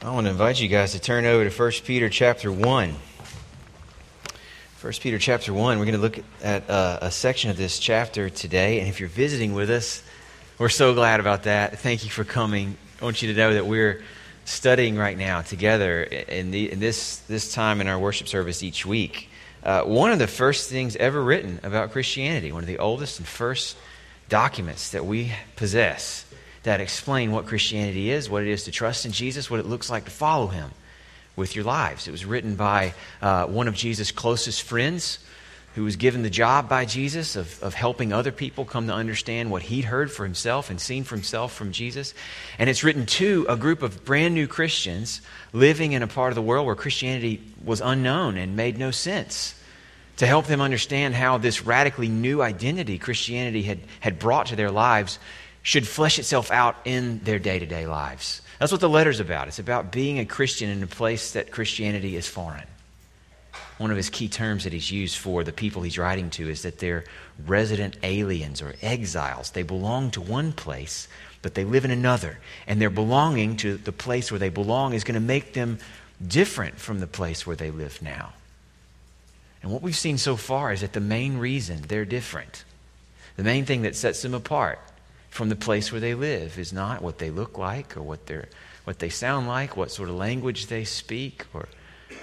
I 0.00 0.10
want 0.12 0.26
to 0.26 0.30
invite 0.30 0.60
you 0.60 0.68
guys 0.68 0.92
to 0.92 1.00
turn 1.00 1.26
over 1.26 1.48
to 1.48 1.50
1 1.50 1.72
Peter 1.84 2.08
chapter 2.08 2.52
1. 2.52 2.94
1 4.80 4.92
Peter 5.00 5.18
chapter 5.18 5.52
1, 5.52 5.78
we're 5.78 5.84
going 5.84 5.96
to 5.96 6.00
look 6.00 6.20
at 6.40 6.70
uh, 6.70 7.00
a 7.02 7.10
section 7.10 7.50
of 7.50 7.56
this 7.56 7.80
chapter 7.80 8.30
today. 8.30 8.78
And 8.78 8.88
if 8.88 9.00
you're 9.00 9.08
visiting 9.08 9.54
with 9.54 9.70
us, 9.70 10.04
we're 10.56 10.68
so 10.68 10.94
glad 10.94 11.18
about 11.18 11.42
that. 11.42 11.80
Thank 11.80 12.04
you 12.04 12.10
for 12.10 12.22
coming. 12.22 12.76
I 13.00 13.04
want 13.04 13.22
you 13.22 13.34
to 13.34 13.36
know 13.36 13.54
that 13.54 13.66
we're 13.66 14.04
studying 14.44 14.96
right 14.96 15.18
now 15.18 15.42
together 15.42 16.04
in, 16.04 16.52
the, 16.52 16.70
in 16.70 16.78
this, 16.78 17.16
this 17.26 17.52
time 17.52 17.80
in 17.80 17.88
our 17.88 17.98
worship 17.98 18.28
service 18.28 18.62
each 18.62 18.86
week. 18.86 19.28
Uh, 19.64 19.82
one 19.82 20.12
of 20.12 20.20
the 20.20 20.28
first 20.28 20.70
things 20.70 20.94
ever 20.94 21.20
written 21.20 21.58
about 21.64 21.90
Christianity, 21.90 22.52
one 22.52 22.62
of 22.62 22.68
the 22.68 22.78
oldest 22.78 23.18
and 23.18 23.26
first 23.26 23.76
documents 24.28 24.90
that 24.90 25.04
we 25.04 25.32
possess 25.56 26.24
that 26.68 26.82
explain 26.82 27.32
what 27.32 27.46
Christianity 27.46 28.10
is, 28.10 28.28
what 28.28 28.42
it 28.42 28.50
is 28.50 28.64
to 28.64 28.70
trust 28.70 29.06
in 29.06 29.12
Jesus, 29.12 29.50
what 29.50 29.58
it 29.58 29.64
looks 29.64 29.88
like 29.88 30.04
to 30.04 30.10
follow 30.10 30.48
him 30.48 30.70
with 31.34 31.56
your 31.56 31.64
lives. 31.64 32.06
It 32.06 32.10
was 32.10 32.26
written 32.26 32.56
by 32.56 32.92
uh, 33.22 33.46
one 33.46 33.68
of 33.68 33.74
Jesus' 33.74 34.12
closest 34.12 34.60
friends 34.60 35.18
who 35.76 35.84
was 35.84 35.96
given 35.96 36.20
the 36.20 36.28
job 36.28 36.68
by 36.68 36.84
Jesus 36.84 37.36
of, 37.36 37.62
of 37.62 37.72
helping 37.72 38.12
other 38.12 38.32
people 38.32 38.66
come 38.66 38.86
to 38.88 38.92
understand 38.92 39.50
what 39.50 39.62
he'd 39.62 39.86
heard 39.86 40.12
for 40.12 40.24
himself 40.24 40.68
and 40.68 40.78
seen 40.78 41.04
for 41.04 41.14
himself 41.14 41.54
from 41.54 41.72
Jesus. 41.72 42.12
And 42.58 42.68
it's 42.68 42.84
written 42.84 43.06
to 43.06 43.46
a 43.48 43.56
group 43.56 43.80
of 43.80 44.04
brand 44.04 44.34
new 44.34 44.46
Christians 44.46 45.22
living 45.54 45.92
in 45.92 46.02
a 46.02 46.06
part 46.06 46.32
of 46.32 46.34
the 46.34 46.42
world 46.42 46.66
where 46.66 46.74
Christianity 46.74 47.40
was 47.64 47.80
unknown 47.80 48.36
and 48.36 48.56
made 48.56 48.76
no 48.76 48.90
sense 48.90 49.54
to 50.18 50.26
help 50.26 50.44
them 50.48 50.60
understand 50.60 51.14
how 51.14 51.38
this 51.38 51.64
radically 51.64 52.08
new 52.08 52.42
identity 52.42 52.98
Christianity 52.98 53.62
had, 53.62 53.78
had 54.00 54.18
brought 54.18 54.48
to 54.48 54.56
their 54.56 54.70
lives 54.70 55.18
should 55.68 55.86
flesh 55.86 56.18
itself 56.18 56.50
out 56.50 56.76
in 56.86 57.20
their 57.24 57.38
day 57.38 57.58
to 57.58 57.66
day 57.66 57.86
lives. 57.86 58.40
That's 58.58 58.72
what 58.72 58.80
the 58.80 58.88
letter's 58.88 59.20
about. 59.20 59.48
It's 59.48 59.58
about 59.58 59.92
being 59.92 60.18
a 60.18 60.24
Christian 60.24 60.70
in 60.70 60.82
a 60.82 60.86
place 60.86 61.32
that 61.32 61.50
Christianity 61.50 62.16
is 62.16 62.26
foreign. 62.26 62.64
One 63.76 63.90
of 63.90 63.98
his 63.98 64.08
key 64.08 64.28
terms 64.28 64.64
that 64.64 64.72
he's 64.72 64.90
used 64.90 65.18
for 65.18 65.44
the 65.44 65.52
people 65.52 65.82
he's 65.82 65.98
writing 65.98 66.30
to 66.30 66.48
is 66.48 66.62
that 66.62 66.78
they're 66.78 67.04
resident 67.44 67.98
aliens 68.02 68.62
or 68.62 68.76
exiles. 68.80 69.50
They 69.50 69.62
belong 69.62 70.10
to 70.12 70.22
one 70.22 70.52
place, 70.52 71.06
but 71.42 71.52
they 71.52 71.66
live 71.66 71.84
in 71.84 71.90
another. 71.90 72.38
And 72.66 72.80
their 72.80 72.88
belonging 72.88 73.58
to 73.58 73.76
the 73.76 73.92
place 73.92 74.32
where 74.32 74.38
they 74.38 74.48
belong 74.48 74.94
is 74.94 75.04
going 75.04 75.20
to 75.20 75.20
make 75.20 75.52
them 75.52 75.80
different 76.26 76.78
from 76.78 77.00
the 77.00 77.06
place 77.06 77.46
where 77.46 77.56
they 77.56 77.70
live 77.70 78.00
now. 78.00 78.32
And 79.62 79.70
what 79.70 79.82
we've 79.82 79.94
seen 79.94 80.16
so 80.16 80.36
far 80.36 80.72
is 80.72 80.80
that 80.80 80.94
the 80.94 81.00
main 81.00 81.36
reason 81.36 81.82
they're 81.88 82.06
different, 82.06 82.64
the 83.36 83.44
main 83.44 83.66
thing 83.66 83.82
that 83.82 83.96
sets 83.96 84.22
them 84.22 84.32
apart, 84.32 84.78
from 85.30 85.48
the 85.48 85.56
place 85.56 85.92
where 85.92 86.00
they 86.00 86.14
live 86.14 86.58
is 86.58 86.72
not 86.72 87.02
what 87.02 87.18
they 87.18 87.30
look 87.30 87.58
like 87.58 87.96
or 87.96 88.02
what, 88.02 88.26
they're, 88.26 88.48
what 88.84 88.98
they 88.98 89.08
sound 89.08 89.46
like, 89.46 89.76
what 89.76 89.90
sort 89.90 90.08
of 90.08 90.16
language 90.16 90.66
they 90.66 90.84
speak, 90.84 91.44
or 91.52 91.68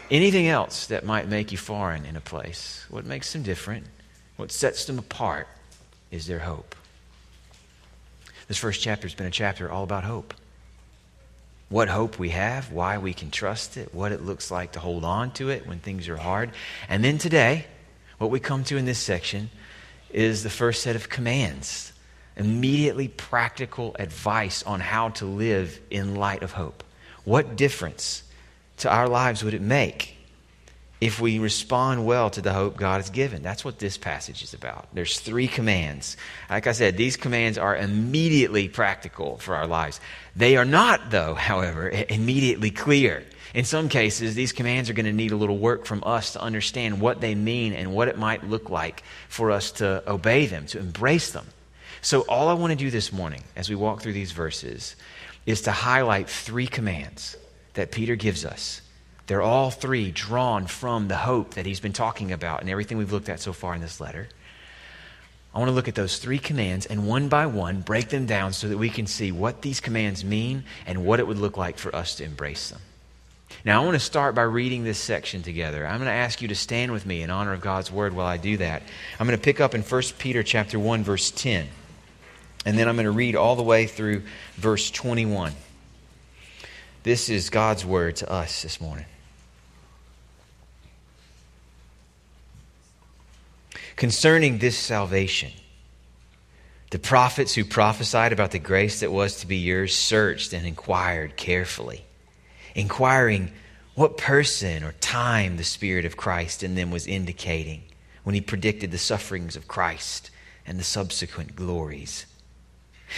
anything 0.10 0.48
else 0.48 0.88
that 0.88 1.06
might 1.06 1.28
make 1.28 1.52
you 1.52 1.58
foreign 1.58 2.06
in 2.06 2.16
a 2.16 2.22
place. 2.22 2.86
What 2.90 3.06
makes 3.06 3.32
them 3.34 3.44
different, 3.44 3.86
what 4.38 4.52
sets 4.52 4.86
them 4.86 5.00
apart, 5.00 5.48
is 6.12 6.28
their 6.28 6.40
hope. 6.40 6.76
This 8.48 8.58
first 8.58 8.82
chapter 8.82 9.08
has 9.08 9.16
been 9.16 9.28
a 9.28 9.32
chapter 9.32 9.72
all 9.72 9.84
about 9.84 10.04
hope. 10.04 10.34
What 11.70 11.90
hope 11.90 12.20
we 12.20 12.30
have, 12.30 12.72
why 12.72 13.00
we 13.00 13.14
can 13.14 13.32
trust 13.32 13.76
it, 13.76 13.94
what 13.94 14.12
it 14.12 14.22
looks 14.22 14.52
like 14.52 14.74
to 14.74 14.80
hold 14.80 15.04
on 15.04 15.32
to 15.32 15.50
it 15.50 15.66
when 15.66 15.80
things 15.80 16.08
are 16.08 16.18
hard. 16.18 16.52
And 16.88 17.04
then 17.04 17.18
today, 17.18 17.66
what 18.20 18.30
we 18.30 18.40
come 18.40 18.64
to 18.66 18.78
in 18.78 18.86
this 18.86 19.00
section 19.00 19.50
is 20.12 20.44
the 20.44 20.50
first 20.50 20.84
set 20.84 20.96
of 20.96 21.10
commands 21.10 21.92
immediately 22.38 23.08
practical 23.08 23.96
advice 23.98 24.64
on 24.64 24.80
how 24.80 25.10
to 25.10 25.26
live 25.26 25.80
in 25.90 26.16
light 26.16 26.44
of 26.44 26.52
hope. 26.52 26.84
What 27.24 27.56
difference 27.56 28.24
to 28.78 28.90
our 28.90 29.08
lives 29.08 29.44
would 29.44 29.54
it 29.54 29.62
make 29.62 30.18
if 31.02 31.20
we 31.20 31.40
respond 31.40 32.06
well 32.06 32.30
to 32.30 32.42
the 32.42 32.54
hope 32.54 32.78
God 32.78 32.98
has 32.98 33.10
given? 33.10 33.42
That's 33.42 33.66
what 33.66 33.80
this 33.80 33.98
passage 33.98 34.44
is 34.44 34.54
about. 34.54 34.88
There's 34.94 35.20
three 35.20 35.48
commands. 35.48 36.18
Like 36.50 36.68
I 36.68 36.72
said, 36.74 36.98
these 36.98 37.18
commands 37.18 37.58
are 37.58 37.76
immediately 37.76 38.70
practical 38.70 39.38
for 39.38 39.56
our 39.56 39.68
lives. 39.68 40.00
They 40.36 40.58
are 40.58 40.66
not, 40.66 41.12
though, 41.12 41.34
however, 41.36 41.90
immediately 41.90 42.72
clear. 42.72 43.24
In 43.54 43.64
some 43.64 43.88
cases, 43.88 44.36
these 44.36 44.52
commands 44.52 44.90
are 44.90 44.94
going 44.94 45.06
to 45.06 45.14
need 45.14 45.32
a 45.32 45.38
little 45.38 45.58
work 45.58 45.86
from 45.86 46.04
us 46.06 46.34
to 46.34 46.42
understand 46.42 47.00
what 47.00 47.22
they 47.22 47.36
mean 47.36 47.72
and 47.72 47.94
what 47.94 48.10
it 48.10 48.18
might 48.18 48.44
look 48.44 48.70
like 48.70 49.02
for 49.30 49.52
us 49.52 49.72
to 49.74 50.04
obey 50.12 50.46
them, 50.46 50.66
to 50.68 50.80
embrace 50.80 51.32
them. 51.32 51.46
So, 52.06 52.22
all 52.30 52.50
I 52.50 52.54
want 52.54 52.70
to 52.70 52.76
do 52.76 52.92
this 52.92 53.12
morning 53.12 53.42
as 53.56 53.68
we 53.68 53.76
walk 53.76 54.00
through 54.00 54.14
these 54.14 54.32
verses 54.32 54.96
is 55.48 55.62
to 55.62 55.72
highlight 55.72 56.30
three 56.30 56.68
commands 56.68 57.36
that 57.74 57.92
Peter 57.92 58.16
gives 58.16 58.46
us. 58.46 58.82
They're 59.26 59.42
all 59.42 59.72
three 59.72 60.12
drawn 60.12 60.68
from 60.68 61.08
the 61.08 61.16
hope 61.16 61.56
that 61.56 61.66
he's 61.66 61.80
been 61.80 61.94
talking 61.94 62.32
about 62.32 62.62
and 62.62 62.70
everything 62.70 63.00
we've 63.00 63.12
looked 63.12 63.28
at 63.28 63.40
so 63.40 63.54
far 63.54 63.74
in 63.74 63.82
this 63.82 64.00
letter. 64.00 64.28
I 65.52 65.58
want 65.58 65.70
to 65.70 65.74
look 65.74 65.88
at 65.88 65.96
those 65.96 66.20
three 66.20 66.38
commands 66.38 66.86
and 66.86 67.08
one 67.08 67.28
by 67.28 67.48
one 67.48 67.82
break 67.82 68.10
them 68.10 68.28
down 68.28 68.54
so 68.54 68.68
that 68.68 68.78
we 68.78 68.90
can 68.90 69.08
see 69.08 69.32
what 69.32 69.64
these 69.64 69.80
commands 69.80 70.24
mean 70.24 70.64
and 70.86 71.08
what 71.08 71.20
it 71.20 71.26
would 71.26 71.40
look 71.40 71.58
like 71.58 71.80
for 71.80 71.96
us 71.96 72.14
to 72.18 72.24
embrace 72.24 72.70
them. 72.70 72.82
Now, 73.66 73.82
I 73.82 73.84
want 73.84 73.96
to 73.96 74.00
start 74.00 74.36
by 74.36 74.44
reading 74.44 74.84
this 74.84 75.00
section 75.00 75.42
together. 75.42 75.88
I'm 75.88 75.98
going 75.98 76.06
to 76.06 76.12
ask 76.12 76.40
you 76.40 76.50
to 76.50 76.56
stand 76.56 76.92
with 76.92 77.08
me 77.08 77.24
in 77.24 77.32
honor 77.32 77.54
of 77.54 77.62
God's 77.62 77.92
word 77.92 78.14
while 78.14 78.28
I 78.28 78.38
do 78.38 78.58
that. 78.58 78.84
I'm 79.20 79.26
going 79.26 79.40
to 79.40 79.44
pick 79.44 79.60
up 79.60 79.74
in 79.74 79.82
1 79.82 80.02
Peter 80.20 80.44
chapter 80.44 80.78
1 80.78 81.04
verse 81.04 81.32
10. 81.32 81.68
And 82.66 82.78
then 82.78 82.88
I'm 82.88 82.96
going 82.96 83.06
to 83.06 83.12
read 83.12 83.36
all 83.36 83.56
the 83.56 83.64
way 83.64 83.86
through 83.86 84.24
verse 84.56 84.90
21. 84.90 85.54
This 87.04 87.30
is 87.30 87.52
God's 87.52 87.86
word 87.86 88.16
to 88.18 88.32
us 88.32 88.64
this 88.64 88.82
morning. 88.82 89.06
Concerning 93.96 94.58
this 94.58 94.76
salvation, 94.76 95.52
the 96.90 96.98
prophets 97.00 97.54
who 97.54 97.64
prophesied 97.64 98.34
about 98.34 98.52
the 98.52 98.60
grace 98.60 99.02
that 99.02 99.12
was 99.12 99.38
to 99.38 99.48
be 99.48 99.58
yours 99.58 99.96
searched 99.96 100.52
and 100.52 100.66
inquired 100.66 101.38
carefully, 101.38 102.04
inquiring 102.74 103.52
what 103.94 104.18
person 104.18 104.84
or 104.84 104.94
time 104.94 105.58
the 105.58 105.64
Spirit 105.64 106.06
of 106.06 106.18
Christ 106.18 106.64
in 106.64 106.76
them 106.76 106.90
was 106.90 107.08
indicating 107.08 107.84
when 108.24 108.36
he 108.36 108.42
predicted 108.42 108.92
the 108.92 108.98
sufferings 108.98 109.56
of 109.56 109.68
Christ 109.68 110.32
and 110.66 110.80
the 110.80 110.84
subsequent 110.84 111.56
glories 111.56 112.26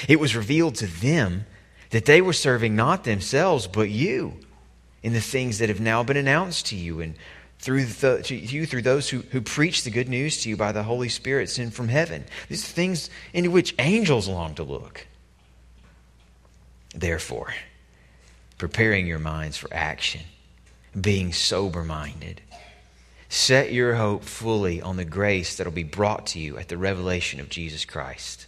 it 0.08 0.19
was 0.19 0.35
revealed 0.35 0.75
to 0.75 0.88
them 0.88 1.46
that 1.90 2.06
they 2.06 2.22
were 2.22 2.34
serving 2.34 2.75
not 2.75 3.03
themselves, 3.03 3.68
but 3.68 3.90
you 3.90 4.34
in 5.03 5.13
the 5.13 5.22
things 5.22 5.59
that 5.59 5.69
have 5.69 5.80
now 5.80 6.03
been 6.03 6.18
announced 6.18 6.68
to 6.68 6.75
you 6.75 7.02
and 7.02 7.16
through 7.59 7.85
the, 7.85 8.22
to 8.24 8.36
you 8.36 8.66
through 8.66 8.84
those 8.84 9.09
who, 9.09 9.19
who 9.31 9.41
preach 9.41 9.84
the 9.84 9.90
good 9.90 10.09
news 10.09 10.41
to 10.41 10.50
you 10.50 10.57
by 10.57 10.72
the 10.72 10.84
Holy 10.84 11.09
Spirit 11.09 11.50
sent 11.50 11.74
from 11.74 11.88
heaven. 11.88 12.25
These 12.50 12.63
are 12.63 12.74
things 12.74 13.09
into 13.34 13.52
which 13.52 13.74
angels 13.80 14.28
long 14.28 14.53
to 14.56 14.63
look. 14.63 15.07
Therefore, 16.94 17.53
preparing 18.57 19.07
your 19.07 19.19
minds 19.19 19.57
for 19.57 19.74
action, 19.74 20.22
being 21.00 21.34
sober 21.34 21.84
minded, 21.84 22.41
set 23.30 23.72
your 23.72 23.96
hope 23.96 24.24
fully 24.24 24.81
on 24.81 24.97
the 24.97 25.06
grace 25.06 25.56
that 25.56 25.66
will 25.66 25.72
be 25.72 25.84
brought 25.84 26.28
to 26.28 26.40
you 26.40 26.57
at 26.57 26.69
the 26.69 26.78
revelation 26.78 27.40
of 27.40 27.50
Jesus 27.50 27.86
Christ. 27.86 28.47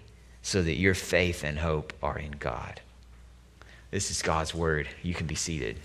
so 0.41 0.61
that 0.61 0.75
your 0.75 0.93
faith 0.93 1.43
and 1.43 1.59
hope 1.59 1.93
are 2.01 2.17
in 2.17 2.31
God. 2.31 2.81
This 3.91 4.09
is 4.09 4.21
God's 4.21 4.55
word. 4.55 4.87
You 5.03 5.13
can 5.13 5.27
be 5.27 5.35
seated. 5.35 5.77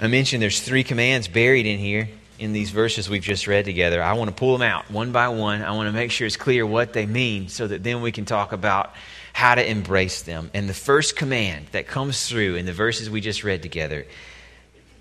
I 0.00 0.06
mentioned 0.06 0.42
there's 0.42 0.60
three 0.60 0.84
commands 0.84 1.28
buried 1.28 1.66
in 1.66 1.78
here 1.78 2.08
in 2.38 2.52
these 2.52 2.70
verses 2.70 3.08
we've 3.08 3.22
just 3.22 3.46
read 3.46 3.64
together. 3.64 4.02
I 4.02 4.12
want 4.12 4.28
to 4.30 4.34
pull 4.34 4.56
them 4.56 4.68
out 4.68 4.90
one 4.90 5.12
by 5.12 5.28
one. 5.28 5.62
I 5.62 5.72
want 5.72 5.88
to 5.88 5.92
make 5.92 6.10
sure 6.10 6.26
it's 6.26 6.36
clear 6.36 6.64
what 6.64 6.92
they 6.92 7.06
mean 7.06 7.48
so 7.48 7.66
that 7.66 7.82
then 7.82 8.00
we 8.00 8.12
can 8.12 8.24
talk 8.24 8.52
about 8.52 8.92
how 9.32 9.54
to 9.54 9.68
embrace 9.68 10.22
them. 10.22 10.50
And 10.54 10.68
the 10.68 10.74
first 10.74 11.16
command 11.16 11.66
that 11.72 11.86
comes 11.86 12.28
through 12.28 12.56
in 12.56 12.66
the 12.66 12.72
verses 12.72 13.10
we 13.10 13.20
just 13.20 13.44
read 13.44 13.62
together 13.62 14.06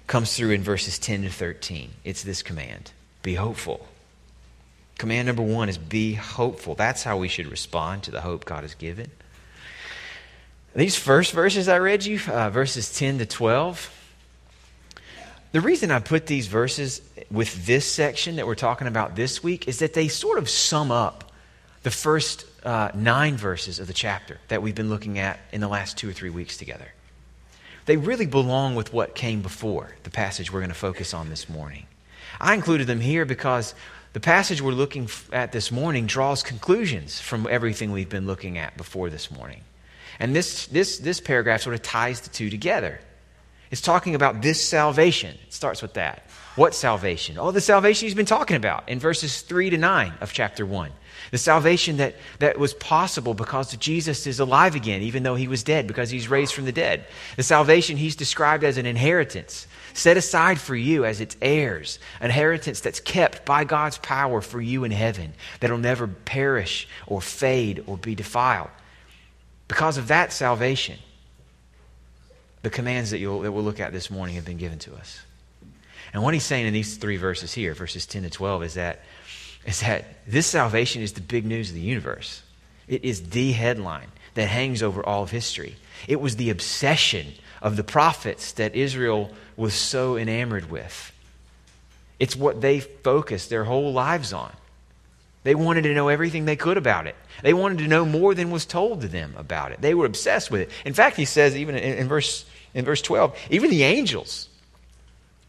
comes 0.08 0.36
through 0.36 0.52
in 0.52 0.64
verses 0.64 0.98
10 1.00 1.24
to 1.24 1.30
13. 1.30 1.92
It's 2.04 2.24
this 2.24 2.42
command 2.42 2.92
be 3.24 3.36
hopeful. 3.36 3.86
Command 4.98 5.28
number 5.28 5.44
one 5.44 5.70
is 5.70 5.78
be 5.78 6.14
hopeful. 6.14 6.76
That's 6.76 7.04
how 7.04 7.18
we 7.18 7.28
should 7.28 7.48
respond 7.48 8.04
to 8.04 8.12
the 8.12 8.22
hope 8.22 8.46
God 8.46 8.64
has 8.64 8.74
given. 8.74 9.12
These 10.76 10.96
first 10.96 11.34
verses 11.34 11.68
I 11.68 11.78
read 11.80 12.06
you, 12.06 12.20
uh, 12.28 12.50
verses 12.50 12.94
10 12.96 13.20
to 13.20 13.26
12, 13.26 13.94
the 15.52 15.62
reason 15.62 15.92
I 15.92 16.00
put 16.00 16.28
these 16.28 16.48
verses 16.48 17.02
with 17.32 17.66
this 17.66 17.86
section 17.92 18.36
that 18.36 18.46
we're 18.46 18.56
talking 18.56 18.88
about 18.88 19.16
this 19.16 19.42
week 19.42 19.68
is 19.68 19.80
that 19.80 19.94
they 19.94 20.08
sort 20.08 20.38
of 20.38 20.50
sum 20.50 20.92
up 20.92 21.32
the 21.84 21.92
first 21.92 22.46
uh, 22.64 22.92
nine 22.94 23.38
verses 23.38 23.80
of 23.80 23.88
the 23.88 23.94
chapter 23.94 24.40
that 24.50 24.62
we've 24.62 24.76
been 24.76 24.90
looking 24.90 25.20
at 25.20 25.40
in 25.52 25.62
the 25.62 25.68
last 25.68 25.98
two 25.98 26.10
or 26.10 26.14
three 26.14 26.30
weeks 26.30 26.58
together. 26.58 26.92
They 27.86 27.98
really 27.98 28.26
belong 28.26 28.76
with 28.76 28.92
what 28.92 29.16
came 29.16 29.42
before 29.42 29.96
the 30.04 30.10
passage 30.10 30.52
we're 30.52 30.60
going 30.60 30.70
to 30.70 30.76
focus 30.76 31.14
on 31.14 31.30
this 31.30 31.48
morning. 31.48 31.88
I 32.42 32.54
included 32.54 32.88
them 32.88 33.00
here 33.00 33.26
because 33.26 33.74
the 34.18 34.22
passage 34.22 34.64
we're 34.64 34.72
looking 34.72 35.08
at 35.32 35.52
this 35.52 35.72
morning 35.72 36.08
draws 36.08 36.42
conclusions 36.42 37.22
from 37.22 37.48
everything 37.52 37.92
we've 37.92 38.10
been 38.10 38.26
looking 38.26 38.58
at 38.58 38.76
before 38.76 39.12
this 39.12 39.30
morning. 39.30 39.62
And 40.20 40.36
this, 40.36 40.66
this, 40.66 40.98
this 40.98 41.22
paragraph 41.22 41.62
sort 41.62 41.76
of 41.76 41.84
ties 41.84 42.22
the 42.22 42.30
two 42.30 42.50
together. 42.50 43.00
It's 43.70 43.80
talking 43.80 44.16
about 44.16 44.42
this 44.42 44.60
salvation. 44.68 45.38
It 45.46 45.54
starts 45.54 45.84
with 45.84 45.94
that. 45.94 46.24
What 46.56 46.74
salvation? 46.74 47.38
Oh, 47.38 47.52
the 47.52 47.62
salvation 47.62 48.08
he's 48.08 48.16
been 48.16 48.26
talking 48.26 48.58
about 48.58 48.90
in 48.90 48.98
verses 48.98 49.42
3 49.42 49.70
to 49.70 49.78
9 49.78 50.14
of 50.20 50.34
chapter 50.34 50.66
1. 50.66 50.92
The 51.32 51.38
salvation 51.38 51.98
that, 51.98 52.16
that 52.40 52.58
was 52.58 52.74
possible 52.74 53.34
because 53.34 53.76
Jesus 53.78 54.28
is 54.28 54.40
alive 54.40 54.76
again, 54.76 55.02
even 55.02 55.24
though 55.24 55.36
he 55.36 55.48
was 55.48 55.64
dead, 55.64 55.88
because 55.88 56.10
he's 56.10 56.30
raised 56.30 56.54
from 56.54 56.66
the 56.66 56.72
dead. 56.72 57.06
The 57.36 57.44
salvation 57.44 57.98
he's 57.98 58.16
described 58.16 58.64
as 58.64 58.78
an 58.78 58.86
inheritance 58.86 59.68
set 59.94 60.16
aside 60.16 60.60
for 60.60 60.76
you 60.76 61.06
as 61.06 61.20
its 61.20 61.36
heirs, 61.42 62.00
an 62.20 62.28
inheritance 62.28 62.82
that's 62.82 63.00
kept 63.00 63.46
by 63.46 63.64
God's 63.64 63.98
power 63.98 64.42
for 64.42 64.62
you 64.62 64.84
in 64.84 64.92
heaven, 64.92 65.34
that'll 65.60 65.78
never 65.78 66.08
perish 66.08 66.88
or 67.08 67.20
fade 67.20 67.84
or 67.88 67.98
be 67.98 68.16
defiled. 68.16 68.70
Because 69.68 69.98
of 69.98 70.08
that 70.08 70.32
salvation, 70.32 71.00
the 72.62 72.70
commands 72.70 73.12
that, 73.12 73.20
that 73.20 73.52
we'll 73.52 73.64
look 73.64 73.80
at 73.80 73.92
this 73.92 74.10
morning 74.12 74.36
have 74.36 74.46
been 74.46 74.58
given 74.58 74.80
to 74.80 74.96
us. 74.96 75.22
And 76.14 76.24
what 76.24 76.34
he's 76.34 76.46
saying 76.46 76.66
in 76.66 76.74
these 76.74 76.98
three 76.98 77.18
verses 77.18 77.54
here, 77.54 77.74
verses 77.74 78.06
10 78.06 78.24
to 78.24 78.30
12, 78.30 78.64
is 78.64 78.74
that, 78.76 79.02
is 79.68 79.82
that 79.82 80.06
this 80.26 80.48
salvation 80.48 81.04
is 81.04 81.14
the 81.14 81.22
big 81.22 81.46
news 81.46 81.70
of 81.70 81.76
the 81.76 81.82
universe. 81.82 82.42
It 82.88 83.04
is 83.04 83.30
the 83.30 83.52
headline 83.52 84.08
that 84.34 84.48
hangs 84.48 84.82
over 84.82 85.06
all 85.06 85.24
of 85.24 85.30
history. 85.30 85.76
It 86.08 86.22
was 86.22 86.38
the 86.38 86.50
obsession 86.50 87.34
of 87.62 87.76
the 87.76 87.84
prophets 87.84 88.54
that 88.54 88.76
Israel 88.76 89.30
was 89.58 89.74
so 89.74 90.16
enamored 90.16 90.72
with. 90.72 91.12
It's 92.18 92.36
what 92.36 92.62
they 92.62 92.80
focused 92.80 93.50
their 93.50 93.66
whole 93.66 93.92
lives 93.92 94.32
on. 94.32 94.54
They 95.44 95.54
wanted 95.54 95.84
to 95.84 95.94
know 95.94 96.08
everything 96.08 96.46
they 96.46 96.56
could 96.56 96.78
about 96.78 97.06
it. 97.08 97.16
They 97.44 97.54
wanted 97.54 97.80
to 97.80 97.88
know 97.88 98.06
more 98.06 98.34
than 98.34 98.52
was 98.52 98.66
told 98.66 99.02
to 99.02 99.08
them 99.08 99.34
about 99.38 99.72
it. 99.72 99.82
They 99.82 99.94
were 99.94 100.06
obsessed 100.06 100.50
with 100.50 100.62
it. 100.62 100.72
In 100.86 100.94
fact, 100.94 101.18
he 101.18 101.26
says, 101.26 101.56
even 101.56 101.76
in, 101.76 101.98
in 101.98 102.08
verse, 102.08 102.46
in 102.74 102.86
verse 102.86 103.02
12, 103.02 103.38
even 103.50 103.70
the 103.70 103.84
angels, 103.84 104.50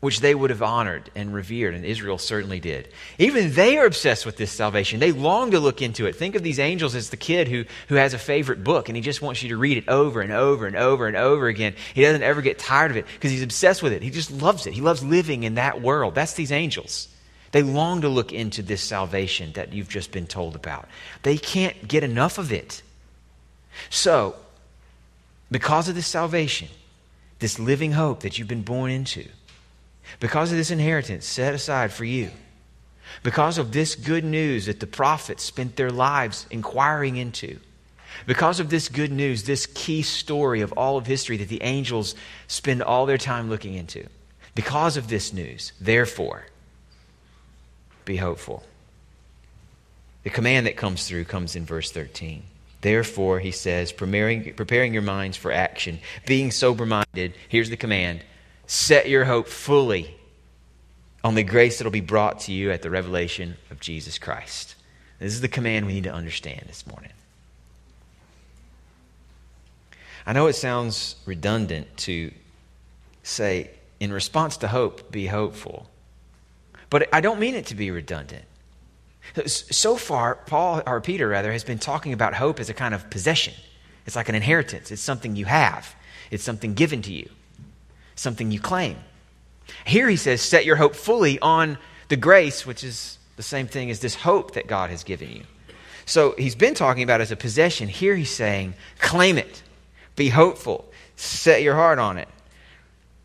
which 0.00 0.20
they 0.20 0.34
would 0.34 0.50
have 0.50 0.62
honored 0.62 1.10
and 1.16 1.34
revered, 1.34 1.74
and 1.74 1.84
Israel 1.84 2.18
certainly 2.18 2.60
did, 2.60 2.88
even 3.18 3.52
they 3.52 3.78
are 3.78 3.86
obsessed 3.86 4.24
with 4.24 4.36
this 4.36 4.52
salvation. 4.52 5.00
They 5.00 5.10
long 5.10 5.50
to 5.50 5.58
look 5.58 5.82
into 5.82 6.06
it. 6.06 6.14
Think 6.14 6.36
of 6.36 6.44
these 6.44 6.60
angels 6.60 6.94
as 6.94 7.10
the 7.10 7.16
kid 7.16 7.48
who, 7.48 7.64
who 7.88 7.96
has 7.96 8.14
a 8.14 8.18
favorite 8.18 8.62
book 8.62 8.88
and 8.88 8.94
he 8.96 9.02
just 9.02 9.22
wants 9.22 9.42
you 9.42 9.48
to 9.48 9.56
read 9.56 9.76
it 9.76 9.88
over 9.88 10.20
and 10.20 10.30
over 10.30 10.66
and 10.66 10.76
over 10.76 11.08
and 11.08 11.16
over 11.16 11.48
again. 11.48 11.74
He 11.94 12.02
doesn't 12.02 12.22
ever 12.22 12.42
get 12.42 12.60
tired 12.60 12.92
of 12.92 12.96
it 12.96 13.06
because 13.06 13.32
he's 13.32 13.42
obsessed 13.42 13.82
with 13.82 13.92
it. 13.92 14.02
He 14.02 14.10
just 14.10 14.30
loves 14.30 14.68
it. 14.68 14.72
He 14.72 14.80
loves 14.80 15.02
living 15.02 15.42
in 15.42 15.56
that 15.56 15.82
world. 15.82 16.14
That's 16.14 16.34
these 16.34 16.52
angels. 16.52 17.08
They 17.50 17.62
long 17.62 18.02
to 18.02 18.08
look 18.08 18.32
into 18.32 18.62
this 18.62 18.82
salvation 18.82 19.52
that 19.54 19.72
you've 19.72 19.88
just 19.88 20.12
been 20.12 20.26
told 20.26 20.54
about. 20.54 20.86
They 21.22 21.38
can't 21.38 21.88
get 21.88 22.04
enough 22.04 22.38
of 22.38 22.52
it. 22.52 22.82
So, 23.90 24.36
because 25.50 25.88
of 25.88 25.94
this 25.94 26.06
salvation, 26.06 26.68
this 27.38 27.58
living 27.58 27.92
hope 27.92 28.20
that 28.20 28.38
you've 28.38 28.48
been 28.48 28.62
born 28.62 28.90
into, 28.90 29.26
because 30.20 30.50
of 30.50 30.58
this 30.58 30.70
inheritance 30.70 31.26
set 31.26 31.54
aside 31.54 31.92
for 31.92 32.04
you, 32.04 32.30
because 33.22 33.58
of 33.58 33.72
this 33.72 33.94
good 33.94 34.24
news 34.24 34.66
that 34.66 34.80
the 34.80 34.86
prophets 34.86 35.42
spent 35.42 35.76
their 35.76 35.90
lives 35.90 36.46
inquiring 36.50 37.16
into, 37.16 37.58
because 38.26 38.60
of 38.60 38.70
this 38.70 38.88
good 38.88 39.12
news, 39.12 39.44
this 39.44 39.66
key 39.66 40.02
story 40.02 40.60
of 40.60 40.72
all 40.72 40.96
of 40.96 41.06
history 41.06 41.36
that 41.36 41.48
the 41.48 41.62
angels 41.62 42.14
spend 42.46 42.82
all 42.82 43.06
their 43.06 43.18
time 43.18 43.48
looking 43.48 43.74
into, 43.74 44.06
because 44.54 44.96
of 44.96 45.08
this 45.08 45.32
news, 45.32 45.72
therefore, 45.80 46.46
be 48.04 48.16
hopeful. 48.16 48.64
The 50.24 50.30
command 50.30 50.66
that 50.66 50.76
comes 50.76 51.06
through 51.06 51.24
comes 51.24 51.56
in 51.56 51.64
verse 51.64 51.90
13. 51.90 52.42
Therefore, 52.80 53.40
he 53.40 53.50
says, 53.50 53.92
preparing, 53.92 54.54
preparing 54.54 54.92
your 54.92 55.02
minds 55.02 55.36
for 55.36 55.50
action, 55.50 55.98
being 56.26 56.50
sober 56.50 56.86
minded, 56.86 57.34
here's 57.48 57.70
the 57.70 57.76
command 57.76 58.22
set 58.68 59.08
your 59.08 59.24
hope 59.24 59.48
fully 59.48 60.14
on 61.24 61.34
the 61.34 61.42
grace 61.42 61.78
that 61.78 61.84
will 61.84 61.90
be 61.90 62.00
brought 62.00 62.40
to 62.40 62.52
you 62.52 62.70
at 62.70 62.82
the 62.82 62.90
revelation 62.90 63.56
of 63.70 63.80
Jesus 63.80 64.18
Christ. 64.18 64.76
This 65.18 65.32
is 65.32 65.40
the 65.40 65.48
command 65.48 65.86
we 65.86 65.94
need 65.94 66.04
to 66.04 66.12
understand 66.12 66.62
this 66.68 66.86
morning. 66.86 67.10
I 70.24 70.34
know 70.34 70.46
it 70.46 70.52
sounds 70.52 71.16
redundant 71.24 71.96
to 71.98 72.30
say, 73.22 73.70
in 73.98 74.12
response 74.12 74.58
to 74.58 74.68
hope, 74.68 75.10
be 75.10 75.26
hopeful. 75.26 75.88
But 76.90 77.08
I 77.12 77.20
don't 77.20 77.40
mean 77.40 77.54
it 77.54 77.66
to 77.66 77.74
be 77.74 77.90
redundant. 77.90 78.44
So 79.46 79.96
far, 79.96 80.34
Paul, 80.34 80.82
or 80.86 81.00
Peter 81.00 81.26
rather, 81.26 81.52
has 81.52 81.64
been 81.64 81.78
talking 81.78 82.12
about 82.12 82.34
hope 82.34 82.60
as 82.60 82.68
a 82.68 82.74
kind 82.74 82.94
of 82.94 83.08
possession. 83.10 83.54
It's 84.06 84.14
like 84.14 84.28
an 84.28 84.34
inheritance, 84.34 84.90
it's 84.90 85.02
something 85.02 85.36
you 85.36 85.46
have, 85.46 85.94
it's 86.30 86.44
something 86.44 86.74
given 86.74 87.02
to 87.02 87.12
you, 87.12 87.28
something 88.18 88.50
you 88.50 88.60
claim. 88.60 88.96
Here 89.84 90.08
he 90.08 90.16
says, 90.16 90.40
set 90.40 90.64
your 90.64 90.76
hope 90.76 90.94
fully 90.94 91.38
on 91.40 91.78
the 92.08 92.16
grace, 92.16 92.66
which 92.66 92.82
is 92.82 93.18
the 93.36 93.42
same 93.42 93.66
thing 93.66 93.90
as 93.90 94.00
this 94.00 94.14
hope 94.14 94.54
that 94.54 94.66
God 94.66 94.90
has 94.90 95.04
given 95.04 95.30
you. 95.30 95.42
So 96.06 96.34
he's 96.38 96.54
been 96.54 96.74
talking 96.74 97.02
about 97.02 97.20
as 97.20 97.30
a 97.30 97.36
possession. 97.36 97.88
Here 97.88 98.16
he's 98.16 98.30
saying, 98.30 98.74
claim 98.98 99.36
it, 99.36 99.62
be 100.16 100.30
hopeful, 100.30 100.90
set 101.16 101.62
your 101.62 101.74
heart 101.74 101.98
on 101.98 102.16
it, 102.16 102.28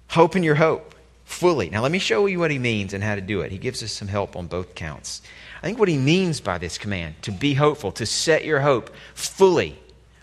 hope 0.10 0.36
in 0.36 0.44
your 0.44 0.56
hope 0.56 0.94
fully. 1.24 1.70
Now, 1.70 1.82
let 1.82 1.92
me 1.92 2.00
show 2.00 2.26
you 2.26 2.40
what 2.40 2.52
he 2.52 2.60
means 2.60 2.94
and 2.94 3.04
how 3.04 3.16
to 3.16 3.22
do 3.22 3.42
it. 3.42 3.52
He 3.52 3.58
gives 3.58 3.82
us 3.82 3.92
some 3.92 4.10
help 4.10 4.36
on 4.36 4.48
both 4.48 4.76
counts. 4.76 5.22
I 5.62 5.66
think 5.66 5.80
what 5.80 5.88
he 5.88 5.98
means 5.98 6.42
by 6.42 6.58
this 6.58 6.78
command, 6.78 7.16
to 7.24 7.32
be 7.32 7.54
hopeful, 7.54 7.94
to 7.94 8.06
set 8.06 8.44
your 8.44 8.60
hope 8.60 8.92
fully 9.16 9.80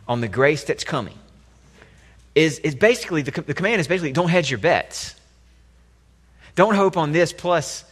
on 0.06 0.20
the 0.20 0.28
grace 0.28 0.64
that's 0.64 0.84
coming, 0.84 1.18
is, 2.34 2.58
is 2.60 2.74
basically 2.74 3.22
the, 3.22 3.42
the 3.42 3.54
command 3.54 3.80
is 3.80 3.88
basically 3.88 4.12
don't 4.12 4.28
hedge 4.28 4.50
your 4.50 4.58
bets. 4.58 5.14
Don't 6.54 6.74
hope 6.74 6.96
on 6.96 7.12
this 7.12 7.32
plus 7.32 7.84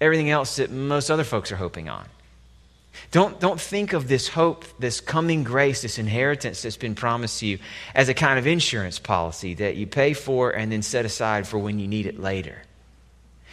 everything 0.00 0.30
else 0.30 0.56
that 0.56 0.70
most 0.70 1.10
other 1.10 1.24
folks 1.24 1.52
are 1.52 1.56
hoping 1.56 1.88
on. 1.88 2.06
Don't, 3.10 3.38
don't 3.40 3.60
think 3.60 3.92
of 3.92 4.08
this 4.08 4.28
hope, 4.28 4.64
this 4.78 5.00
coming 5.00 5.44
grace, 5.44 5.82
this 5.82 5.98
inheritance 5.98 6.62
that's 6.62 6.76
been 6.76 6.94
promised 6.94 7.40
to 7.40 7.46
you 7.46 7.58
as 7.94 8.08
a 8.08 8.14
kind 8.14 8.38
of 8.38 8.46
insurance 8.46 8.98
policy 8.98 9.54
that 9.54 9.76
you 9.76 9.86
pay 9.86 10.12
for 10.12 10.50
and 10.50 10.72
then 10.72 10.82
set 10.82 11.04
aside 11.04 11.46
for 11.46 11.58
when 11.58 11.78
you 11.78 11.86
need 11.86 12.06
it 12.06 12.18
later. 12.18 12.62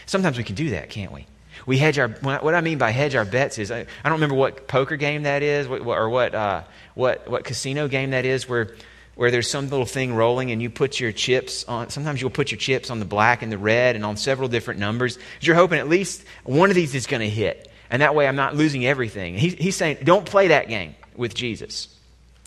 Sometimes 0.05 0.37
we 0.37 0.43
can 0.43 0.55
do 0.55 0.71
that, 0.71 0.89
can't 0.89 1.11
we? 1.11 1.27
We 1.65 1.77
hedge 1.77 1.99
our, 1.99 2.09
what 2.09 2.55
I 2.55 2.61
mean 2.61 2.77
by 2.77 2.91
hedge 2.91 3.15
our 3.15 3.25
bets 3.25 3.57
is, 3.57 3.69
I, 3.69 3.79
I 3.79 3.85
don't 4.03 4.13
remember 4.13 4.35
what 4.35 4.67
poker 4.67 4.97
game 4.97 5.23
that 5.23 5.43
is 5.43 5.67
or 5.67 6.09
what, 6.09 6.33
uh, 6.33 6.63
what, 6.95 7.29
what 7.29 7.43
casino 7.43 7.87
game 7.87 8.11
that 8.11 8.25
is 8.25 8.49
where, 8.49 8.75
where 9.15 9.31
there's 9.31 9.49
some 9.49 9.69
little 9.69 9.85
thing 9.85 10.13
rolling 10.15 10.51
and 10.51 10.61
you 10.61 10.69
put 10.69 10.99
your 10.99 11.11
chips 11.11 11.63
on, 11.65 11.89
sometimes 11.89 12.19
you'll 12.19 12.29
put 12.29 12.51
your 12.51 12.57
chips 12.57 12.89
on 12.89 12.99
the 12.99 13.05
black 13.05 13.41
and 13.41 13.51
the 13.51 13.57
red 13.57 13.95
and 13.95 14.03
on 14.05 14.17
several 14.17 14.49
different 14.49 14.79
numbers. 14.79 15.19
You're 15.39 15.55
hoping 15.55 15.79
at 15.79 15.87
least 15.87 16.23
one 16.43 16.69
of 16.69 16.75
these 16.75 16.95
is 16.95 17.07
going 17.07 17.21
to 17.21 17.29
hit. 17.29 17.69
And 17.89 18.01
that 18.01 18.15
way 18.15 18.27
I'm 18.27 18.35
not 18.35 18.55
losing 18.55 18.85
everything. 18.85 19.35
He, 19.35 19.49
he's 19.49 19.75
saying, 19.75 19.99
don't 20.03 20.25
play 20.25 20.47
that 20.47 20.67
game 20.67 20.95
with 21.15 21.35
Jesus. 21.35 21.95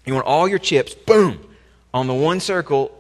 You 0.04 0.14
want 0.14 0.26
all 0.26 0.48
your 0.48 0.58
chips, 0.58 0.94
boom, 0.94 1.38
on 1.94 2.06
the 2.06 2.14
one 2.14 2.40
circle 2.40 2.96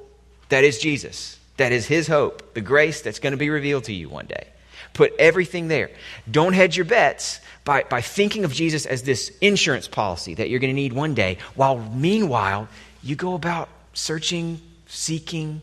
that 0.48 0.64
is 0.64 0.78
Jesus. 0.78 1.38
That 1.56 1.72
is 1.72 1.86
his 1.86 2.06
hope, 2.06 2.54
the 2.54 2.60
grace 2.60 3.00
that's 3.00 3.18
going 3.18 3.32
to 3.32 3.36
be 3.38 3.50
revealed 3.50 3.84
to 3.84 3.92
you 3.92 4.08
one 4.08 4.26
day. 4.26 4.46
Put 4.92 5.12
everything 5.18 5.68
there. 5.68 5.90
Don't 6.30 6.52
hedge 6.52 6.76
your 6.76 6.84
bets 6.84 7.40
by, 7.64 7.82
by 7.82 8.00
thinking 8.00 8.44
of 8.44 8.52
Jesus 8.52 8.86
as 8.86 9.02
this 9.02 9.30
insurance 9.40 9.88
policy 9.88 10.34
that 10.34 10.48
you're 10.48 10.60
going 10.60 10.70
to 10.70 10.80
need 10.80 10.92
one 10.92 11.14
day, 11.14 11.38
while 11.54 11.78
meanwhile, 11.78 12.68
you 13.02 13.16
go 13.16 13.34
about 13.34 13.68
searching, 13.92 14.60
seeking, 14.86 15.62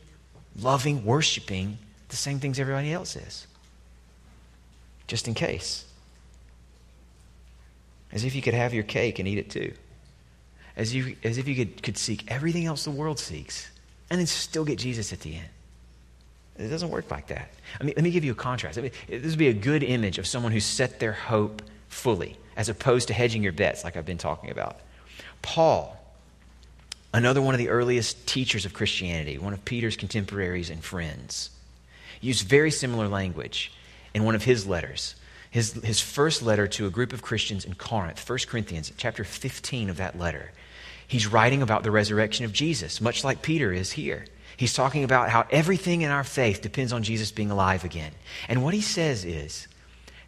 loving, 0.59 1.05
worshiping 1.05 1.77
the 2.09 2.15
same 2.15 2.39
things 2.39 2.59
everybody 2.59 2.93
else 2.93 3.15
is, 3.15 3.47
just 5.07 5.27
in 5.27 5.33
case. 5.33 5.85
As 8.11 8.23
if 8.23 8.35
you 8.35 8.41
could 8.41 8.53
have 8.53 8.73
your 8.73 8.83
cake 8.83 9.17
and 9.17 9.27
eat 9.27 9.39
it 9.39 9.49
too. 9.49 9.73
As, 10.75 10.93
you, 10.93 11.15
as 11.23 11.37
if 11.37 11.47
you 11.47 11.55
could, 11.55 11.81
could 11.81 11.97
seek 11.97 12.31
everything 12.31 12.65
else 12.65 12.83
the 12.83 12.91
world 12.91 13.19
seeks 13.19 13.69
and 14.09 14.19
then 14.19 14.27
still 14.27 14.65
get 14.65 14.77
Jesus 14.77 15.11
at 15.13 15.21
the 15.21 15.35
end. 15.35 15.49
It 16.57 16.67
doesn't 16.67 16.91
work 16.91 17.09
like 17.09 17.27
that. 17.27 17.49
I 17.81 17.83
mean, 17.83 17.93
let 17.95 18.03
me 18.03 18.11
give 18.11 18.23
you 18.23 18.31
a 18.31 18.35
contrast. 18.35 18.77
I 18.77 18.81
mean, 18.81 18.91
this 19.07 19.31
would 19.31 19.39
be 19.39 19.47
a 19.47 19.53
good 19.53 19.81
image 19.81 20.19
of 20.19 20.27
someone 20.27 20.51
who 20.51 20.59
set 20.59 20.99
their 20.99 21.13
hope 21.13 21.63
fully, 21.89 22.37
as 22.55 22.69
opposed 22.69 23.07
to 23.07 23.13
hedging 23.13 23.41
your 23.41 23.53
bets, 23.53 23.83
like 23.83 23.97
I've 23.97 24.05
been 24.05 24.19
talking 24.19 24.51
about. 24.51 24.79
Paul, 25.41 25.99
another 27.13 27.41
one 27.41 27.53
of 27.53 27.59
the 27.59 27.69
earliest 27.69 28.27
teachers 28.27 28.65
of 28.65 28.73
Christianity, 28.73 29.37
one 29.37 29.53
of 29.53 29.63
Peter's 29.63 29.95
contemporaries 29.95 30.69
and 30.69 30.83
friends, 30.83 31.51
used 32.21 32.47
very 32.47 32.71
similar 32.71 33.07
language 33.07 33.71
in 34.13 34.23
one 34.23 34.35
of 34.35 34.43
his 34.43 34.65
letters. 34.65 35.15
His, 35.51 35.73
his 35.73 36.01
first 36.01 36.41
letter 36.41 36.67
to 36.67 36.87
a 36.87 36.89
group 36.89 37.13
of 37.13 37.21
Christians 37.21 37.63
in 37.63 37.75
Corinth, 37.75 38.27
1 38.27 38.39
Corinthians, 38.47 38.91
chapter 38.97 39.23
15 39.23 39.89
of 39.89 39.97
that 39.97 40.17
letter. 40.17 40.51
He's 41.07 41.27
writing 41.27 41.61
about 41.61 41.83
the 41.83 41.91
resurrection 41.91 42.45
of 42.45 42.53
Jesus, 42.53 42.99
much 42.99 43.23
like 43.23 43.43
Peter 43.43 43.71
is 43.71 43.91
here. 43.91 44.25
He's 44.57 44.73
talking 44.73 45.03
about 45.03 45.29
how 45.29 45.45
everything 45.51 46.01
in 46.01 46.09
our 46.09 46.23
faith 46.23 46.61
depends 46.61 46.93
on 46.93 47.03
Jesus 47.03 47.31
being 47.31 47.51
alive 47.51 47.83
again. 47.83 48.13
And 48.47 48.63
what 48.63 48.73
he 48.73 48.81
says 48.81 49.25
is 49.25 49.67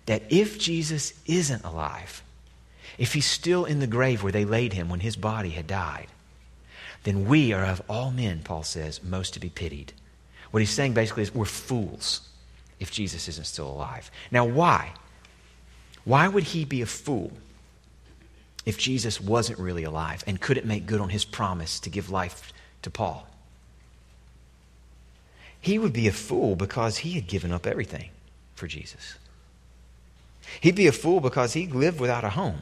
that 0.06 0.24
if 0.30 0.60
Jesus 0.60 1.14
isn't 1.26 1.64
alive, 1.64 2.22
if 2.98 3.14
he's 3.14 3.26
still 3.26 3.66
in 3.66 3.80
the 3.80 3.88
grave 3.88 4.22
where 4.22 4.32
they 4.32 4.46
laid 4.46 4.74
him 4.74 4.90
when 4.90 5.00
his 5.00 5.16
body 5.16 5.50
had 5.50 5.68
died, 5.68 6.08
then 7.06 7.26
we 7.26 7.54
are 7.54 7.64
of 7.64 7.82
all 7.88 8.12
men, 8.12 8.42
Paul 8.44 8.64
says, 8.64 9.02
most 9.04 9.36
to 9.36 9.40
be 9.40 9.50
pitied. 9.50 9.94
What 10.52 10.60
he's 10.60 10.72
saying 10.72 10.94
basically 10.94 11.24
is 11.24 11.34
we're 11.34 11.46
fools 11.46 12.28
if 12.80 12.92
Jesus 12.92 13.28
isn't 13.28 13.46
still 13.46 13.70
alive. 13.70 14.10
Now, 14.32 14.46
why? 14.46 14.94
Why 16.04 16.28
would 16.28 16.44
he 16.44 16.66
be 16.66 16.82
a 16.82 16.88
fool 16.88 17.32
if 18.66 18.78
Jesus 18.80 19.22
wasn't 19.22 19.60
really 19.60 19.84
alive 19.84 20.24
and 20.26 20.42
couldn't 20.42 20.66
make 20.66 20.88
good 20.88 21.00
on 21.00 21.10
his 21.10 21.26
promise 21.26 21.80
to 21.82 21.90
give 21.92 22.10
life 22.10 22.52
to 22.82 22.90
Paul? 22.90 23.28
He 25.62 25.78
would 25.78 25.94
be 25.94 26.08
a 26.08 26.12
fool 26.12 26.56
because 26.56 26.98
he 26.98 27.14
had 27.14 27.28
given 27.28 27.52
up 27.52 27.68
everything 27.68 28.10
for 28.56 28.68
Jesus. 28.68 29.16
He'd 30.62 30.76
be 30.76 30.88
a 30.88 30.92
fool 30.92 31.20
because 31.20 31.54
he 31.54 31.68
lived 31.68 32.00
without 32.00 32.24
a 32.24 32.30
home 32.30 32.62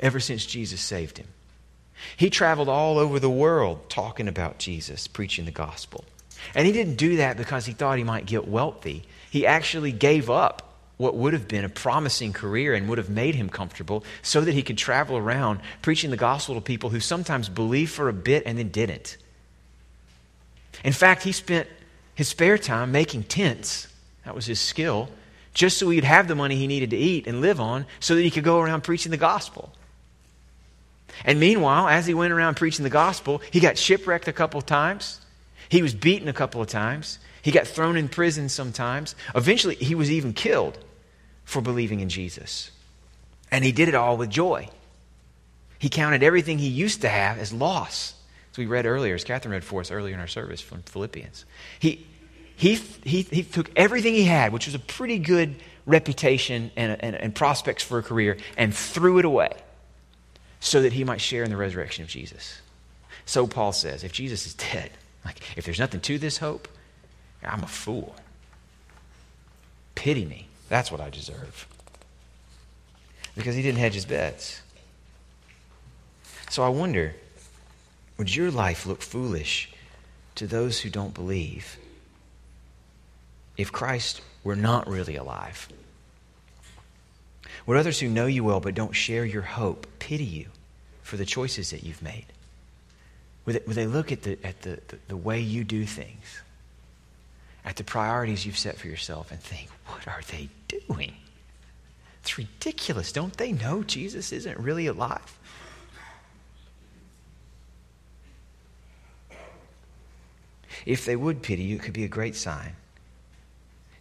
ever 0.00 0.18
since 0.18 0.44
Jesus 0.44 0.80
saved 0.80 1.18
him. 1.18 1.28
He 2.16 2.30
traveled 2.30 2.68
all 2.68 2.98
over 2.98 3.18
the 3.18 3.30
world 3.30 3.88
talking 3.88 4.28
about 4.28 4.58
Jesus, 4.58 5.06
preaching 5.06 5.44
the 5.44 5.50
gospel. 5.50 6.04
And 6.54 6.66
he 6.66 6.72
didn't 6.72 6.96
do 6.96 7.16
that 7.16 7.36
because 7.36 7.66
he 7.66 7.72
thought 7.72 7.98
he 7.98 8.04
might 8.04 8.26
get 8.26 8.46
wealthy. 8.46 9.04
He 9.30 9.46
actually 9.46 9.92
gave 9.92 10.30
up 10.30 10.68
what 10.96 11.14
would 11.14 11.32
have 11.32 11.48
been 11.48 11.64
a 11.64 11.68
promising 11.68 12.32
career 12.32 12.74
and 12.74 12.88
would 12.88 12.98
have 12.98 13.08
made 13.08 13.34
him 13.34 13.48
comfortable 13.48 14.04
so 14.22 14.40
that 14.40 14.52
he 14.52 14.62
could 14.62 14.76
travel 14.76 15.16
around 15.16 15.60
preaching 15.80 16.10
the 16.10 16.16
gospel 16.16 16.56
to 16.56 16.60
people 16.60 16.90
who 16.90 17.00
sometimes 17.00 17.48
believed 17.48 17.92
for 17.92 18.08
a 18.08 18.12
bit 18.12 18.42
and 18.46 18.58
then 18.58 18.68
didn't. 18.68 19.16
In 20.84 20.92
fact, 20.92 21.22
he 21.22 21.32
spent 21.32 21.68
his 22.14 22.28
spare 22.28 22.58
time 22.58 22.90
making 22.92 23.24
tents. 23.24 23.88
That 24.24 24.34
was 24.34 24.46
his 24.46 24.60
skill, 24.60 25.08
just 25.54 25.78
so 25.78 25.88
he'd 25.90 26.04
have 26.04 26.28
the 26.28 26.34
money 26.34 26.56
he 26.56 26.66
needed 26.66 26.90
to 26.90 26.96
eat 26.96 27.26
and 27.26 27.40
live 27.40 27.60
on 27.60 27.86
so 28.00 28.14
that 28.14 28.22
he 28.22 28.30
could 28.30 28.44
go 28.44 28.60
around 28.60 28.82
preaching 28.82 29.10
the 29.10 29.16
gospel. 29.16 29.72
And 31.24 31.40
meanwhile, 31.40 31.88
as 31.88 32.06
he 32.06 32.14
went 32.14 32.32
around 32.32 32.56
preaching 32.56 32.84
the 32.84 32.90
gospel, 32.90 33.42
he 33.50 33.60
got 33.60 33.78
shipwrecked 33.78 34.28
a 34.28 34.32
couple 34.32 34.58
of 34.58 34.66
times. 34.66 35.20
He 35.68 35.82
was 35.82 35.94
beaten 35.94 36.28
a 36.28 36.32
couple 36.32 36.60
of 36.60 36.68
times. 36.68 37.18
He 37.42 37.50
got 37.50 37.66
thrown 37.66 37.96
in 37.96 38.08
prison 38.08 38.48
sometimes. 38.48 39.14
Eventually, 39.34 39.74
he 39.74 39.94
was 39.94 40.10
even 40.10 40.32
killed 40.32 40.78
for 41.44 41.60
believing 41.60 42.00
in 42.00 42.08
Jesus. 42.08 42.70
And 43.50 43.64
he 43.64 43.72
did 43.72 43.88
it 43.88 43.94
all 43.94 44.16
with 44.16 44.30
joy. 44.30 44.68
He 45.78 45.88
counted 45.88 46.22
everything 46.22 46.58
he 46.58 46.68
used 46.68 47.02
to 47.02 47.08
have 47.08 47.38
as 47.38 47.52
loss 47.52 48.14
As 48.52 48.58
we 48.58 48.66
read 48.66 48.84
earlier, 48.84 49.14
as 49.14 49.24
Catherine 49.24 49.52
read 49.52 49.64
for 49.64 49.80
us 49.80 49.90
earlier 49.90 50.14
in 50.14 50.20
our 50.20 50.26
service 50.26 50.60
from 50.60 50.82
Philippians. 50.82 51.44
He, 51.78 52.06
he, 52.56 52.74
he, 53.04 53.22
he 53.22 53.42
took 53.44 53.70
everything 53.76 54.14
he 54.14 54.24
had, 54.24 54.52
which 54.52 54.66
was 54.66 54.74
a 54.74 54.80
pretty 54.80 55.18
good 55.18 55.54
reputation 55.86 56.70
and, 56.76 57.02
and, 57.02 57.14
and 57.14 57.34
prospects 57.34 57.82
for 57.82 57.98
a 57.98 58.02
career, 58.02 58.36
and 58.56 58.74
threw 58.74 59.18
it 59.18 59.24
away 59.24 59.52
so 60.60 60.82
that 60.82 60.92
he 60.92 61.04
might 61.04 61.20
share 61.20 61.44
in 61.44 61.50
the 61.50 61.56
resurrection 61.56 62.02
of 62.02 62.08
Jesus. 62.08 62.60
So 63.26 63.46
Paul 63.46 63.72
says, 63.72 64.04
if 64.04 64.12
Jesus 64.12 64.46
is 64.46 64.54
dead, 64.54 64.90
like 65.24 65.40
if 65.56 65.64
there's 65.64 65.78
nothing 65.78 66.00
to 66.00 66.18
this 66.18 66.38
hope, 66.38 66.68
I'm 67.42 67.62
a 67.62 67.68
fool. 67.68 68.16
Pity 69.94 70.24
me. 70.24 70.48
That's 70.68 70.90
what 70.90 71.00
I 71.00 71.10
deserve. 71.10 71.66
Because 73.36 73.54
he 73.54 73.62
didn't 73.62 73.78
hedge 73.78 73.94
his 73.94 74.04
bets. 74.04 74.62
So 76.50 76.62
I 76.62 76.68
wonder 76.68 77.14
would 78.16 78.34
your 78.34 78.50
life 78.50 78.84
look 78.84 79.00
foolish 79.00 79.72
to 80.34 80.46
those 80.46 80.80
who 80.80 80.90
don't 80.90 81.14
believe 81.14 81.76
if 83.56 83.70
Christ 83.70 84.22
were 84.42 84.56
not 84.56 84.88
really 84.88 85.16
alive? 85.16 85.68
Would 87.68 87.76
others 87.76 88.00
who 88.00 88.08
know 88.08 88.24
you 88.24 88.44
well 88.44 88.60
but 88.60 88.74
don't 88.74 88.94
share 88.94 89.26
your 89.26 89.42
hope 89.42 89.86
pity 89.98 90.24
you 90.24 90.46
for 91.02 91.18
the 91.18 91.26
choices 91.26 91.68
that 91.68 91.84
you've 91.84 92.00
made? 92.00 92.24
Would 93.44 93.56
they, 93.56 93.60
would 93.66 93.76
they 93.76 93.86
look 93.86 94.10
at, 94.10 94.22
the, 94.22 94.38
at 94.42 94.62
the, 94.62 94.80
the, 94.88 94.98
the 95.08 95.16
way 95.18 95.38
you 95.38 95.64
do 95.64 95.84
things, 95.84 96.40
at 97.66 97.76
the 97.76 97.84
priorities 97.84 98.46
you've 98.46 98.56
set 98.56 98.78
for 98.78 98.88
yourself, 98.88 99.30
and 99.30 99.38
think, 99.38 99.68
what 99.84 100.08
are 100.08 100.22
they 100.30 100.48
doing? 100.66 101.12
It's 102.22 102.38
ridiculous. 102.38 103.12
Don't 103.12 103.36
they 103.36 103.52
know 103.52 103.82
Jesus 103.82 104.32
isn't 104.32 104.58
really 104.58 104.86
alive? 104.86 105.38
If 110.86 111.04
they 111.04 111.16
would 111.16 111.42
pity 111.42 111.64
you, 111.64 111.76
it 111.76 111.82
could 111.82 111.92
be 111.92 112.04
a 112.04 112.08
great 112.08 112.34
sign 112.34 112.76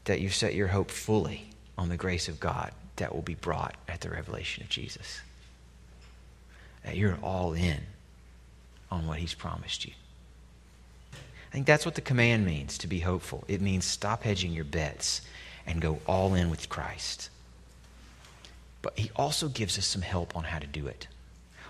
that 0.06 0.22
you've 0.22 0.36
set 0.36 0.56
your 0.56 0.68
hope 0.68 0.90
fully 0.90 1.50
on 1.78 1.90
the 1.90 1.98
grace 1.98 2.28
of 2.28 2.40
God 2.40 2.72
that 2.96 3.14
will 3.14 3.22
be 3.22 3.36
brought 3.36 3.76
at 3.88 4.02
the 4.02 4.10
revelation 4.10 4.64
of 4.64 4.70
Jesus. 4.70 5.22
That 6.84 6.98
you're 6.98 7.18
all 7.22 7.54
in 7.54 7.82
on 8.92 9.08
what 9.08 9.20
He's 9.20 9.34
promised 9.34 9.86
you. 9.86 9.94
I 11.14 11.52
think 11.52 11.66
that's 11.66 11.86
what 11.86 11.96
the 11.96 12.02
command 12.02 12.46
means 12.46 12.78
to 12.80 12.88
be 12.88 13.00
hopeful. 13.00 13.44
It 13.48 13.62
means 13.62 13.86
stop 13.86 14.24
hedging 14.24 14.52
your 14.52 14.66
bets 14.66 15.22
and 15.66 15.82
go 15.82 16.00
all 16.08 16.34
in 16.34 16.50
with 16.50 16.70
Christ. 16.70 17.30
But 18.82 18.98
He 18.98 19.12
also 19.16 19.48
gives 19.48 19.78
us 19.78 19.86
some 19.86 20.02
help 20.02 20.36
on 20.36 20.46
how 20.46 20.60
to 20.60 20.68
do 20.68 20.88
it. 20.88 21.08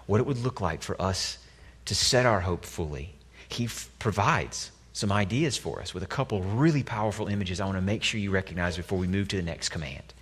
What 0.05 0.19
it 0.19 0.25
would 0.25 0.43
look 0.43 0.61
like 0.61 0.81
for 0.81 0.99
us 1.01 1.37
to 1.85 1.95
set 1.95 2.25
our 2.25 2.41
hope 2.41 2.65
fully. 2.65 3.13
He 3.49 3.65
f- 3.65 3.89
provides 3.99 4.71
some 4.97 5.11
ideas 5.11 5.55
for 5.55 5.79
us 5.79 5.93
with 5.93 6.01
a 6.01 6.07
couple 6.07 6.41
really 6.41 6.81
powerful 6.81 7.27
images 7.27 7.61
I 7.61 7.65
want 7.65 7.77
to 7.77 7.83
make 7.83 8.01
sure 8.01 8.19
you 8.19 8.31
recognize 8.31 8.77
before 8.77 8.97
we 8.97 9.05
move 9.05 9.27
to 9.27 9.35
the 9.35 9.43
next 9.43 9.69
command. 9.69 10.15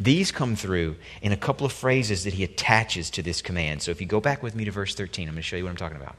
These 0.00 0.32
come 0.32 0.56
through 0.56 0.96
in 1.20 1.32
a 1.32 1.36
couple 1.36 1.66
of 1.66 1.72
phrases 1.72 2.24
that 2.24 2.32
he 2.32 2.42
attaches 2.42 3.10
to 3.10 3.22
this 3.22 3.42
command. 3.42 3.82
So 3.82 3.90
if 3.90 4.00
you 4.00 4.06
go 4.06 4.20
back 4.20 4.42
with 4.42 4.54
me 4.54 4.64
to 4.64 4.70
verse 4.70 4.94
13, 4.94 5.28
I'm 5.28 5.34
going 5.34 5.42
to 5.42 5.46
show 5.46 5.56
you 5.56 5.64
what 5.64 5.70
I'm 5.70 5.76
talking 5.76 5.98
about. 5.98 6.16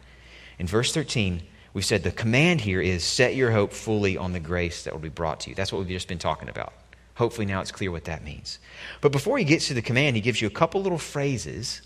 In 0.60 0.68
verse 0.68 0.94
13, 0.94 1.42
we 1.74 1.82
said 1.82 2.04
the 2.04 2.12
command 2.12 2.62
here 2.62 2.82
is 2.82 3.04
set 3.04 3.36
your 3.36 3.50
hope 3.50 3.74
fully 3.74 4.16
on 4.16 4.32
the 4.32 4.40
grace 4.40 4.84
that 4.84 4.94
will 4.94 5.02
be 5.02 5.10
brought 5.10 5.40
to 5.42 5.50
you. 5.50 5.56
That's 5.56 5.74
what 5.74 5.80
we've 5.80 5.88
just 5.88 6.08
been 6.08 6.20
talking 6.20 6.50
about. 6.50 6.74
Hopefully 7.16 7.48
now 7.48 7.62
it's 7.62 7.72
clear 7.72 7.90
what 7.90 8.04
that 8.04 8.24
means. 8.24 8.60
But 9.02 9.12
before 9.12 9.40
he 9.40 9.44
gets 9.44 9.68
to 9.70 9.74
the 9.74 9.82
command, 9.82 10.16
he 10.16 10.22
gives 10.22 10.40
you 10.40 10.48
a 10.48 10.52
couple 10.52 10.84
little 10.84 11.00
phrases 11.00 11.82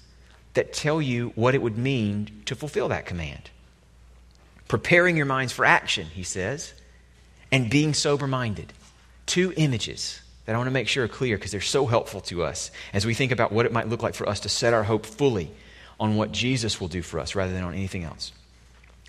that 0.56 0.74
tell 0.74 1.02
you 1.02 1.32
what 1.36 1.56
it 1.56 1.62
would 1.62 1.78
mean 1.78 2.42
to 2.48 2.54
fulfill 2.54 2.90
that 2.90 3.06
command 3.06 3.50
preparing 4.68 5.18
your 5.18 5.26
minds 5.26 5.54
for 5.54 5.66
action, 5.66 6.08
he 6.08 6.24
says, 6.24 6.74
and 7.52 7.70
being 7.70 7.94
sober 7.94 8.28
minded. 8.28 8.74
Two 9.26 9.54
images 9.58 10.22
that 10.46 10.56
I 10.56 10.58
want 10.58 10.68
to 10.68 10.72
make 10.72 10.88
sure 10.88 11.06
are 11.06 11.10
clear 11.10 11.38
because 11.38 11.52
they're 11.52 11.62
so 11.62 11.86
helpful 11.86 12.22
to 12.22 12.44
us 12.44 12.72
as 12.94 13.06
we 13.06 13.14
think 13.14 13.32
about 13.32 13.52
what 13.52 13.66
it 13.66 13.74
might 13.74 13.88
look 13.90 14.02
like 14.02 14.16
for 14.16 14.28
us 14.28 14.40
to 14.42 14.50
set 14.50 14.74
our 14.74 14.84
hope 14.84 15.06
fully 15.06 15.52
on 16.00 16.16
what 16.16 16.32
Jesus 16.32 16.80
will 16.80 16.88
do 16.88 17.02
for 17.02 17.20
us 17.20 17.36
rather 17.36 17.52
than 17.52 17.64
on 17.64 17.74
anything 17.74 18.04
else. 18.04 18.32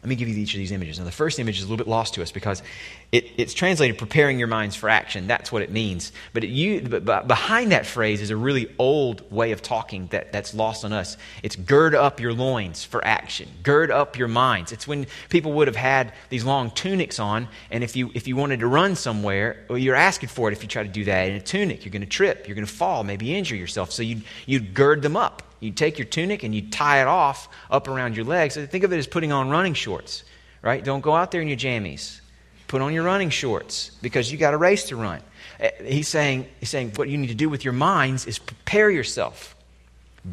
Let 0.02 0.10
me 0.10 0.14
give 0.14 0.28
you 0.28 0.36
each 0.36 0.54
of 0.54 0.58
these 0.58 0.70
images. 0.70 1.00
Now, 1.00 1.04
the 1.04 1.10
first 1.10 1.40
image 1.40 1.58
is 1.58 1.64
a 1.64 1.66
little 1.66 1.76
bit 1.76 1.90
lost 1.90 2.14
to 2.14 2.22
us 2.22 2.30
because 2.30 2.62
it, 3.10 3.32
it's 3.36 3.52
translated 3.52 3.98
preparing 3.98 4.38
your 4.38 4.46
minds 4.46 4.76
for 4.76 4.88
action. 4.88 5.26
That's 5.26 5.50
what 5.50 5.60
it 5.60 5.72
means. 5.72 6.12
But, 6.32 6.44
it, 6.44 6.50
you, 6.50 6.82
but, 6.82 7.26
behind 7.26 7.72
that 7.72 7.84
phrase 7.84 8.20
is 8.20 8.30
a 8.30 8.36
really 8.36 8.72
old 8.78 9.28
way 9.32 9.50
of 9.50 9.60
talking 9.60 10.06
that, 10.08 10.30
that's 10.30 10.54
lost 10.54 10.84
on 10.84 10.92
us. 10.92 11.16
It's 11.42 11.56
gird 11.56 11.96
up 11.96 12.20
your 12.20 12.32
loins 12.32 12.84
for 12.84 13.04
action, 13.04 13.48
gird 13.64 13.90
up 13.90 14.16
your 14.16 14.28
minds. 14.28 14.70
It's 14.70 14.86
when 14.86 15.08
people 15.30 15.54
would 15.54 15.66
have 15.66 15.76
had 15.76 16.12
these 16.28 16.44
long 16.44 16.70
tunics 16.70 17.18
on, 17.18 17.48
and 17.72 17.82
if 17.82 17.96
you, 17.96 18.12
if 18.14 18.28
you 18.28 18.36
wanted 18.36 18.60
to 18.60 18.68
run 18.68 18.94
somewhere, 18.94 19.64
well, 19.68 19.78
you're 19.78 19.96
asking 19.96 20.28
for 20.28 20.48
it 20.48 20.52
if 20.52 20.62
you 20.62 20.68
try 20.68 20.84
to 20.84 20.88
do 20.88 21.04
that 21.06 21.28
in 21.28 21.34
a 21.34 21.40
tunic. 21.40 21.84
You're 21.84 21.92
going 21.92 22.02
to 22.02 22.06
trip, 22.06 22.46
you're 22.46 22.54
going 22.54 22.66
to 22.66 22.72
fall, 22.72 23.02
maybe 23.02 23.34
injure 23.34 23.56
yourself. 23.56 23.90
So 23.90 24.04
you'd, 24.04 24.22
you'd 24.46 24.74
gird 24.74 25.02
them 25.02 25.16
up. 25.16 25.42
You 25.60 25.70
take 25.72 25.98
your 25.98 26.06
tunic 26.06 26.42
and 26.42 26.54
you 26.54 26.62
tie 26.62 27.00
it 27.00 27.06
off 27.06 27.48
up 27.70 27.88
around 27.88 28.16
your 28.16 28.24
legs. 28.24 28.56
Think 28.56 28.84
of 28.84 28.92
it 28.92 28.98
as 28.98 29.06
putting 29.06 29.32
on 29.32 29.50
running 29.50 29.74
shorts, 29.74 30.24
right? 30.62 30.84
Don't 30.84 31.00
go 31.00 31.14
out 31.14 31.30
there 31.30 31.40
in 31.40 31.48
your 31.48 31.56
jammies. 31.56 32.20
Put 32.68 32.82
on 32.82 32.92
your 32.92 33.02
running 33.02 33.30
shorts 33.30 33.90
because 34.02 34.30
you 34.30 34.38
got 34.38 34.54
a 34.54 34.58
race 34.58 34.84
to 34.88 34.96
run. 34.96 35.20
Uh, 35.60 35.68
he's 35.84 36.06
saying, 36.06 36.46
he's 36.60 36.68
saying 36.68 36.92
what 36.96 37.08
you 37.08 37.18
need 37.18 37.28
to 37.28 37.34
do 37.34 37.48
with 37.48 37.64
your 37.64 37.72
minds 37.72 38.26
is 38.26 38.38
prepare 38.38 38.90
yourself, 38.90 39.56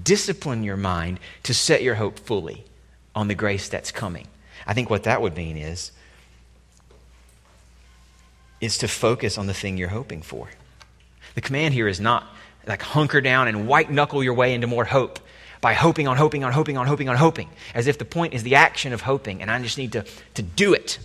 discipline 0.03 0.63
your 0.63 0.77
mind 0.77 1.19
to 1.43 1.53
set 1.53 1.81
your 1.81 1.95
hope 1.95 2.19
fully 2.19 2.63
on 3.15 3.27
the 3.27 3.35
grace 3.35 3.69
that's 3.69 3.91
coming. 3.91 4.27
I 4.67 4.73
think 4.73 4.89
what 4.89 5.03
that 5.03 5.21
would 5.21 5.35
mean 5.35 5.57
is 5.57 5.91
is 8.61 8.77
to 8.79 8.87
focus 8.87 9.37
on 9.37 9.47
the 9.47 9.53
thing 9.53 9.77
you're 9.77 9.89
hoping 9.89 10.21
for. 10.21 10.49
The 11.35 11.41
command 11.41 11.73
here 11.73 11.87
is 11.87 11.99
not 11.99 12.25
like 12.67 12.81
hunker 12.81 13.21
down 13.21 13.47
and 13.47 13.67
white 13.67 13.91
knuckle 13.91 14.23
your 14.23 14.33
way 14.33 14.53
into 14.53 14.67
more 14.67 14.85
hope 14.85 15.19
by 15.61 15.73
hoping 15.73 16.07
on 16.07 16.17
hoping 16.17 16.43
on 16.43 16.51
hoping 16.51 16.77
on 16.77 16.87
hoping 16.87 17.09
on 17.09 17.15
hoping, 17.15 17.49
as 17.73 17.87
if 17.87 17.97
the 17.97 18.05
point 18.05 18.33
is 18.33 18.43
the 18.43 18.55
action 18.55 18.93
of 18.93 19.01
hoping 19.01 19.41
and 19.41 19.49
I 19.49 19.61
just 19.61 19.77
need 19.77 19.93
to, 19.93 20.05
to 20.35 20.41
do 20.41 20.73
it. 20.73 20.99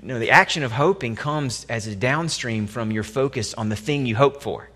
No, 0.00 0.18
the 0.18 0.30
action 0.30 0.62
of 0.62 0.72
hoping 0.72 1.16
comes 1.16 1.66
as 1.68 1.86
a 1.86 1.94
downstream 1.94 2.66
from 2.66 2.90
your 2.90 3.02
focus 3.02 3.52
on 3.54 3.68
the 3.68 3.76
thing 3.76 4.06
you 4.06 4.16
hope 4.16 4.42
for. 4.42 4.70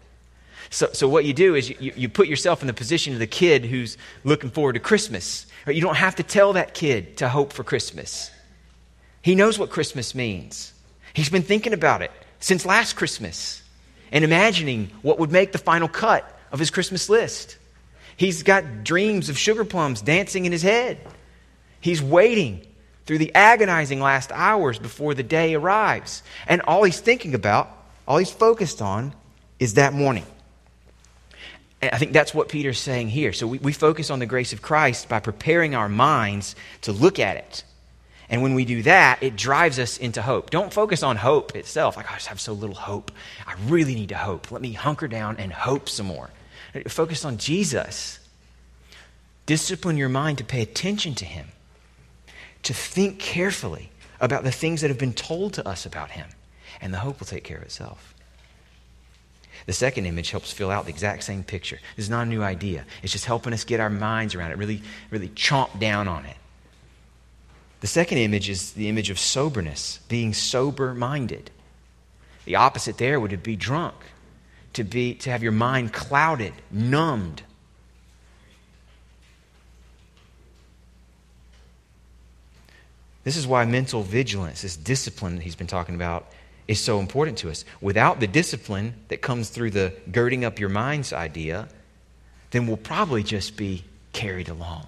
So, 0.70 0.90
so 0.92 1.08
what 1.08 1.24
you 1.24 1.32
do 1.32 1.54
is 1.54 1.70
you, 1.70 1.92
you 1.96 2.08
put 2.08 2.26
yourself 2.26 2.60
in 2.62 2.66
the 2.66 2.74
position 2.74 3.12
of 3.12 3.18
the 3.18 3.26
kid 3.26 3.64
who's 3.64 3.96
looking 4.24 4.50
forward 4.50 4.74
to 4.74 4.80
Christmas. 4.80 5.46
You 5.66 5.80
don't 5.80 5.96
have 5.96 6.16
to 6.16 6.22
tell 6.22 6.54
that 6.54 6.74
kid 6.74 7.18
to 7.18 7.28
hope 7.28 7.52
for 7.52 7.64
Christmas. 7.64 8.30
He 9.22 9.34
knows 9.34 9.58
what 9.58 9.70
Christmas 9.70 10.14
means. 10.14 10.72
He's 11.14 11.30
been 11.30 11.42
thinking 11.42 11.72
about 11.72 12.02
it 12.02 12.10
since 12.40 12.66
last 12.66 12.94
Christmas 12.94 13.62
and 14.14 14.24
imagining 14.24 14.90
what 15.02 15.18
would 15.18 15.32
make 15.32 15.52
the 15.52 15.58
final 15.58 15.88
cut 15.88 16.24
of 16.52 16.60
his 16.60 16.70
Christmas 16.70 17.10
list. 17.10 17.58
He's 18.16 18.44
got 18.44 18.84
dreams 18.84 19.28
of 19.28 19.36
sugar 19.36 19.64
plums 19.64 20.00
dancing 20.00 20.46
in 20.46 20.52
his 20.52 20.62
head. 20.62 20.98
He's 21.80 22.00
waiting 22.00 22.64
through 23.06 23.18
the 23.18 23.34
agonizing 23.34 24.00
last 24.00 24.30
hours 24.32 24.78
before 24.78 25.14
the 25.14 25.24
day 25.24 25.54
arrives. 25.54 26.22
And 26.46 26.62
all 26.62 26.84
he's 26.84 27.00
thinking 27.00 27.34
about, 27.34 27.68
all 28.06 28.16
he's 28.16 28.30
focused 28.30 28.80
on, 28.80 29.12
is 29.58 29.74
that 29.74 29.92
morning. 29.92 30.24
And 31.82 31.90
I 31.92 31.98
think 31.98 32.12
that's 32.12 32.32
what 32.32 32.48
Peter's 32.48 32.78
saying 32.78 33.08
here. 33.08 33.32
So 33.32 33.48
we, 33.48 33.58
we 33.58 33.72
focus 33.72 34.10
on 34.10 34.20
the 34.20 34.26
grace 34.26 34.52
of 34.52 34.62
Christ 34.62 35.08
by 35.08 35.18
preparing 35.18 35.74
our 35.74 35.88
minds 35.88 36.54
to 36.82 36.92
look 36.92 37.18
at 37.18 37.36
it 37.36 37.64
and 38.28 38.42
when 38.42 38.54
we 38.54 38.64
do 38.64 38.82
that, 38.82 39.22
it 39.22 39.36
drives 39.36 39.78
us 39.78 39.98
into 39.98 40.22
hope. 40.22 40.50
Don't 40.50 40.72
focus 40.72 41.02
on 41.02 41.16
hope 41.16 41.54
itself. 41.54 41.96
Like, 41.96 42.10
I 42.10 42.14
just 42.14 42.28
have 42.28 42.40
so 42.40 42.52
little 42.52 42.76
hope. 42.76 43.12
I 43.46 43.54
really 43.66 43.94
need 43.94 44.08
to 44.10 44.16
hope. 44.16 44.50
Let 44.50 44.62
me 44.62 44.72
hunker 44.72 45.08
down 45.08 45.36
and 45.36 45.52
hope 45.52 45.88
some 45.88 46.06
more. 46.06 46.30
Focus 46.88 47.24
on 47.24 47.36
Jesus. 47.36 48.18
Discipline 49.46 49.98
your 49.98 50.08
mind 50.08 50.38
to 50.38 50.44
pay 50.44 50.62
attention 50.62 51.14
to 51.16 51.24
Him, 51.24 51.48
to 52.62 52.72
think 52.72 53.18
carefully 53.18 53.90
about 54.20 54.42
the 54.42 54.50
things 54.50 54.80
that 54.80 54.88
have 54.88 54.98
been 54.98 55.12
told 55.12 55.52
to 55.54 55.68
us 55.68 55.84
about 55.84 56.12
Him, 56.12 56.28
and 56.80 56.94
the 56.94 56.98
hope 56.98 57.20
will 57.20 57.26
take 57.26 57.44
care 57.44 57.58
of 57.58 57.62
itself. 57.62 58.14
The 59.66 59.72
second 59.72 60.06
image 60.06 60.30
helps 60.30 60.50
fill 60.50 60.70
out 60.70 60.84
the 60.84 60.90
exact 60.90 61.24
same 61.24 61.44
picture. 61.44 61.78
This 61.96 62.06
is 62.06 62.10
not 62.10 62.26
a 62.26 62.30
new 62.30 62.42
idea. 62.42 62.84
It's 63.02 63.12
just 63.12 63.26
helping 63.26 63.52
us 63.52 63.64
get 63.64 63.80
our 63.80 63.90
minds 63.90 64.34
around 64.34 64.50
it, 64.50 64.58
really, 64.58 64.82
really 65.10 65.28
chomp 65.28 65.78
down 65.78 66.08
on 66.08 66.24
it. 66.24 66.36
The 67.84 67.88
second 67.88 68.16
image 68.16 68.48
is 68.48 68.72
the 68.72 68.88
image 68.88 69.10
of 69.10 69.18
soberness, 69.18 70.00
being 70.08 70.32
sober 70.32 70.94
minded. 70.94 71.50
The 72.46 72.56
opposite 72.56 72.96
there 72.96 73.20
would 73.20 73.42
be 73.42 73.56
drunk, 73.56 73.94
to, 74.72 74.84
be, 74.84 75.16
to 75.16 75.28
have 75.28 75.42
your 75.42 75.52
mind 75.52 75.92
clouded, 75.92 76.54
numbed. 76.70 77.42
This 83.22 83.36
is 83.36 83.46
why 83.46 83.66
mental 83.66 84.02
vigilance, 84.02 84.62
this 84.62 84.78
discipline 84.78 85.36
that 85.36 85.42
he's 85.42 85.54
been 85.54 85.66
talking 85.66 85.94
about, 85.94 86.32
is 86.66 86.80
so 86.80 87.00
important 87.00 87.36
to 87.36 87.50
us. 87.50 87.66
Without 87.82 88.18
the 88.18 88.26
discipline 88.26 88.94
that 89.08 89.20
comes 89.20 89.50
through 89.50 89.72
the 89.72 89.92
girding 90.10 90.42
up 90.42 90.58
your 90.58 90.70
minds 90.70 91.12
idea, 91.12 91.68
then 92.50 92.66
we'll 92.66 92.78
probably 92.78 93.22
just 93.22 93.58
be 93.58 93.84
carried 94.14 94.48
along 94.48 94.86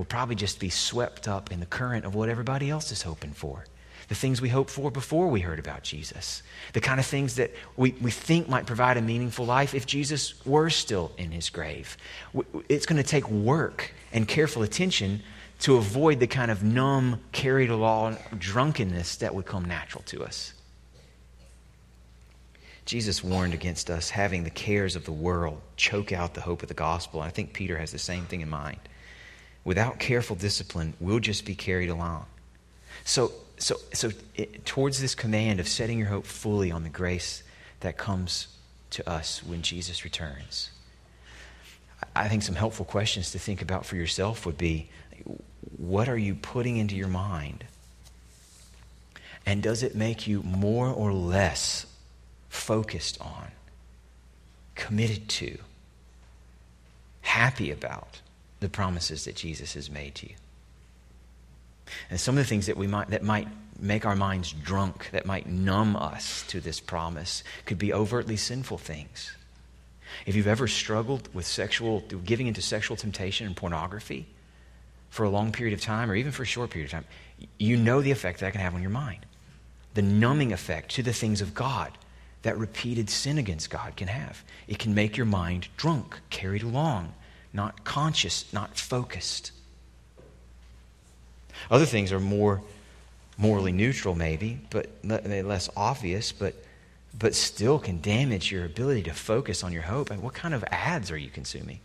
will 0.00 0.06
probably 0.06 0.34
just 0.34 0.58
be 0.58 0.70
swept 0.70 1.28
up 1.28 1.52
in 1.52 1.60
the 1.60 1.66
current 1.66 2.06
of 2.06 2.14
what 2.14 2.30
everybody 2.30 2.70
else 2.70 2.90
is 2.90 3.02
hoping 3.02 3.32
for. 3.32 3.66
The 4.08 4.14
things 4.14 4.40
we 4.40 4.48
hoped 4.48 4.70
for 4.70 4.90
before 4.90 5.28
we 5.28 5.40
heard 5.40 5.58
about 5.58 5.82
Jesus. 5.82 6.42
The 6.72 6.80
kind 6.80 6.98
of 6.98 7.04
things 7.04 7.34
that 7.34 7.50
we, 7.76 7.94
we 8.00 8.10
think 8.10 8.48
might 8.48 8.64
provide 8.64 8.96
a 8.96 9.02
meaningful 9.02 9.44
life 9.44 9.74
if 9.74 9.84
Jesus 9.84 10.42
were 10.46 10.70
still 10.70 11.12
in 11.18 11.32
his 11.32 11.50
grave. 11.50 11.98
It's 12.70 12.86
going 12.86 12.96
to 12.96 13.06
take 13.06 13.28
work 13.28 13.92
and 14.10 14.26
careful 14.26 14.62
attention 14.62 15.20
to 15.58 15.76
avoid 15.76 16.18
the 16.18 16.26
kind 16.26 16.50
of 16.50 16.62
numb, 16.62 17.20
carried 17.32 17.68
along 17.68 18.16
drunkenness 18.38 19.16
that 19.16 19.34
would 19.34 19.44
come 19.44 19.66
natural 19.66 20.02
to 20.04 20.24
us. 20.24 20.54
Jesus 22.86 23.22
warned 23.22 23.52
against 23.52 23.90
us 23.90 24.08
having 24.08 24.44
the 24.44 24.50
cares 24.50 24.96
of 24.96 25.04
the 25.04 25.12
world 25.12 25.60
choke 25.76 26.10
out 26.10 26.32
the 26.32 26.40
hope 26.40 26.62
of 26.62 26.68
the 26.68 26.74
gospel. 26.74 27.20
I 27.20 27.28
think 27.28 27.52
Peter 27.52 27.76
has 27.76 27.92
the 27.92 27.98
same 27.98 28.24
thing 28.24 28.40
in 28.40 28.48
mind 28.48 28.78
without 29.64 29.98
careful 29.98 30.36
discipline, 30.36 30.94
we'll 31.00 31.20
just 31.20 31.44
be 31.44 31.54
carried 31.54 31.90
along. 31.90 32.26
So, 33.04 33.32
so, 33.58 33.76
so 33.92 34.10
it, 34.34 34.64
towards 34.64 35.00
this 35.00 35.14
command 35.14 35.60
of 35.60 35.68
setting 35.68 35.98
your 35.98 36.08
hope 36.08 36.26
fully 36.26 36.70
on 36.70 36.82
the 36.82 36.88
grace 36.88 37.42
that 37.80 37.96
comes 37.96 38.48
to 38.90 39.08
us 39.08 39.42
when 39.44 39.62
Jesus 39.62 40.04
returns, 40.04 40.70
I 42.14 42.28
think 42.28 42.42
some 42.42 42.54
helpful 42.54 42.84
questions 42.84 43.32
to 43.32 43.38
think 43.38 43.62
about 43.62 43.84
for 43.84 43.96
yourself 43.96 44.46
would 44.46 44.58
be 44.58 44.88
what 45.76 46.08
are 46.08 46.16
you 46.16 46.34
putting 46.34 46.76
into 46.76 46.96
your 46.96 47.08
mind? 47.08 47.64
And 49.46 49.62
does 49.62 49.82
it 49.82 49.94
make 49.94 50.26
you 50.26 50.42
more 50.42 50.88
or 50.88 51.12
less 51.12 51.86
focused 52.48 53.20
on, 53.20 53.48
committed 54.74 55.28
to, 55.28 55.58
happy 57.22 57.70
about? 57.70 58.20
The 58.60 58.68
promises 58.68 59.24
that 59.24 59.36
Jesus 59.36 59.74
has 59.74 59.90
made 59.90 60.14
to 60.16 60.28
you. 60.28 60.34
And 62.08 62.20
some 62.20 62.36
of 62.38 62.44
the 62.44 62.48
things 62.48 62.66
that 62.66 62.76
we 62.76 62.86
might 62.86 63.10
that 63.10 63.22
might 63.22 63.48
make 63.78 64.04
our 64.04 64.14
minds 64.14 64.52
drunk, 64.52 65.08
that 65.12 65.26
might 65.26 65.46
numb 65.48 65.96
us 65.96 66.44
to 66.48 66.60
this 66.60 66.78
promise, 66.78 67.42
could 67.64 67.78
be 67.78 67.92
overtly 67.92 68.36
sinful 68.36 68.78
things. 68.78 69.32
If 70.26 70.36
you've 70.36 70.46
ever 70.46 70.68
struggled 70.68 71.32
with 71.34 71.46
sexual 71.46 72.00
giving 72.00 72.46
into 72.46 72.62
sexual 72.62 72.96
temptation 72.96 73.46
and 73.46 73.56
pornography 73.56 74.26
for 75.08 75.24
a 75.24 75.30
long 75.30 75.50
period 75.50 75.72
of 75.72 75.80
time 75.80 76.10
or 76.10 76.14
even 76.14 76.32
for 76.32 76.42
a 76.42 76.46
short 76.46 76.70
period 76.70 76.86
of 76.86 76.92
time, 76.92 77.04
you 77.58 77.76
know 77.76 78.02
the 78.02 78.10
effect 78.10 78.40
that 78.40 78.52
can 78.52 78.60
have 78.60 78.74
on 78.74 78.82
your 78.82 78.90
mind. 78.90 79.24
The 79.94 80.02
numbing 80.02 80.52
effect 80.52 80.90
to 80.92 81.02
the 81.02 81.12
things 81.12 81.40
of 81.40 81.54
God 81.54 81.96
that 82.42 82.58
repeated 82.58 83.10
sin 83.10 83.38
against 83.38 83.70
God 83.70 83.96
can 83.96 84.08
have. 84.08 84.44
It 84.68 84.78
can 84.78 84.94
make 84.94 85.16
your 85.16 85.26
mind 85.26 85.68
drunk, 85.76 86.20
carried 86.30 86.62
along 86.62 87.14
not 87.52 87.84
conscious, 87.84 88.50
not 88.52 88.76
focused. 88.76 89.52
Other 91.70 91.86
things 91.86 92.12
are 92.12 92.20
more 92.20 92.62
morally 93.36 93.72
neutral, 93.72 94.14
maybe, 94.14 94.60
but 94.68 94.88
less 95.02 95.68
obvious, 95.76 96.30
but, 96.30 96.54
but 97.18 97.34
still 97.34 97.78
can 97.78 98.00
damage 98.00 98.52
your 98.52 98.64
ability 98.64 99.02
to 99.04 99.14
focus 99.14 99.64
on 99.64 99.72
your 99.72 99.82
hope. 99.82 100.10
And 100.10 100.22
what 100.22 100.34
kind 100.34 100.52
of 100.54 100.62
ads 100.68 101.10
are 101.10 101.16
you 101.16 101.30
consuming? 101.30 101.80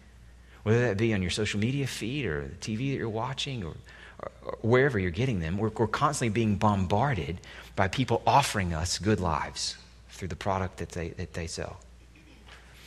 Whether 0.64 0.82
that 0.88 0.98
be 0.98 1.14
on 1.14 1.22
your 1.22 1.32
social 1.32 1.60
media 1.60 1.88
feed 1.88 2.26
or 2.26 2.48
the 2.48 2.56
TV 2.56 2.92
that 2.92 2.98
you're 2.98 3.10
watching 3.10 3.64
or, 3.64 3.74
or, 4.20 4.58
wherever 4.62 5.00
you're 5.00 5.12
getting 5.12 5.40
them, 5.40 5.58
we're, 5.58 5.70
we're 5.70 5.88
constantly 5.88 6.34
being 6.34 6.56
bombarded 6.58 7.40
by 7.76 7.88
people 7.88 8.22
offering 8.28 8.74
us 8.74 8.98
good 8.98 9.20
lives 9.20 9.78
through 10.10 10.28
the 10.28 10.36
product 10.36 10.78
that 10.78 10.90
they, 10.90 11.10
that 11.10 11.34
they 11.34 11.48
sell. 11.48 11.78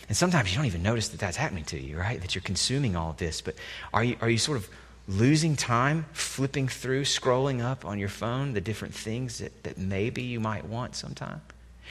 And 0.09 0.17
sometimes 0.17 0.51
you 0.51 0.57
don't 0.57 0.67
even 0.67 0.83
notice 0.83 1.09
that 1.11 1.21
that's 1.21 1.37
happening 1.37 1.65
to 1.65 1.79
you, 1.79 1.99
right? 1.99 2.21
That 2.21 2.35
you're 2.35 2.43
consuming 2.43 2.97
all 2.97 3.11
of 3.11 3.19
this. 3.19 3.41
But 3.43 3.57
are 3.93 4.03
you, 4.03 4.17
are 4.21 4.31
you 4.31 4.39
sort 4.39 4.57
of 4.57 4.69
losing 5.07 5.55
time 5.55 6.07
flipping 6.13 6.67
through, 6.69 7.03
scrolling 7.03 7.63
up 7.63 7.85
on 7.85 7.99
your 7.99 8.09
phone 8.09 8.55
the 8.55 8.61
different 8.61 8.95
things 8.95 9.39
that, 9.39 9.63
that 9.65 9.79
maybe 9.79 10.23
you 10.23 10.41
might 10.41 10.65
want 10.65 10.95
sometime? 10.97 11.43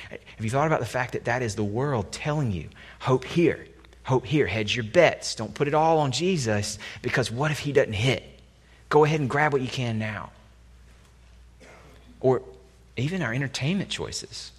Have 0.09 0.43
you 0.43 0.49
thought 0.49 0.67
about 0.67 0.79
the 0.79 0.85
fact 0.85 1.13
that 1.13 1.25
that 1.25 1.41
is 1.41 1.55
the 1.55 1.63
world 1.63 2.11
telling 2.11 2.51
you, 2.51 2.69
hope 2.99 3.23
here, 3.23 3.65
hope 4.03 4.25
here, 4.25 4.47
hedge 4.47 4.75
your 4.75 4.85
bets. 4.85 5.35
Don't 5.35 5.53
put 5.53 5.67
it 5.67 5.73
all 5.73 5.99
on 5.99 6.11
Jesus 6.11 6.79
because 7.01 7.31
what 7.31 7.51
if 7.51 7.59
he 7.59 7.71
doesn't 7.71 7.93
hit? 7.93 8.23
Go 8.89 9.03
ahead 9.03 9.19
and 9.19 9.29
grab 9.29 9.53
what 9.53 9.61
you 9.61 9.67
can 9.67 9.99
now. 9.99 10.31
Or 12.19 12.41
even 12.95 13.21
our 13.21 13.33
entertainment 13.33 13.89
choices 13.89 14.51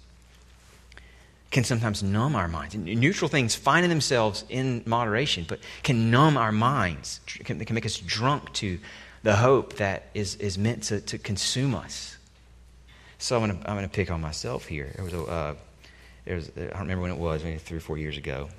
can 1.51 1.63
sometimes 1.63 2.03
numb 2.03 2.35
our 2.35 2.47
minds. 2.47 2.75
Neutral 2.75 3.27
things 3.27 3.55
find 3.55 3.83
in 3.83 3.89
themselves 3.89 4.45
in 4.49 4.83
moderation, 4.85 5.45
but 5.47 5.59
can 5.83 6.11
numb 6.11 6.37
our 6.37 6.51
minds, 6.51 7.19
can, 7.25 7.63
can 7.63 7.73
make 7.73 7.85
us 7.85 7.97
drunk 7.97 8.53
to 8.53 8.79
the 9.23 9.35
hope 9.35 9.73
that 9.77 10.03
is, 10.13 10.35
is 10.35 10.57
meant 10.57 10.83
to, 10.83 11.01
to 11.01 11.17
consume 11.17 11.75
us. 11.75 12.17
So 13.17 13.41
I'm 13.41 13.61
going 13.61 13.81
to 13.81 13.89
pick 13.89 14.11
on 14.11 14.21
myself 14.21 14.65
here. 14.65 14.91
There 14.95 15.03
was 15.03 15.13
a, 15.13 15.23
uh, 15.23 15.55
there 16.25 16.35
was, 16.35 16.51
I 16.55 16.61
don't 16.61 16.79
remember 16.81 17.01
when 17.01 17.11
it 17.11 17.17
was, 17.17 17.43
maybe 17.43 17.57
three 17.57 17.77
or 17.77 17.81
four 17.81 17.97
years 17.97 18.17
ago. 18.17 18.49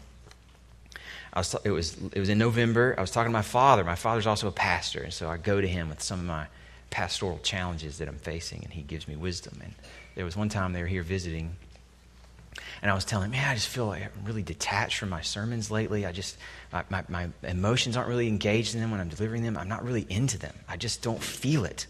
I 1.33 1.40
was, 1.40 1.57
it, 1.64 1.70
was, 1.70 1.96
it 2.12 2.18
was 2.18 2.29
in 2.29 2.38
November. 2.38 2.94
I 2.98 3.00
was 3.00 3.11
talking 3.11 3.31
to 3.31 3.33
my 3.33 3.42
father. 3.42 3.85
My 3.85 3.94
father's 3.94 4.26
also 4.26 4.48
a 4.48 4.53
pastor, 4.53 5.03
and 5.03 5.12
so 5.12 5.31
I 5.31 5.37
go 5.37 5.61
to 5.61 5.68
him 5.68 5.88
with 5.88 6.03
some 6.03 6.18
of 6.18 6.26
my 6.26 6.46
pastoral 6.90 7.38
challenges 7.42 7.98
that 7.98 8.09
I'm 8.09 8.18
facing, 8.18 8.64
and 8.64 8.72
he 8.72 8.83
gives 8.83 9.07
me 9.07 9.14
wisdom. 9.14 9.61
And 9.62 9.72
there 10.16 10.24
was 10.24 10.37
one 10.37 10.48
time 10.48 10.72
they 10.72 10.83
were 10.83 10.88
here 10.88 11.05
visiting, 11.05 11.55
and 12.82 12.90
I 12.90 12.94
was 12.94 13.04
telling 13.04 13.26
him, 13.26 13.32
man, 13.32 13.48
I 13.48 13.54
just 13.54 13.68
feel 13.68 13.86
like 13.86 14.02
I'm 14.02 14.24
really 14.24 14.42
detached 14.42 14.98
from 14.98 15.10
my 15.10 15.20
sermons 15.20 15.70
lately. 15.70 16.06
I 16.06 16.12
just, 16.12 16.38
my, 16.72 16.84
my, 16.88 17.04
my, 17.08 17.28
emotions 17.42 17.96
aren't 17.96 18.08
really 18.08 18.28
engaged 18.28 18.74
in 18.74 18.80
them 18.80 18.90
when 18.90 19.00
I'm 19.00 19.08
delivering 19.08 19.42
them. 19.42 19.58
I'm 19.58 19.68
not 19.68 19.84
really 19.84 20.06
into 20.08 20.38
them. 20.38 20.54
I 20.66 20.76
just 20.76 21.02
don't 21.02 21.22
feel 21.22 21.64
it. 21.64 21.86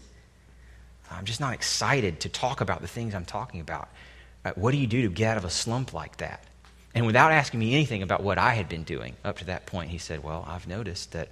I'm 1.09 1.25
just 1.25 1.39
not 1.39 1.53
excited 1.53 2.21
to 2.21 2.29
talk 2.29 2.61
about 2.61 2.81
the 2.81 2.87
things 2.87 3.15
I'm 3.15 3.25
talking 3.25 3.61
about. 3.61 3.89
Uh, 4.43 4.51
what 4.55 4.71
do 4.71 4.77
you 4.77 4.87
do 4.87 5.03
to 5.03 5.09
get 5.09 5.31
out 5.31 5.37
of 5.37 5.45
a 5.45 5.49
slump 5.49 5.93
like 5.93 6.17
that? 6.17 6.43
And 6.93 7.05
without 7.05 7.31
asking 7.31 7.59
me 7.59 7.73
anything 7.73 8.01
about 8.03 8.21
what 8.23 8.37
I 8.37 8.53
had 8.53 8.67
been 8.67 8.83
doing 8.83 9.15
up 9.23 9.37
to 9.39 9.45
that 9.45 9.65
point, 9.65 9.91
he 9.91 9.97
said, 9.97 10.23
Well, 10.23 10.45
I've 10.47 10.67
noticed 10.67 11.13
that 11.13 11.29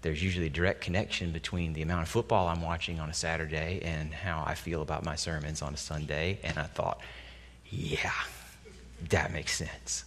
there's 0.00 0.22
usually 0.22 0.46
a 0.46 0.50
direct 0.50 0.80
connection 0.80 1.32
between 1.32 1.74
the 1.74 1.82
amount 1.82 2.02
of 2.02 2.08
football 2.08 2.48
I'm 2.48 2.62
watching 2.62 2.98
on 2.98 3.08
a 3.08 3.14
Saturday 3.14 3.80
and 3.82 4.12
how 4.12 4.42
I 4.46 4.54
feel 4.54 4.82
about 4.82 5.04
my 5.04 5.16
sermons 5.16 5.62
on 5.62 5.74
a 5.74 5.76
Sunday. 5.76 6.38
And 6.42 6.58
I 6.58 6.64
thought, 6.64 7.00
yeah, 7.70 8.10
that 9.10 9.32
makes 9.32 9.56
sense. 9.56 10.04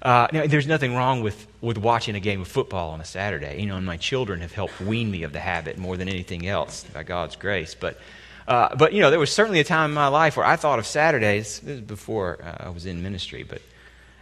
Uh, 0.00 0.28
now, 0.32 0.46
there's 0.46 0.66
nothing 0.66 0.94
wrong 0.94 1.22
with, 1.22 1.46
with 1.60 1.76
watching 1.76 2.14
a 2.14 2.20
game 2.20 2.40
of 2.40 2.48
football 2.48 2.90
on 2.90 3.00
a 3.00 3.04
Saturday. 3.04 3.60
You 3.60 3.66
know, 3.66 3.76
and 3.76 3.84
my 3.84 3.96
children 3.96 4.40
have 4.40 4.52
helped 4.52 4.80
wean 4.80 5.10
me 5.10 5.24
of 5.24 5.32
the 5.32 5.40
habit 5.40 5.76
more 5.76 5.96
than 5.96 6.08
anything 6.08 6.46
else, 6.46 6.84
by 6.84 7.02
God's 7.02 7.34
grace. 7.34 7.74
But, 7.74 7.98
uh, 8.46 8.76
but 8.76 8.92
you 8.92 9.00
know, 9.00 9.10
there 9.10 9.18
was 9.18 9.32
certainly 9.32 9.60
a 9.60 9.64
time 9.64 9.90
in 9.90 9.94
my 9.94 10.06
life 10.08 10.36
where 10.36 10.46
I 10.46 10.56
thought 10.56 10.78
of 10.78 10.86
Saturdays, 10.86 11.58
this 11.60 11.76
is 11.76 11.80
before 11.80 12.38
uh, 12.42 12.66
I 12.66 12.68
was 12.68 12.86
in 12.86 13.02
ministry, 13.02 13.42
but 13.42 13.60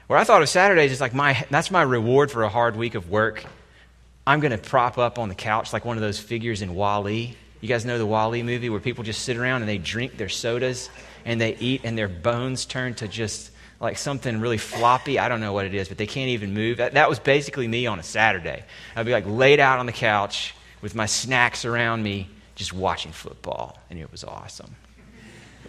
where 0.06 0.18
I 0.18 0.24
thought 0.24 0.40
of 0.40 0.48
Saturdays 0.48 0.92
as 0.92 1.00
like 1.00 1.12
my, 1.12 1.44
that's 1.50 1.70
my 1.70 1.82
reward 1.82 2.30
for 2.30 2.42
a 2.42 2.48
hard 2.48 2.76
week 2.76 2.94
of 2.94 3.10
work. 3.10 3.44
I'm 4.26 4.40
going 4.40 4.52
to 4.52 4.58
prop 4.58 4.98
up 4.98 5.18
on 5.18 5.28
the 5.28 5.34
couch 5.34 5.72
like 5.72 5.84
one 5.84 5.96
of 5.96 6.00
those 6.00 6.18
figures 6.18 6.62
in 6.62 6.74
WALL-E. 6.74 7.36
You 7.60 7.68
guys 7.68 7.84
know 7.84 7.98
the 7.98 8.06
WALL-E 8.06 8.42
movie 8.42 8.70
where 8.70 8.80
people 8.80 9.04
just 9.04 9.22
sit 9.22 9.36
around 9.36 9.62
and 9.62 9.68
they 9.68 9.78
drink 9.78 10.16
their 10.16 10.28
sodas 10.28 10.88
and 11.26 11.40
they 11.40 11.56
eat 11.56 11.82
and 11.84 11.98
their 11.98 12.08
bones 12.08 12.64
turn 12.64 12.94
to 12.94 13.08
just 13.08 13.50
like 13.80 13.98
something 13.98 14.40
really 14.40 14.56
floppy. 14.56 15.18
I 15.18 15.28
don't 15.28 15.40
know 15.40 15.52
what 15.52 15.66
it 15.66 15.74
is, 15.74 15.88
but 15.88 15.98
they 15.98 16.06
can't 16.06 16.30
even 16.30 16.54
move. 16.54 16.78
That, 16.78 16.94
that 16.94 17.10
was 17.10 17.18
basically 17.18 17.68
me 17.68 17.86
on 17.86 17.98
a 17.98 18.02
Saturday. 18.02 18.64
I'd 18.94 19.04
be 19.04 19.12
like 19.12 19.26
laid 19.26 19.60
out 19.60 19.78
on 19.78 19.84
the 19.84 19.92
couch 19.92 20.54
with 20.80 20.94
my 20.94 21.04
snacks 21.04 21.64
around 21.64 22.02
me, 22.02 22.30
just 22.54 22.72
watching 22.72 23.12
football, 23.12 23.76
and 23.90 23.98
it 23.98 24.10
was 24.10 24.24
awesome. 24.24 24.76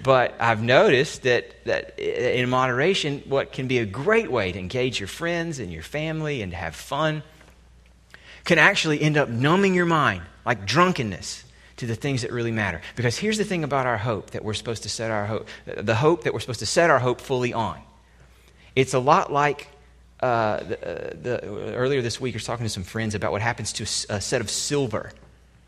But 0.03 0.35
I've 0.39 0.61
noticed 0.61 1.23
that, 1.23 1.65
that 1.65 1.99
in 1.99 2.47
moderation, 2.49 3.23
what 3.27 3.51
can 3.51 3.67
be 3.67 3.79
a 3.79 3.85
great 3.85 4.31
way 4.31 4.51
to 4.51 4.59
engage 4.59 4.99
your 4.99 5.07
friends 5.07 5.57
and 5.57 5.73
your 5.73 5.81
family 5.81 6.43
and 6.43 6.51
to 6.51 6.57
have 6.57 6.75
fun 6.75 7.23
can 8.43 8.59
actually 8.59 9.01
end 9.01 9.17
up 9.17 9.27
numbing 9.27 9.73
your 9.73 9.87
mind 9.87 10.21
like 10.45 10.65
drunkenness 10.65 11.43
to 11.77 11.85
the 11.85 11.95
things 11.95 12.23
that 12.23 12.31
really 12.31 12.51
matter. 12.51 12.81
Because 12.95 13.17
here's 13.17 13.37
the 13.37 13.43
thing 13.43 13.63
about 13.63 13.85
our 13.85 13.97
hope 13.97 14.31
that 14.31 14.43
we're 14.43 14.53
supposed 14.53 14.83
to 14.83 14.89
set 14.89 15.11
our 15.11 15.25
hope, 15.25 15.47
the 15.65 15.95
hope 15.95 16.23
that 16.23 16.33
we're 16.33 16.39
supposed 16.39 16.59
to 16.59 16.65
set 16.65 16.89
our 16.89 16.99
hope 16.99 17.21
fully 17.21 17.53
on. 17.53 17.79
It's 18.75 18.93
a 18.93 18.99
lot 18.99 19.31
like 19.31 19.69
uh, 20.19 20.63
the, 20.63 20.81
uh, 20.81 21.13
the, 21.21 21.45
earlier 21.75 22.01
this 22.01 22.19
week, 22.19 22.33
I 22.33 22.37
was 22.37 22.45
talking 22.45 22.65
to 22.65 22.69
some 22.69 22.83
friends 22.83 23.15
about 23.15 23.31
what 23.31 23.41
happens 23.41 23.71
to 23.73 23.83
a, 23.83 24.17
a 24.17 24.21
set 24.21 24.41
of 24.41 24.49
silver 24.49 25.11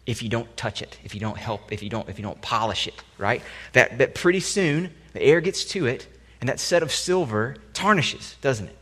if 0.05 0.23
you 0.23 0.29
don't 0.29 0.55
touch 0.57 0.81
it, 0.81 0.97
if 1.03 1.13
you 1.13 1.19
don't 1.19 1.37
help, 1.37 1.71
if 1.71 1.83
you 1.83 1.89
don't, 1.89 2.09
if 2.09 2.17
you 2.17 2.23
don't 2.23 2.41
polish 2.41 2.87
it, 2.87 2.95
right? 3.19 3.43
That, 3.73 3.99
that 3.99 4.15
pretty 4.15 4.39
soon 4.39 4.91
the 5.13 5.21
air 5.21 5.39
gets 5.39 5.65
to 5.65 5.85
it, 5.85 6.07
and 6.41 6.49
that 6.49 6.59
set 6.59 6.81
of 6.81 6.91
silver 6.91 7.57
tarnishes, 7.73 8.35
doesn't 8.41 8.67
it? 8.67 8.75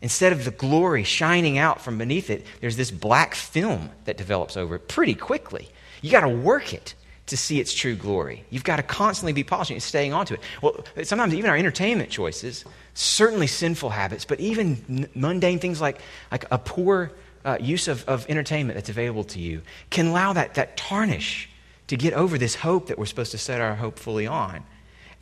Instead 0.00 0.32
of 0.32 0.44
the 0.44 0.52
glory 0.52 1.02
shining 1.02 1.58
out 1.58 1.80
from 1.80 1.98
beneath 1.98 2.30
it, 2.30 2.46
there's 2.60 2.76
this 2.76 2.92
black 2.92 3.34
film 3.34 3.90
that 4.04 4.16
develops 4.16 4.56
over 4.56 4.76
it 4.76 4.86
pretty 4.86 5.14
quickly. 5.14 5.68
You 6.02 6.10
got 6.10 6.20
to 6.20 6.28
work 6.28 6.72
it 6.72 6.94
to 7.28 7.36
see 7.36 7.60
its 7.60 7.74
true 7.74 7.94
glory. 7.94 8.44
You've 8.50 8.64
got 8.64 8.76
to 8.76 8.82
constantly 8.82 9.32
be 9.32 9.44
polishing 9.44 9.76
and 9.76 9.82
staying 9.82 10.12
onto 10.12 10.34
it. 10.34 10.40
Well, 10.62 10.84
sometimes 11.02 11.34
even 11.34 11.50
our 11.50 11.56
entertainment 11.56 12.10
choices, 12.10 12.64
certainly 12.94 13.46
sinful 13.46 13.90
habits, 13.90 14.24
but 14.24 14.40
even 14.40 15.08
mundane 15.14 15.58
things 15.58 15.80
like, 15.80 16.00
like 16.32 16.46
a 16.50 16.58
poor 16.58 17.12
uh, 17.44 17.58
use 17.60 17.86
of, 17.86 18.06
of 18.08 18.28
entertainment 18.28 18.76
that's 18.76 18.88
available 18.88 19.24
to 19.24 19.40
you 19.40 19.62
can 19.90 20.08
allow 20.08 20.32
that, 20.32 20.54
that 20.54 20.76
tarnish 20.76 21.48
to 21.88 21.96
get 21.96 22.12
over 22.14 22.38
this 22.38 22.54
hope 22.54 22.88
that 22.88 22.98
we're 22.98 23.06
supposed 23.06 23.32
to 23.32 23.38
set 23.38 23.60
our 23.60 23.74
hope 23.74 23.98
fully 23.98 24.26
on. 24.26 24.64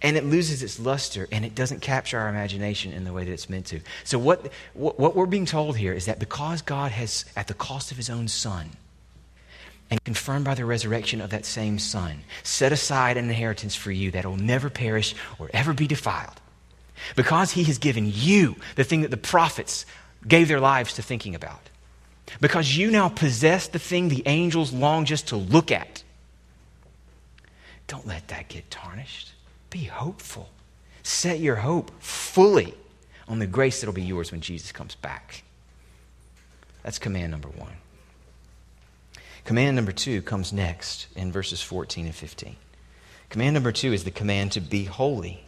And 0.02 0.16
it 0.16 0.24
loses 0.24 0.62
its 0.62 0.78
luster 0.78 1.26
and 1.32 1.44
it 1.44 1.54
doesn't 1.54 1.80
capture 1.80 2.18
our 2.18 2.28
imagination 2.28 2.92
in 2.92 3.04
the 3.04 3.12
way 3.12 3.24
that 3.24 3.32
it's 3.32 3.48
meant 3.48 3.66
to. 3.66 3.80
So, 4.04 4.18
what, 4.18 4.52
what, 4.74 5.00
what 5.00 5.16
we're 5.16 5.26
being 5.26 5.46
told 5.46 5.76
here 5.76 5.94
is 5.94 6.04
that 6.04 6.18
because 6.18 6.60
God 6.60 6.92
has, 6.92 7.24
at 7.34 7.46
the 7.46 7.54
cost 7.54 7.92
of 7.92 7.96
his 7.96 8.10
own 8.10 8.28
son, 8.28 8.70
and 9.90 10.02
confirmed 10.04 10.44
by 10.44 10.54
the 10.54 10.64
resurrection 10.64 11.20
of 11.20 11.30
that 11.30 11.44
same 11.44 11.78
Son, 11.78 12.20
set 12.42 12.72
aside 12.72 13.16
an 13.16 13.28
inheritance 13.28 13.76
for 13.76 13.92
you 13.92 14.10
that 14.10 14.24
will 14.24 14.36
never 14.36 14.68
perish 14.68 15.14
or 15.38 15.48
ever 15.52 15.72
be 15.72 15.86
defiled. 15.86 16.40
Because 17.14 17.52
he 17.52 17.64
has 17.64 17.78
given 17.78 18.10
you 18.12 18.56
the 18.74 18.84
thing 18.84 19.02
that 19.02 19.10
the 19.10 19.16
prophets 19.16 19.86
gave 20.26 20.48
their 20.48 20.60
lives 20.60 20.94
to 20.94 21.02
thinking 21.02 21.34
about. 21.34 21.60
Because 22.40 22.76
you 22.76 22.90
now 22.90 23.08
possess 23.08 23.68
the 23.68 23.78
thing 23.78 24.08
the 24.08 24.24
angels 24.26 24.72
long 24.72 25.04
just 25.04 25.28
to 25.28 25.36
look 25.36 25.70
at. 25.70 26.02
Don't 27.86 28.06
let 28.06 28.26
that 28.28 28.48
get 28.48 28.70
tarnished. 28.70 29.32
Be 29.70 29.84
hopeful. 29.84 30.48
Set 31.04 31.38
your 31.38 31.56
hope 31.56 31.92
fully 32.02 32.74
on 33.28 33.38
the 33.38 33.46
grace 33.46 33.80
that 33.80 33.86
will 33.86 33.94
be 33.94 34.02
yours 34.02 34.32
when 34.32 34.40
Jesus 34.40 34.72
comes 34.72 34.96
back. 34.96 35.44
That's 36.82 36.98
command 36.98 37.30
number 37.30 37.48
one. 37.48 37.72
Command 39.46 39.76
number 39.76 39.92
two 39.92 40.22
comes 40.22 40.52
next 40.52 41.06
in 41.14 41.30
verses 41.30 41.62
14 41.62 42.06
and 42.06 42.14
15. 42.14 42.56
Command 43.30 43.54
number 43.54 43.70
two 43.70 43.92
is 43.92 44.02
the 44.02 44.10
command 44.10 44.50
to 44.52 44.60
be 44.60 44.84
holy. 44.84 45.40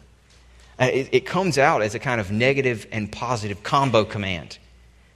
Uh, 0.79 0.85
it, 0.85 1.09
it 1.11 1.25
comes 1.25 1.57
out 1.57 1.81
as 1.81 1.95
a 1.95 1.99
kind 1.99 2.21
of 2.21 2.31
negative 2.31 2.87
and 2.93 3.11
positive 3.11 3.61
combo 3.61 4.05
command. 4.05 4.57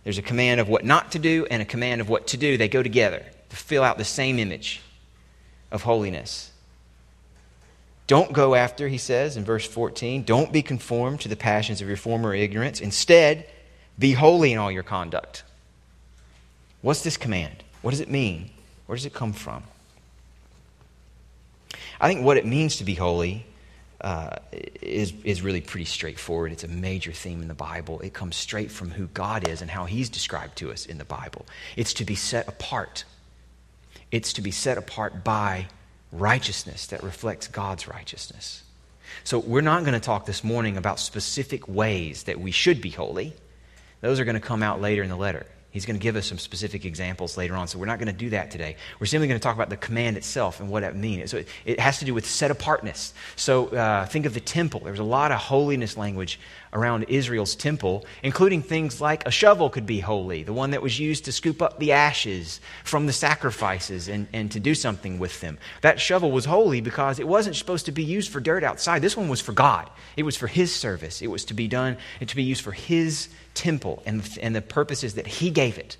There's 0.04 0.18
a 0.18 0.22
command 0.22 0.60
of 0.60 0.68
what 0.68 0.84
not 0.84 1.14
to 1.14 1.20
do 1.20 1.48
and 1.50 1.62
a 1.62 1.66
command 1.66 2.02
of 2.02 2.10
what 2.10 2.28
to 2.28 2.38
do. 2.38 2.58
They 2.58 2.68
go 2.68 2.84
together 2.84 3.26
to 3.50 3.56
fill 3.56 3.84
out 3.84 3.98
the 3.98 4.04
same 4.04 4.38
image 4.38 4.82
of 5.72 5.84
holiness. 5.84 6.52
Don't 8.06 8.34
go 8.34 8.54
after, 8.54 8.90
he 8.90 8.98
says 8.98 9.38
in 9.38 9.46
verse 9.46 9.66
14, 9.66 10.24
don't 10.24 10.52
be 10.52 10.62
conformed 10.62 11.22
to 11.22 11.30
the 11.30 11.38
passions 11.38 11.80
of 11.80 11.88
your 11.88 11.96
former 11.96 12.36
ignorance. 12.36 12.82
Instead, 12.82 13.48
be 13.98 14.12
holy 14.12 14.52
in 14.52 14.60
all 14.60 14.70
your 14.70 14.84
conduct. 14.84 15.46
What's 16.82 17.02
this 17.02 17.16
command? 17.16 17.64
What 17.82 17.92
does 17.92 18.02
it 18.02 18.12
mean? 18.12 18.50
Where 18.86 18.96
does 18.96 19.06
it 19.06 19.14
come 19.14 19.34
from? 19.34 19.64
I 22.00 22.08
think 22.08 22.24
what 22.24 22.38
it 22.38 22.46
means 22.46 22.78
to 22.78 22.84
be 22.84 22.96
holy 22.96 23.46
uh, 24.02 24.36
is, 24.82 25.14
is 25.24 25.42
really 25.42 25.62
pretty 25.62 25.86
straightforward. 25.86 26.52
It's 26.52 26.66
a 26.66 26.68
major 26.68 27.14
theme 27.14 27.42
in 27.42 27.48
the 27.48 27.54
Bible. 27.54 28.02
It 28.02 28.14
comes 28.14 28.36
straight 28.36 28.70
from 28.70 28.92
who 28.92 29.08
God 29.08 29.48
is 29.48 29.62
and 29.62 29.72
how 29.72 29.86
He's 29.86 30.10
described 30.10 30.58
to 30.58 30.72
us 30.72 30.86
in 30.86 30.98
the 30.98 31.06
Bible. 31.06 31.46
It's 31.78 31.94
to 31.96 32.06
be 32.06 32.16
set 32.16 32.48
apart, 32.48 33.06
it's 34.12 34.34
to 34.34 34.42
be 34.42 34.52
set 34.52 34.78
apart 34.78 35.24
by 35.24 35.68
righteousness 36.12 36.88
that 36.88 37.02
reflects 37.02 37.48
God's 37.48 37.88
righteousness. 37.88 38.64
So, 39.24 39.40
we're 39.40 39.62
not 39.62 39.82
going 39.82 39.94
to 39.94 40.00
talk 40.00 40.26
this 40.26 40.44
morning 40.44 40.76
about 40.76 41.00
specific 41.00 41.68
ways 41.68 42.24
that 42.24 42.40
we 42.40 42.52
should 42.52 42.82
be 42.82 42.90
holy. 42.90 43.34
Those 44.02 44.20
are 44.20 44.26
going 44.26 44.36
to 44.36 44.42
come 44.42 44.64
out 44.64 44.82
later 44.82 45.04
in 45.04 45.10
the 45.10 45.16
letter. 45.16 45.46
He's 45.74 45.88
going 45.88 45.98
to 45.98 46.02
give 46.02 46.16
us 46.16 46.28
some 46.28 46.38
specific 46.38 46.86
examples 46.86 47.36
later 47.36 47.56
on, 47.56 47.68
so 47.68 47.80
we're 47.80 47.88
not 47.88 47.98
going 47.98 48.08
to 48.08 48.14
do 48.14 48.30
that 48.30 48.52
today. 48.52 48.76
We're 49.00 49.08
simply 49.08 49.28
going 49.28 49.40
to 49.40 49.44
talk 49.44 49.56
about 49.56 49.72
the 49.72 49.78
command 49.78 50.18
itself 50.18 50.60
and 50.60 50.70
what 50.70 50.82
that 50.82 50.96
means. 50.96 51.32
So 51.32 51.44
it, 51.66 51.80
has 51.80 51.98
to 51.98 52.06
do 52.06 52.14
with 52.14 52.28
set 52.28 52.52
apartness. 52.52 53.12
So 53.36 53.70
uh, 53.70 54.06
think 54.06 54.28
of 54.28 54.36
the 54.36 54.40
temple. 54.40 54.82
There 54.82 54.92
was 54.92 55.00
a 55.00 55.04
lot 55.04 55.32
of 55.32 55.40
holiness 55.40 55.98
language 55.98 56.40
around 56.74 57.06
Israel's 57.06 57.56
temple, 57.56 58.06
including 58.22 58.62
things 58.62 59.02
like 59.02 59.28
a 59.28 59.32
shovel 59.32 59.72
could 59.72 59.88
be 59.88 60.00
holy, 60.00 60.44
the 60.44 60.54
one 60.54 60.72
that 60.72 60.82
was 60.84 61.00
used 61.00 61.26
to 61.26 61.32
scoop 61.32 61.60
up 61.60 61.80
the 61.80 61.92
ashes 61.92 62.62
from 62.84 63.08
the 63.08 63.14
sacrifices 63.14 64.08
and, 64.10 64.28
and 64.32 64.52
to 64.52 64.60
do 64.60 64.76
something 64.76 65.18
with 65.18 65.42
them. 65.42 65.58
That 65.82 66.00
shovel 66.00 66.32
was 66.32 66.46
holy 66.46 66.82
because 66.82 67.18
it 67.18 67.28
wasn't 67.28 67.56
supposed 67.56 67.88
to 67.88 67.92
be 67.92 68.04
used 68.04 68.32
for 68.32 68.40
dirt 68.40 68.64
outside. 68.64 69.02
This 69.02 69.18
one 69.18 69.28
was 69.28 69.42
for 69.42 69.54
God, 69.54 69.90
it 70.16 70.24
was 70.24 70.38
for 70.38 70.48
His 70.48 70.74
service, 70.74 71.24
it 71.24 71.28
was 71.28 71.46
to 71.46 71.56
be 71.56 71.68
done 71.68 71.98
and 72.20 72.30
to 72.30 72.36
be 72.36 72.44
used 72.44 72.62
for 72.62 72.74
His 72.74 73.30
temple 73.54 74.02
and, 74.06 74.28
and 74.42 74.56
the 74.56 74.62
purposes 74.62 75.16
that 75.16 75.28
He 75.28 75.50
gave 75.50 75.78
it. 75.78 75.98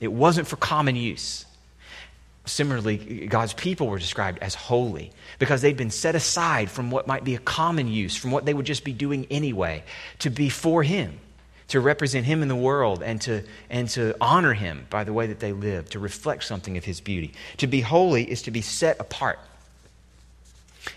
It 0.00 0.12
wasn't 0.12 0.48
for 0.48 0.56
common 0.56 0.96
use. 0.96 1.46
Similarly, 2.44 3.26
God's 3.28 3.54
people 3.54 3.86
were 3.86 4.00
described 4.00 4.40
as 4.40 4.56
holy 4.56 5.12
because 5.38 5.62
they'd 5.62 5.76
been 5.76 5.90
set 5.90 6.16
aside 6.16 6.70
from 6.70 6.90
what 6.90 7.06
might 7.06 7.22
be 7.22 7.36
a 7.36 7.38
common 7.38 7.86
use, 7.86 8.16
from 8.16 8.32
what 8.32 8.44
they 8.44 8.52
would 8.52 8.66
just 8.66 8.82
be 8.82 8.92
doing 8.92 9.26
anyway, 9.30 9.84
to 10.18 10.30
be 10.30 10.48
for 10.48 10.82
Him, 10.82 11.20
to 11.68 11.78
represent 11.78 12.26
Him 12.26 12.42
in 12.42 12.48
the 12.48 12.56
world, 12.56 13.00
and 13.00 13.20
to, 13.22 13.44
and 13.70 13.88
to 13.90 14.16
honor 14.20 14.54
Him 14.54 14.88
by 14.90 15.04
the 15.04 15.12
way 15.12 15.28
that 15.28 15.38
they 15.38 15.52
live, 15.52 15.88
to 15.90 16.00
reflect 16.00 16.42
something 16.42 16.76
of 16.76 16.84
His 16.84 17.00
beauty. 17.00 17.32
To 17.58 17.68
be 17.68 17.80
holy 17.80 18.28
is 18.28 18.42
to 18.42 18.50
be 18.50 18.60
set 18.60 18.98
apart. 18.98 19.38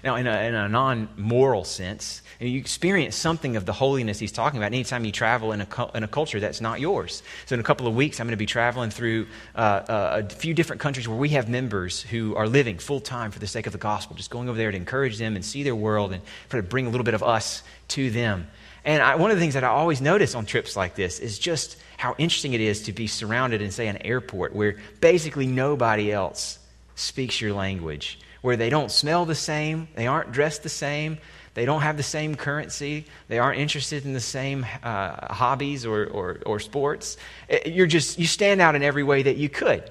Now, 0.04 0.16
in 0.16 0.26
a, 0.26 0.42
in 0.48 0.56
a 0.56 0.68
non 0.68 1.10
moral 1.16 1.64
sense, 1.64 2.24
you 2.40 2.60
experience 2.60 3.16
something 3.16 3.56
of 3.56 3.66
the 3.66 3.74
holiness 3.74 4.20
he's 4.20 4.32
talking 4.32 4.58
about 4.58 4.68
anytime 4.68 5.06
you 5.06 5.12
travel 5.12 5.52
in 5.52 5.62
a, 5.62 5.68
in 5.94 6.04
a 6.04 6.08
culture 6.08 6.40
that's 6.40 6.62
not 6.62 6.80
yours. 6.80 7.24
So, 7.46 7.54
in 7.54 7.60
a 7.60 7.64
couple 7.64 7.88
of 7.88 7.96
weeks, 7.96 8.20
I'm 8.20 8.28
going 8.28 8.32
to 8.32 8.38
be 8.38 8.46
traveling 8.46 8.90
through 8.90 9.28
uh, 9.56 9.60
uh, 9.60 10.22
a 10.26 10.30
few 10.30 10.54
different 10.54 10.82
countries 10.82 11.08
where 11.08 11.18
we 11.18 11.30
have 11.30 11.48
members 11.50 12.02
who 12.02 12.36
are 12.36 12.48
living 12.48 12.78
full 12.78 13.00
time 13.00 13.32
for 13.32 13.40
the 13.40 13.48
sake 13.48 13.68
of 13.68 13.72
the 13.72 13.80
gospel, 13.80 14.16
just 14.16 14.30
going 14.30 14.50
over 14.50 14.58
there 14.58 14.72
to 14.72 14.78
encourage 14.78 15.18
them 15.18 15.36
and 15.36 15.46
see 15.46 15.64
their 15.64 15.76
world 15.76 16.12
and 16.14 16.22
try 16.50 16.60
to 16.60 16.68
bring 16.68 16.88
a 16.88 16.90
little 16.90 17.06
bit 17.06 17.14
of 17.14 17.24
us 17.24 17.64
to 17.90 18.10
them. 18.12 18.48
And 18.84 19.02
I, 19.02 19.16
one 19.16 19.32
of 19.32 19.38
the 19.38 19.42
things 19.42 19.56
that 19.56 19.64
I 19.64 19.70
always 19.70 20.00
notice 20.00 20.36
on 20.36 20.46
trips 20.46 20.76
like 20.76 20.96
this 20.96 21.20
is 21.20 21.40
just 21.40 21.78
how 21.98 22.16
interesting 22.18 22.54
it 22.54 22.62
is 22.62 22.84
to 22.84 22.94
be 22.94 23.08
surrounded 23.08 23.62
in, 23.62 23.72
say, 23.72 23.88
an 23.88 23.98
airport 23.98 24.54
where 24.54 24.78
basically 25.02 25.48
nobody 25.48 26.12
else 26.12 26.60
speaks 26.96 27.42
your 27.42 27.54
language, 27.54 28.20
where 28.42 28.56
they 28.56 28.70
don't 28.70 28.92
smell 28.92 29.26
the 29.26 29.36
same, 29.36 29.88
they 29.96 30.06
aren't 30.06 30.32
dressed 30.32 30.62
the 30.62 30.70
same, 30.70 31.18
they 31.56 31.66
don't 31.66 31.82
have 31.82 31.96
the 31.98 32.04
same 32.04 32.36
currency, 32.36 33.06
they 33.30 33.40
aren't 33.40 33.60
interested 33.60 34.06
in 34.06 34.14
the 34.14 34.20
same 34.20 34.66
uh, 34.84 35.34
hobbies 35.34 35.86
or, 35.86 36.06
or, 36.08 36.40
or 36.46 36.60
sports. 36.60 37.18
Eh, 37.50 37.70
you're 37.70 37.88
just, 37.88 38.20
you 38.20 38.28
stand 38.28 38.62
out 38.62 38.76
in 38.76 38.84
every 38.84 39.04
way 39.04 39.24
that 39.24 39.38
you 39.38 39.48
could. 39.48 39.90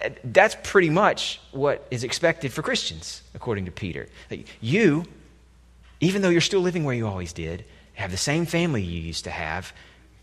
Eh, 0.00 0.10
that's 0.24 0.56
pretty 0.64 0.90
much 0.90 1.40
what 1.52 1.86
is 1.92 2.02
expected 2.02 2.52
for 2.52 2.62
Christians, 2.62 3.22
according 3.34 3.64
to 3.66 3.70
Peter. 3.70 4.08
You, 4.60 5.04
even 6.00 6.20
though 6.20 6.30
you're 6.30 6.40
still 6.40 6.60
living 6.60 6.82
where 6.82 6.96
you 6.96 7.06
always 7.06 7.32
did, 7.32 7.64
have 7.94 8.10
the 8.10 8.16
same 8.16 8.44
family 8.44 8.82
you 8.82 9.00
used 9.00 9.22
to 9.24 9.30
have, 9.30 9.72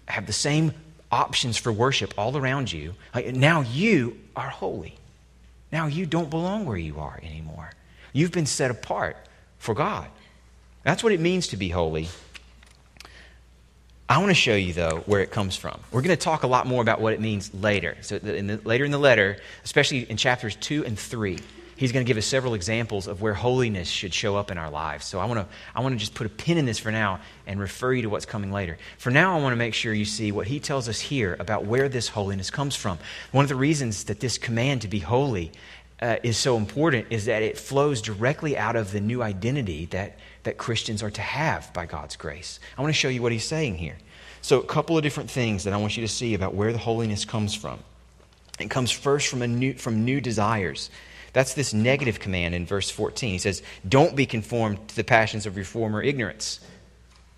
have 0.08 0.28
the 0.28 0.34
same 0.34 0.74
options 1.10 1.56
for 1.56 1.72
worship 1.72 2.14
all 2.18 2.36
around 2.36 2.72
you. 2.72 2.94
Now 3.34 3.62
you 3.62 4.20
are 4.36 4.50
holy. 4.50 4.96
Now 5.72 5.88
you 5.88 6.06
don't 6.06 6.30
belong 6.30 6.66
where 6.66 6.78
you 6.78 7.00
are 7.00 7.18
anymore. 7.24 7.72
You've 8.12 8.34
been 8.34 8.46
set 8.46 8.72
apart 8.72 9.16
for 9.58 9.74
God. 9.74 10.08
That's 10.86 11.04
what 11.04 11.12
it 11.12 11.20
means 11.20 11.48
to 11.48 11.58
be 11.58 11.68
holy. 11.68 12.08
I 14.08 14.20
want 14.20 14.30
to 14.30 14.36
show 14.36 14.54
you, 14.54 14.72
though, 14.72 15.02
where 15.08 15.22
it 15.22 15.32
comes 15.32 15.56
from. 15.56 15.80
We're 15.92 16.04
going 16.04 16.16
to 16.16 16.24
talk 16.24 16.44
a 16.44 16.48
lot 16.48 16.68
more 16.68 16.84
about 16.84 17.02
what 17.02 17.14
it 17.14 17.20
means 17.20 17.52
later. 17.56 17.98
So, 18.02 18.18
in 18.18 18.46
the, 18.46 18.58
later 18.64 18.86
in 18.86 18.92
the 18.92 19.00
letter, 19.00 19.38
especially 19.64 20.08
in 20.08 20.16
chapters 20.16 20.56
2 20.58 20.86
and 20.86 20.98
3, 20.98 21.40
he's 21.76 21.92
going 21.92 22.06
to 22.06 22.08
give 22.08 22.18
us 22.18 22.26
several 22.28 22.54
examples 22.54 23.08
of 23.08 23.20
where 23.20 23.34
holiness 23.34 23.88
should 23.88 24.14
show 24.14 24.36
up 24.36 24.52
in 24.52 24.60
our 24.60 24.70
lives. 24.70 25.08
So 25.08 25.20
I 25.20 25.26
want 25.26 25.40
to 25.40 25.48
I 25.74 25.82
want 25.82 25.94
to 25.94 26.00
just 26.00 26.14
put 26.14 26.28
a 26.28 26.30
pin 26.30 26.60
in 26.60 26.66
this 26.66 26.78
for 26.78 26.92
now 26.92 27.20
and 27.48 27.60
refer 27.60 27.94
you 27.94 28.04
to 28.04 28.10
what's 28.10 28.28
coming 28.28 28.52
later. 28.52 28.78
For 29.00 29.10
now, 29.10 29.36
I 29.36 29.42
want 29.42 29.54
to 29.54 29.58
make 29.58 29.74
sure 29.74 29.92
you 29.92 30.06
see 30.06 30.32
what 30.32 30.46
he 30.46 30.60
tells 30.60 30.88
us 30.88 31.00
here 31.00 31.36
about 31.40 31.66
where 31.66 31.90
this 31.90 32.08
holiness 32.10 32.52
comes 32.52 32.76
from. 32.76 33.00
One 33.32 33.44
of 33.44 33.50
the 33.50 33.56
reasons 33.56 34.04
that 34.04 34.20
this 34.20 34.38
command 34.38 34.84
to 34.84 34.88
be 34.88 35.00
holy 35.00 35.52
uh, 36.00 36.18
is 36.24 36.38
so 36.38 36.58
important 36.58 37.08
is 37.10 37.26
that 37.26 37.42
it 37.42 37.58
flows 37.58 38.02
directly 38.02 38.56
out 38.56 38.76
of 38.76 38.92
the 38.92 39.02
new 39.02 39.24
identity 39.24 39.86
that 39.88 40.18
that 40.46 40.58
Christians 40.58 41.04
are 41.04 41.12
to 41.12 41.22
have 41.22 41.72
by 41.74 41.86
God's 41.86 42.16
grace. 42.16 42.60
I 42.78 42.82
want 42.82 42.94
to 42.94 42.98
show 42.98 43.10
you 43.10 43.22
what 43.22 43.32
he's 43.32 43.44
saying 43.44 43.76
here. 43.76 43.98
So, 44.42 44.60
a 44.60 44.66
couple 44.66 44.96
of 44.96 45.04
different 45.04 45.30
things 45.30 45.64
that 45.64 45.74
I 45.74 45.78
want 45.78 45.98
you 45.98 46.02
to 46.02 46.12
see 46.12 46.34
about 46.36 46.54
where 46.54 46.72
the 46.72 46.78
holiness 46.78 47.26
comes 47.26 47.54
from. 47.54 47.80
It 48.60 48.70
comes 48.70 48.92
first 48.92 49.28
from, 49.28 49.42
a 49.42 49.48
new, 49.48 49.74
from 49.74 50.06
new 50.06 50.22
desires. 50.22 50.90
That's 51.34 51.54
this 51.56 51.74
negative 51.74 52.20
command 52.20 52.56
in 52.56 52.66
verse 52.66 52.90
14. 52.90 53.32
He 53.32 53.38
says, 53.40 53.62
Don't 53.90 54.16
be 54.16 54.26
conformed 54.26 54.88
to 54.90 54.96
the 54.96 55.04
passions 55.04 55.46
of 55.46 55.56
your 55.56 55.66
former 55.66 56.02
ignorance. 56.02 56.60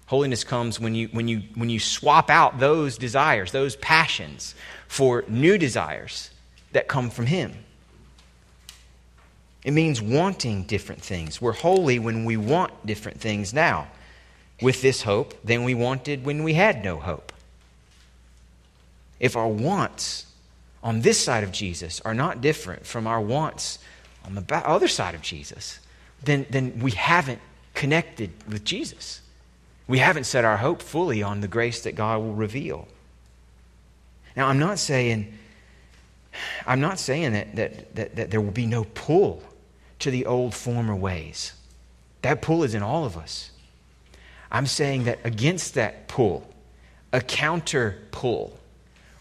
Holiness 0.05 0.43
comes 0.43 0.79
when 0.79 0.95
you, 0.95 1.07
when, 1.07 1.27
you, 1.27 1.43
when 1.55 1.69
you 1.69 1.79
swap 1.79 2.29
out 2.29 2.59
those 2.59 2.97
desires, 2.97 3.51
those 3.51 3.75
passions, 3.77 4.53
for 4.87 5.23
new 5.27 5.57
desires 5.57 6.29
that 6.73 6.87
come 6.87 7.09
from 7.09 7.25
Him. 7.25 7.53
It 9.67 9.73
means 9.73 10.01
wanting 10.01 10.63
different 10.63 11.01
things. 11.01 11.41
We're 11.41 11.51
holy 11.51 11.99
when 11.99 12.23
we 12.23 12.37
want 12.37 12.85
different 12.85 13.19
things 13.19 13.53
now, 13.53 13.89
with 14.61 14.81
this 14.81 15.01
hope, 15.01 15.33
than 15.43 15.65
we 15.65 15.75
wanted 15.75 16.23
when 16.23 16.45
we 16.45 16.53
had 16.53 16.85
no 16.85 16.95
hope. 17.01 17.33
If 19.19 19.35
our 19.35 19.49
wants 19.49 20.25
on 20.81 21.01
this 21.01 21.21
side 21.21 21.43
of 21.43 21.51
Jesus 21.51 21.99
are 22.05 22.13
not 22.13 22.39
different 22.39 22.85
from 22.85 23.07
our 23.07 23.19
wants 23.19 23.79
on 24.23 24.35
the 24.35 24.55
other 24.55 24.87
side 24.87 25.15
of 25.15 25.21
Jesus, 25.21 25.79
then, 26.23 26.45
then 26.49 26.79
we 26.79 26.91
haven't 26.91 27.41
connected 27.73 28.31
with 28.47 28.63
Jesus. 28.63 29.19
We 29.85 29.97
haven't 29.97 30.23
set 30.23 30.45
our 30.45 30.55
hope 30.55 30.81
fully 30.81 31.21
on 31.21 31.41
the 31.41 31.47
grace 31.49 31.81
that 31.81 31.95
God 31.95 32.19
will 32.19 32.35
reveal. 32.35 32.87
Now, 34.33 34.47
I'm 34.47 34.59
not 34.59 34.79
saying, 34.79 35.37
I'm 36.65 36.79
not 36.79 36.99
saying 36.99 37.33
that, 37.33 37.53
that, 37.57 37.95
that, 37.95 38.15
that 38.15 38.31
there 38.31 38.39
will 38.39 38.51
be 38.51 38.65
no 38.65 38.85
pull 38.93 39.43
to 39.99 40.11
the 40.11 40.25
old 40.25 40.53
former 40.53 40.95
ways. 40.95 41.53
That 42.21 42.41
pull 42.41 42.63
is 42.63 42.73
in 42.73 42.83
all 42.83 43.05
of 43.05 43.17
us. 43.17 43.51
I'm 44.51 44.65
saying 44.65 45.05
that 45.05 45.19
against 45.23 45.73
that 45.75 46.07
pull, 46.07 46.47
a 47.11 47.21
counter 47.21 47.97
pull 48.11 48.57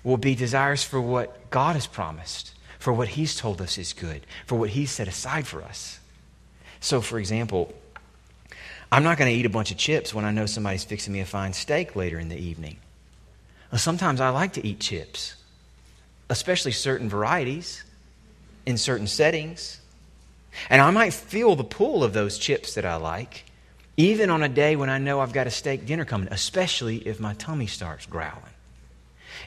will 0.05 0.17
be 0.17 0.35
desires 0.35 0.85
for 0.85 1.01
what 1.01 1.51
God 1.51 1.75
has 1.75 1.87
promised, 1.87 2.53
for 2.79 2.93
what 2.93 3.09
He's 3.09 3.37
told 3.37 3.61
us 3.61 3.79
is 3.79 3.93
good, 3.93 4.23
for 4.47 4.57
what 4.57 4.71
He's 4.71 4.91
set 4.91 5.09
aside 5.09 5.47
for 5.47 5.63
us. 5.63 5.99
So, 6.81 7.01
for 7.01 7.19
example, 7.19 7.75
I'm 8.93 9.03
not 9.03 9.19
going 9.19 9.31
to 9.33 9.37
eat 9.37 9.47
a 9.47 9.51
bunch 9.51 9.73
of 9.73 9.77
chips 9.77 10.15
when 10.15 10.25
I 10.25 10.31
know 10.31 10.47
somebody's 10.47 10.85
fixing 10.85 11.13
me 11.13 11.21
a 11.21 11.27
fine 11.27 11.53
steak 11.53 11.97
later 11.97 12.19
in 12.19 12.29
the 12.29 12.39
evening. 12.39 12.77
Sometimes 13.77 14.21
I 14.21 14.29
like 14.29 14.53
to 14.55 14.67
eat 14.67 14.79
chips, 14.79 15.35
especially 16.31 16.73
certain 16.73 17.09
varieties 17.09 17.83
in 18.65 18.79
certain 18.79 19.09
settings. 19.09 19.81
And 20.71 20.81
I 20.81 20.91
might 20.91 21.13
feel 21.13 21.57
the 21.57 21.65
pull 21.65 22.05
of 22.05 22.13
those 22.13 22.39
chips 22.39 22.75
that 22.75 22.85
I 22.85 22.97
like, 22.97 23.45
even 23.97 24.31
on 24.31 24.43
a 24.43 24.49
day 24.49 24.77
when 24.77 24.91
I 24.91 24.99
know 24.99 25.21
I've 25.21 25.33
got 25.33 25.47
a 25.47 25.51
steak 25.51 25.87
dinner 25.87 26.05
coming, 26.05 26.29
especially 26.31 26.97
if 26.97 27.21
my 27.21 27.35
tummy 27.35 27.67
starts 27.67 28.07
growling. 28.07 28.43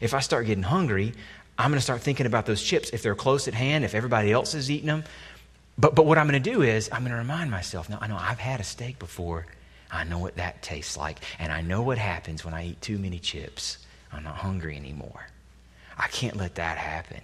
If 0.01 0.13
I 0.13 0.19
start 0.19 0.45
getting 0.45 0.63
hungry, 0.63 1.13
I'm 1.57 1.71
going 1.71 1.77
to 1.79 1.83
start 1.83 2.01
thinking 2.01 2.25
about 2.25 2.45
those 2.45 2.63
chips 2.63 2.89
if 2.91 3.03
they're 3.03 3.15
close 3.15 3.47
at 3.47 3.53
hand, 3.53 3.83
if 3.83 3.93
everybody 3.93 4.31
else 4.31 4.53
is 4.55 4.71
eating 4.71 4.87
them. 4.87 5.03
But, 5.77 5.95
but 5.95 6.05
what 6.05 6.17
I'm 6.17 6.27
going 6.27 6.41
to 6.41 6.51
do 6.51 6.61
is 6.61 6.89
I'm 6.91 7.01
going 7.01 7.11
to 7.11 7.17
remind 7.17 7.51
myself 7.51 7.89
now, 7.89 7.99
I 8.01 8.07
know 8.07 8.17
I've 8.17 8.39
had 8.39 8.59
a 8.59 8.63
steak 8.63 8.99
before. 8.99 9.45
I 9.91 10.03
know 10.03 10.19
what 10.19 10.35
that 10.35 10.61
tastes 10.61 10.97
like. 10.97 11.19
And 11.39 11.51
I 11.51 11.61
know 11.61 11.81
what 11.81 11.97
happens 11.97 12.45
when 12.45 12.53
I 12.53 12.67
eat 12.67 12.81
too 12.81 12.97
many 12.97 13.19
chips. 13.19 13.79
I'm 14.11 14.23
not 14.23 14.35
hungry 14.35 14.75
anymore. 14.75 15.27
I 15.97 16.07
can't 16.07 16.35
let 16.35 16.55
that 16.55 16.77
happen. 16.77 17.21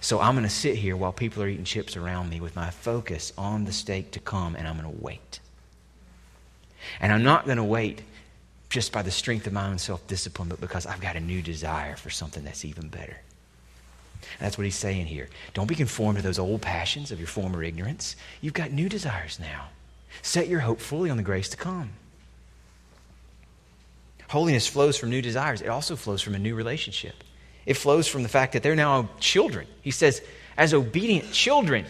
So 0.00 0.20
I'm 0.20 0.34
going 0.34 0.44
to 0.44 0.50
sit 0.50 0.76
here 0.76 0.96
while 0.96 1.12
people 1.12 1.42
are 1.42 1.48
eating 1.48 1.64
chips 1.64 1.96
around 1.96 2.30
me 2.30 2.40
with 2.40 2.54
my 2.54 2.70
focus 2.70 3.32
on 3.36 3.64
the 3.64 3.72
steak 3.72 4.12
to 4.12 4.20
come, 4.20 4.54
and 4.54 4.66
I'm 4.66 4.78
going 4.78 4.94
to 4.94 5.02
wait. 5.02 5.40
And 7.00 7.12
I'm 7.12 7.24
not 7.24 7.46
going 7.46 7.56
to 7.56 7.64
wait 7.64 8.02
just 8.70 8.92
by 8.92 9.02
the 9.02 9.10
strength 9.10 9.46
of 9.46 9.52
my 9.52 9.66
own 9.66 9.78
self 9.78 10.06
discipline, 10.06 10.48
but 10.48 10.60
because 10.60 10.86
I've 10.86 11.00
got 11.00 11.16
a 11.16 11.20
new 11.20 11.42
desire 11.42 11.96
for 11.96 12.10
something 12.10 12.44
that's 12.44 12.64
even 12.64 12.88
better. 12.88 13.16
That's 14.40 14.58
what 14.58 14.64
he's 14.64 14.76
saying 14.76 15.06
here. 15.06 15.28
Don't 15.54 15.68
be 15.68 15.74
conformed 15.74 16.18
to 16.18 16.22
those 16.22 16.38
old 16.38 16.60
passions 16.60 17.10
of 17.10 17.18
your 17.18 17.28
former 17.28 17.62
ignorance. 17.62 18.16
You've 18.40 18.52
got 18.54 18.72
new 18.72 18.88
desires 18.88 19.38
now. 19.40 19.68
Set 20.22 20.48
your 20.48 20.60
hope 20.60 20.80
fully 20.80 21.10
on 21.10 21.16
the 21.16 21.22
grace 21.22 21.48
to 21.50 21.56
come. 21.56 21.90
Holiness 24.28 24.66
flows 24.66 24.96
from 24.96 25.10
new 25.10 25.22
desires, 25.22 25.62
it 25.62 25.68
also 25.68 25.96
flows 25.96 26.20
from 26.20 26.34
a 26.34 26.38
new 26.38 26.54
relationship. 26.54 27.24
It 27.68 27.76
flows 27.76 28.08
from 28.08 28.22
the 28.22 28.30
fact 28.30 28.54
that 28.54 28.62
they're 28.62 28.74
now 28.74 29.10
children. 29.20 29.66
He 29.82 29.90
says, 29.90 30.22
as 30.56 30.72
obedient 30.72 31.32
children 31.32 31.84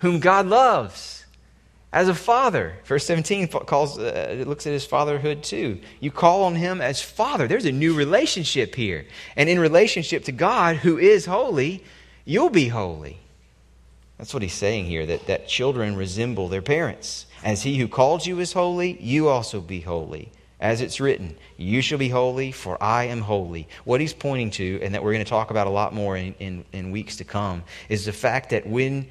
whom 0.00 0.20
God 0.20 0.44
loves 0.44 1.24
as 1.94 2.08
a 2.08 2.14
father. 2.14 2.74
Verse 2.84 3.06
17 3.06 3.48
calls, 3.48 3.98
uh, 3.98 4.44
looks 4.46 4.66
at 4.66 4.74
his 4.74 4.84
fatherhood 4.84 5.42
too. 5.42 5.80
You 6.00 6.10
call 6.10 6.44
on 6.44 6.56
him 6.56 6.82
as 6.82 7.00
father. 7.00 7.48
There's 7.48 7.64
a 7.64 7.72
new 7.72 7.94
relationship 7.94 8.74
here. 8.74 9.06
And 9.34 9.48
in 9.48 9.58
relationship 9.58 10.24
to 10.24 10.32
God, 10.32 10.76
who 10.76 10.98
is 10.98 11.24
holy, 11.24 11.82
you'll 12.26 12.50
be 12.50 12.68
holy. 12.68 13.18
That's 14.18 14.34
what 14.34 14.42
he's 14.42 14.52
saying 14.52 14.84
here, 14.84 15.06
that, 15.06 15.26
that 15.26 15.48
children 15.48 15.96
resemble 15.96 16.48
their 16.48 16.60
parents. 16.60 17.24
As 17.42 17.62
he 17.62 17.78
who 17.78 17.88
called 17.88 18.26
you 18.26 18.40
is 18.40 18.52
holy, 18.52 19.00
you 19.00 19.28
also 19.28 19.62
be 19.62 19.80
holy. 19.80 20.30
As 20.62 20.80
it's 20.80 21.00
written, 21.00 21.36
you 21.56 21.82
shall 21.82 21.98
be 21.98 22.08
holy, 22.08 22.52
for 22.52 22.80
I 22.80 23.04
am 23.04 23.20
holy. 23.20 23.66
What 23.84 24.00
he's 24.00 24.14
pointing 24.14 24.52
to, 24.52 24.80
and 24.80 24.94
that 24.94 25.02
we're 25.02 25.12
going 25.12 25.24
to 25.24 25.28
talk 25.28 25.50
about 25.50 25.66
a 25.66 25.70
lot 25.70 25.92
more 25.92 26.16
in, 26.16 26.34
in, 26.38 26.64
in 26.72 26.92
weeks 26.92 27.16
to 27.16 27.24
come, 27.24 27.64
is 27.88 28.04
the 28.04 28.12
fact 28.12 28.50
that 28.50 28.64
when 28.66 29.10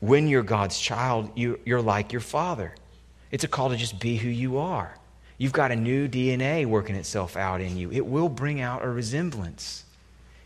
when 0.00 0.28
you're 0.28 0.42
God's 0.42 0.78
child, 0.78 1.30
you, 1.34 1.58
you're 1.64 1.82
like 1.82 2.12
your 2.12 2.20
father. 2.20 2.74
It's 3.30 3.44
a 3.44 3.48
call 3.48 3.70
to 3.70 3.76
just 3.76 3.98
be 3.98 4.16
who 4.16 4.28
you 4.28 4.58
are. 4.58 4.94
You've 5.38 5.52
got 5.52 5.70
a 5.70 5.76
new 5.76 6.08
DNA 6.08 6.66
working 6.66 6.96
itself 6.96 7.36
out 7.36 7.60
in 7.60 7.76
you. 7.76 7.90
It 7.90 8.06
will 8.06 8.28
bring 8.28 8.60
out 8.60 8.84
a 8.84 8.88
resemblance. 8.88 9.84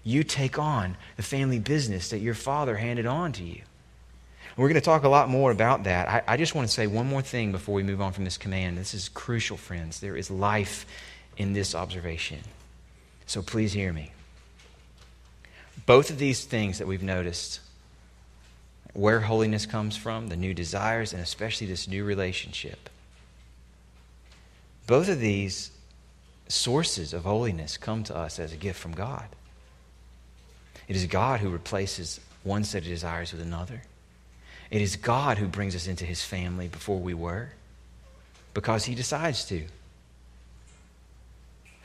You 0.04 0.22
take 0.24 0.58
on 0.58 0.96
the 1.16 1.22
family 1.22 1.58
business 1.58 2.10
that 2.10 2.18
your 2.18 2.34
father 2.34 2.76
handed 2.76 3.06
on 3.06 3.32
to 3.32 3.44
you. 3.44 3.62
We're 4.56 4.68
going 4.68 4.74
to 4.74 4.84
talk 4.84 5.04
a 5.04 5.08
lot 5.08 5.28
more 5.28 5.50
about 5.50 5.84
that. 5.84 6.08
I, 6.08 6.34
I, 6.34 6.36
just 6.36 6.54
want 6.54 6.68
to 6.68 6.74
say 6.74 6.86
one 6.86 7.06
more 7.06 7.22
thing 7.22 7.52
before 7.52 7.74
we 7.74 7.82
move 7.82 8.02
on 8.02 8.12
from 8.12 8.24
this 8.24 8.36
command. 8.36 8.76
This 8.76 8.92
is 8.92 9.08
crucial, 9.08 9.56
friends. 9.56 10.00
There 10.00 10.16
is 10.16 10.30
life 10.30 10.84
in 11.38 11.54
this 11.54 11.74
observation. 11.74 12.40
So 13.26 13.40
please 13.40 13.72
hear 13.72 13.92
me. 13.92 14.12
Both 15.86 16.10
of 16.10 16.18
these 16.18 16.44
things 16.44 16.78
that 16.78 16.86
we've 16.86 17.02
noticed 17.02 17.60
where 18.92 19.20
holiness 19.20 19.64
comes 19.64 19.96
from, 19.96 20.28
the 20.28 20.36
new 20.36 20.52
desires, 20.52 21.14
and 21.14 21.22
especially 21.22 21.66
this 21.66 21.88
new 21.88 22.04
relationship. 22.04 22.90
Both 24.86 25.08
of 25.08 25.18
these 25.18 25.70
sources 26.48 27.14
of 27.14 27.24
holiness 27.24 27.78
come 27.78 28.04
to 28.04 28.16
us 28.16 28.38
as 28.38 28.52
a 28.52 28.56
gift 28.56 28.78
from 28.78 28.92
God. 28.92 29.24
It 30.88 30.96
is 30.96 31.06
God 31.06 31.40
who 31.40 31.48
replaces 31.48 32.20
one 32.42 32.64
set 32.64 32.82
of 32.82 32.88
desires 32.88 33.32
with 33.32 33.40
another. 33.40 33.82
It 34.72 34.80
is 34.80 34.96
God 34.96 35.36
who 35.36 35.48
brings 35.48 35.76
us 35.76 35.86
into 35.86 36.06
his 36.06 36.24
family 36.24 36.66
before 36.66 36.98
we 36.98 37.12
were, 37.12 37.50
because 38.54 38.86
he 38.86 38.94
decides 38.94 39.44
to. 39.44 39.66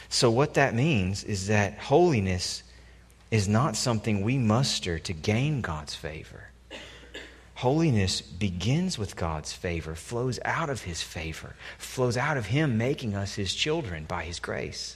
So, 0.07 0.31
what 0.31 0.53
that 0.53 0.73
means 0.73 1.25
is 1.25 1.47
that 1.47 1.77
holiness 1.79 2.63
is 3.29 3.49
not 3.49 3.75
something 3.75 4.21
we 4.21 4.37
muster 4.37 4.99
to 4.99 5.11
gain 5.11 5.59
God's 5.59 5.95
favor. 5.95 6.45
Holiness 7.55 8.21
begins 8.21 8.97
with 8.97 9.17
God's 9.17 9.51
favor, 9.51 9.93
flows 9.93 10.39
out 10.45 10.69
of 10.69 10.83
His 10.83 11.01
favor, 11.01 11.55
flows 11.77 12.15
out 12.15 12.37
of 12.37 12.45
Him 12.45 12.77
making 12.77 13.15
us 13.15 13.33
His 13.33 13.53
children 13.53 14.05
by 14.05 14.23
His 14.23 14.39
grace. 14.39 14.95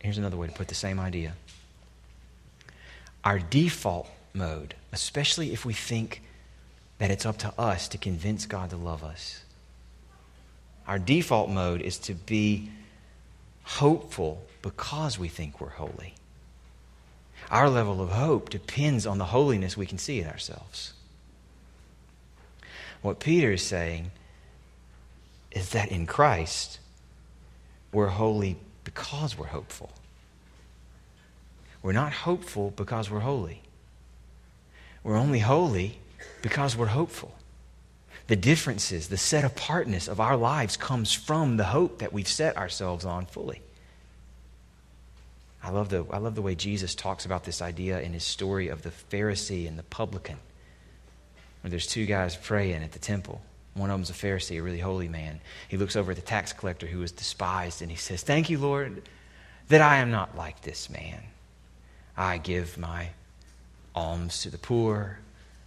Here's 0.00 0.18
another 0.18 0.36
way 0.36 0.48
to 0.48 0.52
put 0.52 0.68
the 0.68 0.74
same 0.74 1.00
idea. 1.00 1.32
Our 3.24 3.38
default 3.38 4.10
mode, 4.36 4.74
especially 4.92 5.52
if 5.52 5.64
we 5.64 5.72
think 5.72 6.22
that 6.98 7.10
it's 7.10 7.26
up 7.26 7.38
to 7.38 7.52
us 7.58 7.88
to 7.88 7.98
convince 7.98 8.46
God 8.46 8.70
to 8.70 8.76
love 8.76 9.02
us, 9.02 9.42
our 10.86 10.98
default 10.98 11.50
mode 11.50 11.82
is 11.82 11.98
to 11.98 12.14
be 12.14 12.70
hopeful 13.64 14.46
because 14.62 15.18
we 15.18 15.28
think 15.28 15.60
we're 15.60 15.70
holy. 15.70 16.14
Our 17.50 17.68
level 17.68 18.00
of 18.00 18.10
hope 18.10 18.50
depends 18.50 19.06
on 19.06 19.18
the 19.18 19.24
holiness 19.24 19.76
we 19.76 19.86
can 19.86 19.98
see 19.98 20.20
in 20.20 20.26
ourselves. 20.26 20.92
What 23.02 23.20
Peter 23.20 23.52
is 23.52 23.62
saying 23.62 24.10
is 25.52 25.70
that 25.70 25.90
in 25.90 26.06
Christ, 26.06 26.80
we're 27.92 28.08
holy 28.08 28.56
because 28.84 29.38
we're 29.38 29.46
hopeful. 29.46 29.90
We're 31.82 31.92
not 31.92 32.12
hopeful 32.12 32.72
because 32.74 33.10
we're 33.10 33.20
holy. 33.20 33.62
We're 35.06 35.16
only 35.16 35.38
holy 35.38 36.00
because 36.42 36.76
we're 36.76 36.86
hopeful. 36.86 37.32
The 38.26 38.34
differences, 38.34 39.06
the 39.06 39.16
set 39.16 39.44
apartness 39.44 40.08
of 40.08 40.18
our 40.18 40.36
lives 40.36 40.76
comes 40.76 41.12
from 41.12 41.56
the 41.56 41.66
hope 41.66 42.00
that 42.00 42.12
we've 42.12 42.26
set 42.26 42.56
ourselves 42.56 43.04
on 43.04 43.26
fully. 43.26 43.62
I 45.62 45.70
love, 45.70 45.90
the, 45.90 46.04
I 46.10 46.18
love 46.18 46.34
the 46.34 46.42
way 46.42 46.56
Jesus 46.56 46.96
talks 46.96 47.24
about 47.24 47.44
this 47.44 47.62
idea 47.62 48.00
in 48.00 48.14
his 48.14 48.24
story 48.24 48.66
of 48.66 48.82
the 48.82 48.90
Pharisee 48.90 49.68
and 49.68 49.78
the 49.78 49.84
publican, 49.84 50.38
where 51.60 51.70
there's 51.70 51.86
two 51.86 52.04
guys 52.04 52.34
praying 52.34 52.82
at 52.82 52.90
the 52.90 52.98
temple. 52.98 53.40
One 53.74 53.90
of 53.90 53.98
them's 53.98 54.10
a 54.10 54.12
Pharisee, 54.12 54.58
a 54.58 54.60
really 54.60 54.80
holy 54.80 55.06
man. 55.06 55.38
He 55.68 55.76
looks 55.76 55.94
over 55.94 56.10
at 56.10 56.16
the 56.16 56.22
tax 56.22 56.52
collector 56.52 56.88
who 56.88 56.98
was 56.98 57.12
despised 57.12 57.80
and 57.80 57.92
he 57.92 57.96
says, 57.96 58.22
Thank 58.22 58.50
you, 58.50 58.58
Lord, 58.58 59.08
that 59.68 59.82
I 59.82 59.98
am 59.98 60.10
not 60.10 60.36
like 60.36 60.62
this 60.62 60.90
man. 60.90 61.22
I 62.16 62.38
give 62.38 62.76
my 62.76 63.10
alms 63.96 64.42
to 64.42 64.50
the 64.50 64.58
poor. 64.58 65.18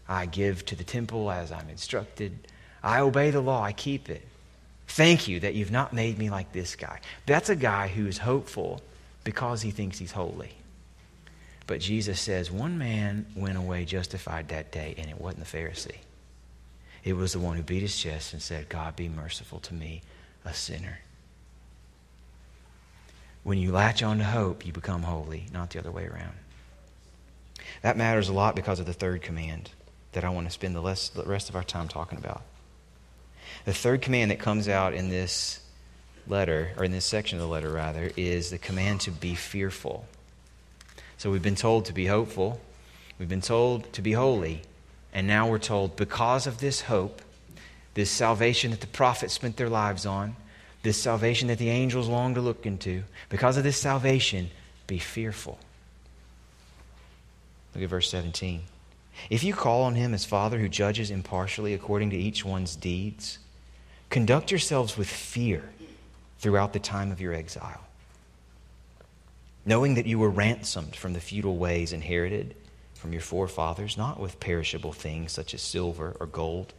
I 0.08 0.26
give 0.26 0.66
to 0.68 0.76
the 0.76 0.84
temple 0.84 1.30
as 1.30 1.52
I'm 1.52 1.70
instructed. 1.70 2.48
I 2.82 3.02
obey 3.02 3.32
the 3.32 3.42
law. 3.42 3.62
I 3.62 3.74
keep 3.74 4.10
it. 4.10 4.26
Thank 4.88 5.28
you 5.28 5.40
that 5.42 5.54
you've 5.54 5.72
not 5.72 5.94
made 5.94 6.18
me 6.18 6.30
like 6.30 6.52
this 6.52 6.76
guy. 6.76 7.02
That's 7.26 7.50
a 7.50 7.56
guy 7.56 7.88
who 7.90 8.08
is 8.08 8.18
hopeful 8.18 8.82
because 9.24 9.62
he 9.62 9.72
thinks 9.72 10.00
he's 10.00 10.12
holy. 10.12 10.54
But 11.68 11.82
Jesus 11.82 12.20
says 12.20 12.50
one 12.50 12.80
man 12.80 13.28
went 13.36 13.58
away 13.58 13.86
justified 13.86 14.48
that 14.48 14.72
day, 14.72 14.96
and 14.98 15.08
it 15.10 15.22
wasn't 15.22 15.46
the 15.46 15.58
Pharisee. 15.58 16.00
It 17.04 17.14
was 17.14 17.34
the 17.34 17.40
one 17.40 17.56
who 17.58 17.64
beat 17.64 17.84
his 17.84 17.96
chest 17.96 18.34
and 18.34 18.42
said, 18.42 18.70
God, 18.70 18.96
be 18.96 19.08
merciful 19.08 19.60
to 19.60 19.74
me, 19.76 20.02
a 20.44 20.54
sinner. 20.54 21.00
When 23.44 23.60
you 23.60 23.72
latch 23.72 24.02
on 24.02 24.18
to 24.18 24.24
hope, 24.24 24.66
you 24.66 24.74
become 24.74 25.04
holy, 25.04 25.46
not 25.54 25.70
the 25.70 25.80
other 25.80 25.92
way 25.92 26.08
around. 26.08 26.34
That 27.82 27.98
matters 27.98 28.30
a 28.30 28.34
lot 28.34 28.56
because 28.56 28.80
of 28.80 28.86
the 28.86 28.94
third 28.94 29.22
command 29.22 29.72
that 30.12 30.24
I 30.24 30.30
want 30.30 30.48
to 30.48 30.52
spend 30.52 30.76
the 30.76 30.82
rest 31.26 31.50
of 31.50 31.56
our 31.56 31.64
time 31.64 31.88
talking 31.88 32.18
about. 32.18 32.42
The 33.66 33.74
third 33.74 34.02
command 34.02 34.32
that 34.32 34.40
comes 34.40 34.68
out 34.68 34.94
in 34.94 35.10
this 35.10 35.60
letter, 36.28 36.72
or 36.78 36.84
in 36.84 36.92
this 36.92 37.06
section 37.06 37.38
of 37.38 37.42
the 37.42 37.52
letter, 37.52 37.72
rather, 37.72 38.12
is 38.16 38.50
the 38.50 38.58
command 38.58 39.02
to 39.02 39.12
be 39.12 39.36
fearful. 39.36 40.06
So 41.18 41.32
we've 41.32 41.42
been 41.42 41.56
told 41.56 41.86
to 41.86 41.94
be 41.94 42.06
hopeful, 42.06 42.62
we've 43.18 43.30
been 43.30 43.42
told 43.42 43.92
to 43.94 44.02
be 44.02 44.14
holy, 44.14 44.62
and 45.14 45.28
now 45.28 45.50
we're 45.50 45.58
told 45.58 45.96
because 45.96 46.48
of 46.48 46.60
this 46.60 46.82
hope, 46.82 47.22
this 47.94 48.12
salvation 48.12 48.72
that 48.72 48.82
the 48.82 48.88
prophets 48.88 49.34
spent 49.34 49.58
their 49.58 49.70
lives 49.70 50.06
on, 50.06 50.36
this 50.84 51.02
salvation 51.02 51.48
that 51.50 51.58
the 51.58 51.70
angels 51.70 52.08
long 52.08 52.36
to 52.36 52.42
look 52.42 52.66
into, 52.66 53.04
because 53.28 53.58
of 53.58 53.64
this 53.64 53.78
salvation, 53.78 54.50
be 54.88 54.98
fearful. 55.00 55.60
Look 57.74 57.84
at 57.84 57.90
verse 57.90 58.10
17. 58.10 58.64
If 59.30 59.44
you 59.44 59.54
call 59.54 59.84
on 59.84 59.96
him 59.96 60.14
as 60.14 60.26
Father 60.26 60.60
who 60.60 60.70
judges 60.70 61.12
impartially 61.12 61.74
according 61.74 62.10
to 62.12 62.18
each 62.18 62.46
one's 62.46 62.76
deeds, 62.76 63.40
conduct 64.10 64.52
yourselves 64.52 64.98
with 64.98 65.10
fear 65.10 65.70
throughout 66.40 66.74
the 66.74 66.80
time 66.80 67.12
of 67.12 67.22
your 67.22 67.34
exile. 67.34 67.86
Knowing 69.66 69.96
that 69.96 70.08
you 70.08 70.18
were 70.18 70.30
ransomed 70.30 70.96
from 70.96 71.14
the 71.14 71.20
futile 71.20 71.58
ways 71.58 71.94
inherited 71.94 72.56
from 72.96 73.14
your 73.14 73.22
forefathers, 73.22 73.98
not 73.98 74.20
with 74.20 74.40
perishable 74.40 74.94
things 74.94 75.32
such 75.32 75.54
as 75.54 75.62
silver 75.62 76.16
or 76.20 76.26
gold, 76.26 76.74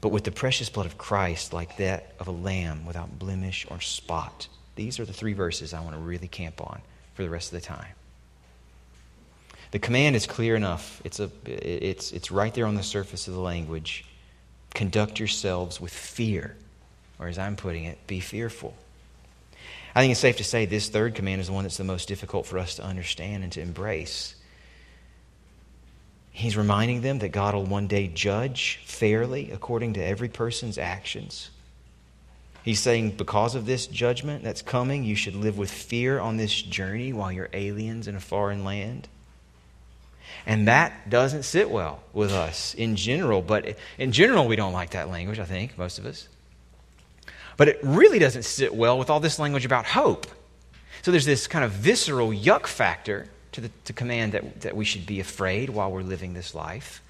but 0.00 0.10
with 0.10 0.24
the 0.24 0.30
precious 0.30 0.68
blood 0.68 0.86
of 0.86 0.98
Christ, 0.98 1.52
like 1.52 1.76
that 1.76 2.14
of 2.18 2.28
a 2.28 2.32
lamb 2.32 2.86
without 2.86 3.18
blemish 3.18 3.66
or 3.70 3.80
spot. 3.80 4.48
These 4.76 4.98
are 4.98 5.04
the 5.04 5.12
three 5.12 5.32
verses 5.32 5.74
I 5.74 5.80
want 5.80 5.94
to 5.94 6.00
really 6.00 6.28
camp 6.28 6.60
on 6.60 6.80
for 7.14 7.22
the 7.22 7.30
rest 7.30 7.52
of 7.52 7.60
the 7.60 7.66
time. 7.66 7.94
The 9.70 9.78
command 9.78 10.16
is 10.16 10.26
clear 10.26 10.56
enough. 10.56 11.00
It's, 11.04 11.20
a, 11.20 11.30
it's, 11.46 12.12
it's 12.12 12.30
right 12.30 12.52
there 12.52 12.66
on 12.66 12.74
the 12.74 12.82
surface 12.82 13.28
of 13.28 13.34
the 13.34 13.40
language. 13.40 14.04
Conduct 14.74 15.18
yourselves 15.18 15.80
with 15.80 15.92
fear 15.92 16.56
or 17.20 17.28
as 17.28 17.38
I'm 17.38 17.54
putting 17.54 17.84
it, 17.84 18.04
be 18.06 18.18
fearful. 18.18 18.74
I 19.94 20.00
think 20.00 20.12
it's 20.12 20.20
safe 20.20 20.38
to 20.38 20.44
say 20.44 20.64
this 20.64 20.88
third 20.88 21.14
command 21.14 21.40
is 21.40 21.48
the 21.48 21.52
one 21.52 21.64
that's 21.64 21.76
the 21.76 21.84
most 21.84 22.08
difficult 22.08 22.46
for 22.46 22.58
us 22.58 22.76
to 22.76 22.84
understand 22.84 23.44
and 23.44 23.52
to 23.52 23.60
embrace. 23.60 24.34
He's 26.32 26.56
reminding 26.56 27.02
them 27.02 27.18
that 27.18 27.28
God 27.28 27.54
will 27.54 27.66
one 27.66 27.88
day 27.88 28.08
judge 28.08 28.80
fairly 28.86 29.50
according 29.50 29.94
to 29.94 30.04
every 30.04 30.28
person's 30.28 30.78
actions. 30.78 31.50
He's 32.62 32.80
saying, 32.80 33.12
because 33.12 33.54
of 33.54 33.66
this 33.66 33.86
judgment 33.86 34.42
that's 34.42 34.62
coming, 34.62 35.04
you 35.04 35.16
should 35.16 35.34
live 35.34 35.58
with 35.58 35.70
fear 35.70 36.20
on 36.20 36.36
this 36.36 36.62
journey 36.62 37.12
while 37.12 37.32
you're 37.32 37.48
aliens 37.52 38.06
in 38.06 38.16
a 38.16 38.20
foreign 38.20 38.64
land. 38.64 39.08
And 40.46 40.68
that 40.68 41.10
doesn't 41.10 41.44
sit 41.44 41.70
well 41.70 42.02
with 42.12 42.32
us 42.32 42.74
in 42.74 42.96
general, 42.96 43.42
but 43.42 43.76
in 43.98 44.12
general, 44.12 44.46
we 44.46 44.56
don't 44.56 44.72
like 44.72 44.90
that 44.90 45.08
language, 45.08 45.38
I 45.38 45.44
think, 45.44 45.76
most 45.78 45.98
of 45.98 46.06
us. 46.06 46.28
But 47.56 47.68
it 47.68 47.78
really 47.82 48.18
doesn't 48.18 48.44
sit 48.44 48.74
well 48.74 48.98
with 48.98 49.10
all 49.10 49.20
this 49.20 49.38
language 49.38 49.64
about 49.64 49.86
hope. 49.86 50.26
So 51.02 51.10
there's 51.10 51.26
this 51.26 51.46
kind 51.46 51.64
of 51.64 51.72
visceral 51.72 52.28
yuck 52.28 52.66
factor 52.66 53.28
to 53.52 53.60
the 53.60 53.70
to 53.84 53.92
command 53.92 54.32
that, 54.32 54.60
that 54.62 54.76
we 54.76 54.84
should 54.84 55.06
be 55.06 55.20
afraid 55.20 55.70
while 55.70 55.90
we're 55.90 56.02
living 56.02 56.34
this 56.34 56.54
life. 56.54 57.02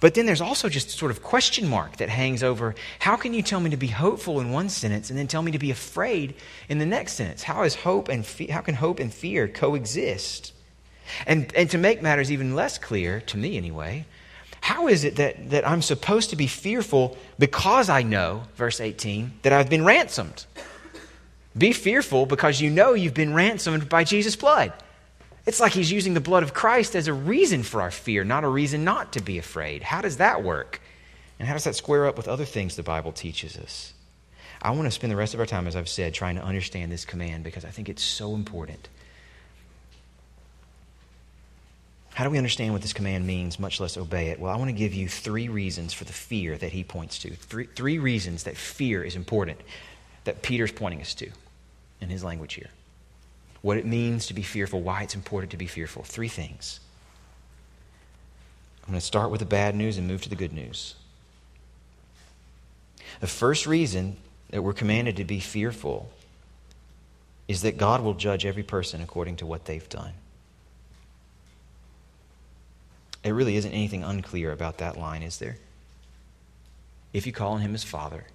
But 0.00 0.14
then 0.14 0.26
there's 0.26 0.40
also 0.40 0.68
just 0.68 0.90
sort 0.90 1.10
of 1.10 1.22
question 1.22 1.68
mark 1.68 1.96
that 1.96 2.08
hangs 2.08 2.42
over 2.42 2.74
how 2.98 3.16
can 3.16 3.32
you 3.32 3.42
tell 3.42 3.60
me 3.60 3.70
to 3.70 3.76
be 3.76 3.86
hopeful 3.86 4.40
in 4.40 4.50
one 4.50 4.68
sentence 4.68 5.08
and 5.08 5.18
then 5.18 5.26
tell 5.26 5.42
me 5.42 5.52
to 5.52 5.58
be 5.58 5.70
afraid 5.70 6.34
in 6.68 6.78
the 6.78 6.86
next 6.86 7.14
sentence? 7.14 7.42
How 7.42 7.62
is 7.62 7.74
hope 7.74 8.08
and 8.08 8.26
fe- 8.26 8.48
how 8.48 8.60
can 8.60 8.74
hope 8.74 8.98
and 8.98 9.12
fear 9.12 9.48
coexist? 9.48 10.52
And 11.26 11.54
and 11.54 11.70
to 11.70 11.78
make 11.78 12.02
matters 12.02 12.30
even 12.32 12.54
less 12.54 12.78
clear 12.78 13.20
to 13.22 13.36
me 13.36 13.56
anyway, 13.56 14.06
how 14.60 14.88
is 14.88 15.04
it 15.04 15.16
that, 15.16 15.50
that 15.50 15.68
I'm 15.68 15.82
supposed 15.82 16.30
to 16.30 16.36
be 16.36 16.46
fearful 16.46 17.18
because 17.38 17.90
I 17.90 18.02
know, 18.02 18.44
verse 18.56 18.80
18, 18.80 19.40
that 19.42 19.52
I've 19.52 19.68
been 19.68 19.84
ransomed? 19.84 20.46
Be 21.56 21.72
fearful 21.72 22.24
because 22.24 22.62
you 22.62 22.70
know 22.70 22.94
you've 22.94 23.14
been 23.14 23.34
ransomed 23.34 23.88
by 23.88 24.04
Jesus' 24.04 24.36
blood. 24.36 24.72
It's 25.44 25.60
like 25.60 25.72
he's 25.72 25.92
using 25.92 26.14
the 26.14 26.20
blood 26.20 26.42
of 26.42 26.54
Christ 26.54 26.96
as 26.96 27.08
a 27.08 27.12
reason 27.12 27.62
for 27.62 27.82
our 27.82 27.90
fear, 27.90 28.24
not 28.24 28.42
a 28.44 28.48
reason 28.48 28.84
not 28.84 29.12
to 29.12 29.20
be 29.20 29.36
afraid. 29.36 29.82
How 29.82 30.00
does 30.00 30.16
that 30.16 30.42
work? 30.42 30.80
And 31.38 31.46
how 31.46 31.52
does 31.54 31.64
that 31.64 31.76
square 31.76 32.06
up 32.06 32.16
with 32.16 32.26
other 32.26 32.46
things 32.46 32.76
the 32.76 32.82
Bible 32.82 33.12
teaches 33.12 33.56
us? 33.58 33.92
I 34.62 34.70
want 34.70 34.84
to 34.84 34.90
spend 34.90 35.10
the 35.10 35.16
rest 35.16 35.34
of 35.34 35.40
our 35.40 35.46
time, 35.46 35.66
as 35.66 35.76
I've 35.76 35.90
said, 35.90 36.14
trying 36.14 36.36
to 36.36 36.42
understand 36.42 36.90
this 36.90 37.04
command 37.04 37.44
because 37.44 37.66
I 37.66 37.70
think 37.70 37.90
it's 37.90 38.02
so 38.02 38.34
important. 38.34 38.88
How 42.14 42.22
do 42.22 42.30
we 42.30 42.38
understand 42.38 42.72
what 42.72 42.80
this 42.80 42.92
command 42.92 43.26
means, 43.26 43.58
much 43.58 43.80
less 43.80 43.96
obey 43.96 44.28
it? 44.28 44.38
Well, 44.38 44.52
I 44.52 44.56
want 44.56 44.68
to 44.68 44.72
give 44.72 44.94
you 44.94 45.08
three 45.08 45.48
reasons 45.48 45.92
for 45.92 46.04
the 46.04 46.12
fear 46.12 46.56
that 46.56 46.70
he 46.70 46.84
points 46.84 47.18
to. 47.18 47.34
Three, 47.34 47.66
three 47.66 47.98
reasons 47.98 48.44
that 48.44 48.56
fear 48.56 49.02
is 49.02 49.16
important, 49.16 49.60
that 50.22 50.40
Peter's 50.40 50.70
pointing 50.70 51.00
us 51.00 51.12
to 51.14 51.28
in 52.00 52.08
his 52.08 52.22
language 52.22 52.54
here. 52.54 52.70
What 53.62 53.78
it 53.78 53.84
means 53.84 54.28
to 54.28 54.34
be 54.34 54.42
fearful, 54.42 54.80
why 54.80 55.02
it's 55.02 55.16
important 55.16 55.50
to 55.50 55.56
be 55.56 55.66
fearful. 55.66 56.04
Three 56.04 56.28
things. 56.28 56.78
I'm 58.84 58.92
going 58.92 59.00
to 59.00 59.04
start 59.04 59.32
with 59.32 59.40
the 59.40 59.46
bad 59.46 59.74
news 59.74 59.98
and 59.98 60.06
move 60.06 60.22
to 60.22 60.28
the 60.28 60.36
good 60.36 60.52
news. 60.52 60.94
The 63.18 63.26
first 63.26 63.66
reason 63.66 64.18
that 64.50 64.62
we're 64.62 64.72
commanded 64.72 65.16
to 65.16 65.24
be 65.24 65.40
fearful 65.40 66.10
is 67.48 67.62
that 67.62 67.76
God 67.76 68.02
will 68.02 68.14
judge 68.14 68.46
every 68.46 68.62
person 68.62 69.00
according 69.00 69.36
to 69.36 69.46
what 69.46 69.64
they've 69.64 69.88
done. 69.88 70.12
There 73.24 73.34
really 73.34 73.56
isn't 73.56 73.72
anything 73.72 74.04
unclear 74.04 74.52
about 74.52 74.78
that 74.78 74.98
line, 74.98 75.22
is 75.22 75.38
there? 75.38 75.56
If 77.14 77.26
you 77.26 77.32
call 77.32 77.52
on 77.52 77.62
him 77.62 77.74
as 77.74 77.82
Father, 77.82 78.26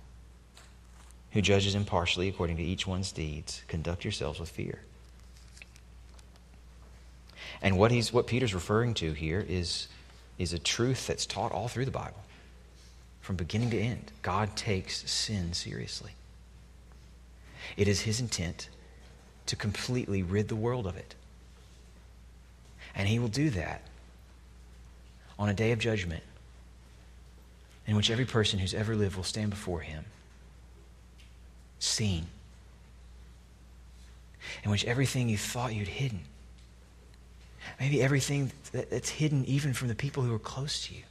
who 1.32 1.44
judges 1.44 1.76
impartially 1.76 2.28
according 2.28 2.58
to 2.58 2.64
each 2.64 2.88
one's 2.88 3.12
deeds, 3.12 3.62
conduct 3.68 4.04
yourselves 4.04 4.40
with 4.40 4.50
fear. 4.50 4.80
And 7.62 7.78
what, 7.78 7.92
he's, 7.92 8.12
what 8.12 8.26
Peter's 8.26 8.56
referring 8.56 8.96
to 8.96 9.14
here 9.14 9.46
is, 9.48 9.90
is 10.40 10.54
a 10.54 10.60
truth 10.60 11.06
that's 11.06 11.28
taught 11.28 11.52
all 11.52 11.68
through 11.68 11.86
the 11.86 11.92
Bible, 11.92 12.24
from 13.22 13.36
beginning 13.36 13.70
to 13.70 13.80
end. 13.80 14.12
God 14.24 14.56
takes 14.56 15.08
sin 15.10 15.54
seriously. 15.54 16.14
It 17.78 17.88
is 17.88 18.02
his 18.02 18.20
intent 18.20 18.70
to 19.46 19.56
completely 19.56 20.24
rid 20.24 20.48
the 20.48 20.56
world 20.56 20.88
of 20.88 20.98
it. 20.98 21.14
And 22.96 23.08
he 23.08 23.20
will 23.20 23.28
do 23.28 23.52
that 23.52 23.84
on 25.40 25.48
a 25.50 25.54
day 25.54 25.72
of 25.72 25.80
judgment 25.80 26.22
in 27.88 27.96
which 27.96 28.12
every 28.12 28.26
person 28.26 28.60
who's 28.60 28.74
ever 28.76 28.96
lived 28.96 29.16
will 29.16 29.24
stand 29.24 29.50
before 29.50 29.80
him, 29.80 30.06
seen, 31.80 32.28
in 34.64 34.70
which 34.70 34.86
everything 34.86 35.30
you 35.30 35.38
thought 35.38 35.74
you'd 35.74 35.88
hidden, 35.88 36.20
maybe 37.80 38.02
everything 38.02 38.52
that's 38.72 39.10
hidden 39.10 39.44
even 39.46 39.74
from 39.74 39.88
the 39.88 39.96
people 39.96 40.22
who 40.22 40.36
are 40.36 40.40
close 40.40 40.86
to 40.86 40.94
you, 40.94 41.04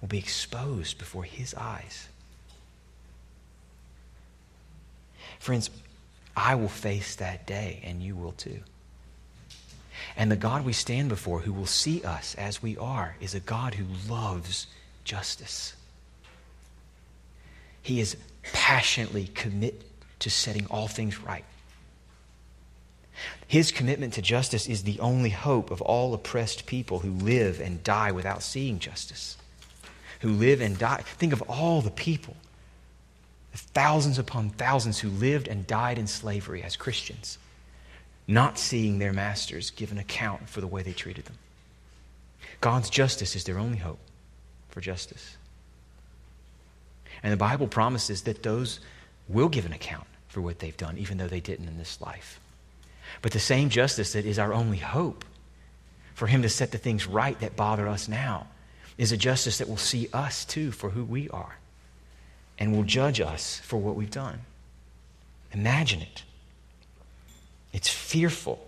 will 0.00 0.08
be 0.08 0.18
exposed 0.18 0.98
before 0.98 1.24
his 1.24 1.54
eyes. 1.54 2.08
Friends, 5.38 5.70
I 6.36 6.54
will 6.54 6.68
face 6.68 7.16
that 7.16 7.46
day, 7.46 7.80
and 7.82 8.02
you 8.02 8.14
will 8.14 8.32
too. 8.32 8.60
And 10.16 10.30
the 10.30 10.36
God 10.36 10.64
we 10.64 10.72
stand 10.72 11.08
before, 11.08 11.40
who 11.40 11.52
will 11.52 11.66
see 11.66 12.02
us 12.02 12.34
as 12.36 12.62
we 12.62 12.76
are, 12.76 13.16
is 13.20 13.34
a 13.34 13.40
God 13.40 13.74
who 13.74 13.86
loves 14.08 14.66
justice. 15.04 15.74
He 17.82 18.00
is 18.00 18.16
passionately 18.52 19.28
committed 19.34 19.84
to 20.20 20.30
setting 20.30 20.66
all 20.70 20.88
things 20.88 21.20
right. 21.20 21.44
His 23.46 23.70
commitment 23.70 24.14
to 24.14 24.22
justice 24.22 24.68
is 24.68 24.82
the 24.82 24.98
only 25.00 25.30
hope 25.30 25.70
of 25.70 25.80
all 25.82 26.14
oppressed 26.14 26.66
people 26.66 27.00
who 27.00 27.12
live 27.12 27.60
and 27.60 27.84
die 27.84 28.10
without 28.10 28.42
seeing 28.42 28.78
justice. 28.78 29.36
Who 30.20 30.30
live 30.30 30.60
and 30.60 30.78
die. 30.78 31.02
Think 31.04 31.32
of 31.32 31.42
all 31.42 31.82
the 31.82 31.90
people, 31.90 32.36
the 33.52 33.58
thousands 33.58 34.18
upon 34.18 34.50
thousands 34.50 34.98
who 34.98 35.10
lived 35.10 35.46
and 35.48 35.66
died 35.66 35.98
in 35.98 36.06
slavery 36.06 36.62
as 36.62 36.76
Christians, 36.76 37.38
not 38.26 38.58
seeing 38.58 38.98
their 38.98 39.12
masters 39.12 39.70
give 39.70 39.92
an 39.92 39.98
account 39.98 40.48
for 40.48 40.60
the 40.60 40.66
way 40.66 40.82
they 40.82 40.92
treated 40.92 41.26
them. 41.26 41.36
God's 42.60 42.90
justice 42.90 43.36
is 43.36 43.44
their 43.44 43.58
only 43.58 43.78
hope 43.78 43.98
for 44.70 44.80
justice. 44.80 45.36
And 47.22 47.32
the 47.32 47.36
Bible 47.38 47.66
promises 47.66 48.22
that 48.22 48.42
those 48.42 48.80
will 49.28 49.48
give 49.48 49.66
an 49.66 49.72
account 49.72 50.06
for 50.28 50.40
what 50.40 50.58
they've 50.58 50.76
done, 50.76 50.98
even 50.98 51.18
though 51.18 51.28
they 51.28 51.40
didn't 51.40 51.68
in 51.68 51.78
this 51.78 52.00
life. 52.00 52.40
But 53.22 53.32
the 53.32 53.40
same 53.40 53.68
justice 53.68 54.12
that 54.12 54.24
is 54.24 54.38
our 54.38 54.52
only 54.52 54.78
hope 54.78 55.24
for 56.14 56.26
Him 56.26 56.42
to 56.42 56.48
set 56.48 56.70
the 56.70 56.78
things 56.78 57.06
right 57.06 57.38
that 57.40 57.56
bother 57.56 57.88
us 57.88 58.08
now 58.08 58.46
is 58.98 59.12
a 59.12 59.16
justice 59.16 59.58
that 59.58 59.68
will 59.68 59.76
see 59.76 60.08
us 60.12 60.44
too 60.44 60.70
for 60.70 60.90
who 60.90 61.04
we 61.04 61.28
are 61.30 61.56
and 62.58 62.72
will 62.72 62.84
judge 62.84 63.20
us 63.20 63.60
for 63.60 63.76
what 63.76 63.96
we've 63.96 64.10
done. 64.10 64.40
Imagine 65.52 66.02
it. 66.02 66.22
It's 67.74 67.88
fearful. 67.88 68.66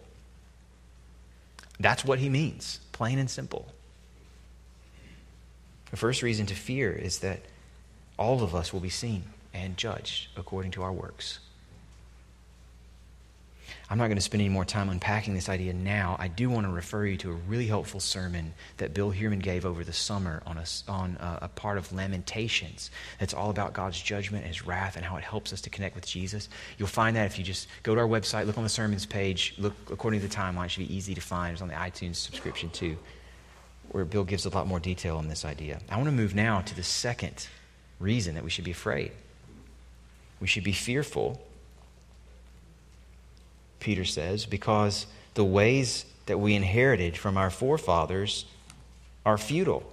That's 1.78 2.04
what 2.04 2.18
He 2.18 2.28
means, 2.28 2.80
plain 2.92 3.18
and 3.18 3.30
simple. 3.30 3.72
The 5.92 5.96
first 5.96 6.22
reason 6.22 6.44
to 6.46 6.54
fear 6.54 6.92
is 6.92 7.20
that 7.20 7.40
all 8.18 8.42
of 8.42 8.54
us 8.54 8.72
will 8.72 8.80
be 8.80 8.90
seen 8.90 9.22
and 9.54 9.76
judged 9.76 10.28
according 10.36 10.72
to 10.72 10.82
our 10.82 10.92
works. 10.92 11.38
I'm 13.89 13.99
not 13.99 14.07
going 14.07 14.16
to 14.16 14.22
spend 14.22 14.41
any 14.41 14.49
more 14.49 14.64
time 14.64 14.89
unpacking 14.89 15.34
this 15.34 15.49
idea 15.49 15.72
now. 15.72 16.16
I 16.18 16.26
do 16.26 16.51
want 16.51 16.66
to 16.66 16.72
refer 16.72 17.07
you 17.07 17.16
to 17.18 17.30
a 17.30 17.34
really 17.34 17.68
helpful 17.68 18.01
sermon 18.01 18.53
that 18.78 18.95
Bill 18.95 19.12
Heerman 19.12 19.41
gave 19.41 19.64
over 19.64 19.84
the 19.84 19.93
summer 19.93 20.43
on, 20.45 20.59
a, 20.59 20.64
on 20.91 21.16
a, 21.20 21.39
a 21.43 21.49
part 21.49 21.78
of 21.78 21.93
Lamentations 21.93 22.91
that's 23.20 23.32
all 23.32 23.51
about 23.51 23.74
God's 23.74 24.01
judgment 24.01 24.45
and 24.45 24.53
his 24.53 24.66
wrath 24.66 24.97
and 24.97 25.05
how 25.05 25.16
it 25.16 25.22
helps 25.22 25.53
us 25.53 25.61
to 25.62 25.70
connect 25.70 25.95
with 25.95 26.05
Jesus. 26.05 26.49
You'll 26.78 26.89
find 26.89 27.14
that 27.16 27.26
if 27.26 27.39
you 27.39 27.45
just 27.45 27.68
go 27.84 27.95
to 27.95 28.01
our 28.01 28.09
website, 28.09 28.47
look 28.47 28.59
on 28.59 28.64
the 28.64 28.68
sermons 28.68 29.07
page, 29.07 29.55
look 29.57 29.74
according 29.89 30.20
to 30.20 30.26
the 30.26 30.34
timeline. 30.34 30.66
It 30.66 30.72
should 30.72 30.89
be 30.89 30.95
easy 30.95 31.14
to 31.14 31.20
find. 31.20 31.53
It's 31.53 31.62
on 31.62 31.68
the 31.68 31.74
iTunes 31.74 32.16
subscription 32.16 32.70
too, 32.70 32.97
where 33.93 34.05
Bill 34.05 34.24
gives 34.24 34.47
a 34.47 34.49
lot 34.49 34.66
more 34.66 34.80
detail 34.80 35.16
on 35.16 35.28
this 35.28 35.45
idea. 35.45 35.78
I 35.89 35.95
want 35.97 36.09
to 36.09 36.12
move 36.12 36.34
now 36.34 36.61
to 36.61 36.74
the 36.74 36.82
second 36.82 37.47
reason 38.01 38.34
that 38.34 38.43
we 38.43 38.51
should 38.51 38.64
be 38.64 38.72
afraid. 38.72 39.12
We 40.41 40.49
should 40.49 40.64
be 40.64 40.72
fearful 40.72 41.41
Peter 43.87 44.05
says, 44.05 44.47
because 44.47 45.07
the 45.34 45.45
ways 45.45 46.07
that 46.26 46.41
we 46.41 46.57
inherited 46.57 47.16
from 47.16 47.37
our 47.37 47.51
forefathers 47.51 48.45
are 49.24 49.39
futile. 49.39 49.84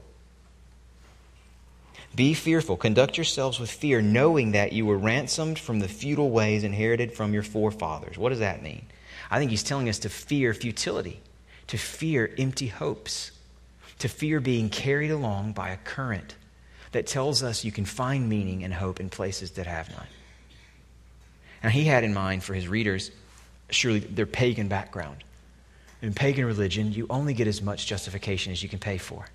Be 2.16 2.34
fearful. 2.34 2.76
Conduct 2.76 3.18
yourselves 3.18 3.60
with 3.60 3.70
fear, 3.70 4.02
knowing 4.02 4.54
that 4.54 4.74
you 4.74 4.88
were 4.88 4.98
ransomed 4.98 5.60
from 5.60 5.80
the 5.80 5.88
futile 5.88 6.32
ways 6.32 6.64
inherited 6.64 7.14
from 7.14 7.36
your 7.36 7.44
forefathers. 7.44 8.18
What 8.18 8.30
does 8.30 8.40
that 8.40 8.64
mean? 8.64 8.84
I 9.30 9.38
think 9.38 9.52
he's 9.52 9.62
telling 9.62 9.88
us 9.88 10.00
to 10.00 10.10
fear 10.10 10.56
futility, 10.56 11.22
to 11.68 11.78
fear 11.78 12.34
empty 12.40 12.70
hopes, 12.70 13.30
to 14.00 14.10
fear 14.10 14.40
being 14.40 14.70
carried 14.70 15.12
along 15.12 15.54
by 15.54 15.70
a 15.70 15.78
current 15.78 16.36
that 16.94 17.06
tells 17.06 17.44
us 17.44 17.64
you 17.64 17.72
can 17.72 17.86
find 17.86 18.28
meaning 18.28 18.64
and 18.64 18.74
hope 18.74 19.00
in 19.00 19.12
places 19.12 19.52
that 19.52 19.68
have 19.68 19.92
none. 19.92 20.08
Now, 21.64 21.70
he 21.70 21.84
had 21.84 22.04
in 22.04 22.16
mind 22.16 22.44
for 22.44 22.56
his 22.56 22.68
readers 22.68 23.12
surely 23.74 24.00
their 24.00 24.26
pagan 24.26 24.68
background. 24.68 25.24
In 26.02 26.14
pagan 26.14 26.46
religion, 26.46 26.92
you 26.92 27.08
only 27.10 27.34
get 27.34 27.48
as 27.48 27.62
much 27.62 27.88
justification 27.88 28.52
as 28.52 28.62
you 28.62 28.70
can 28.70 28.80
pay 28.80 28.98
for. 28.98 29.26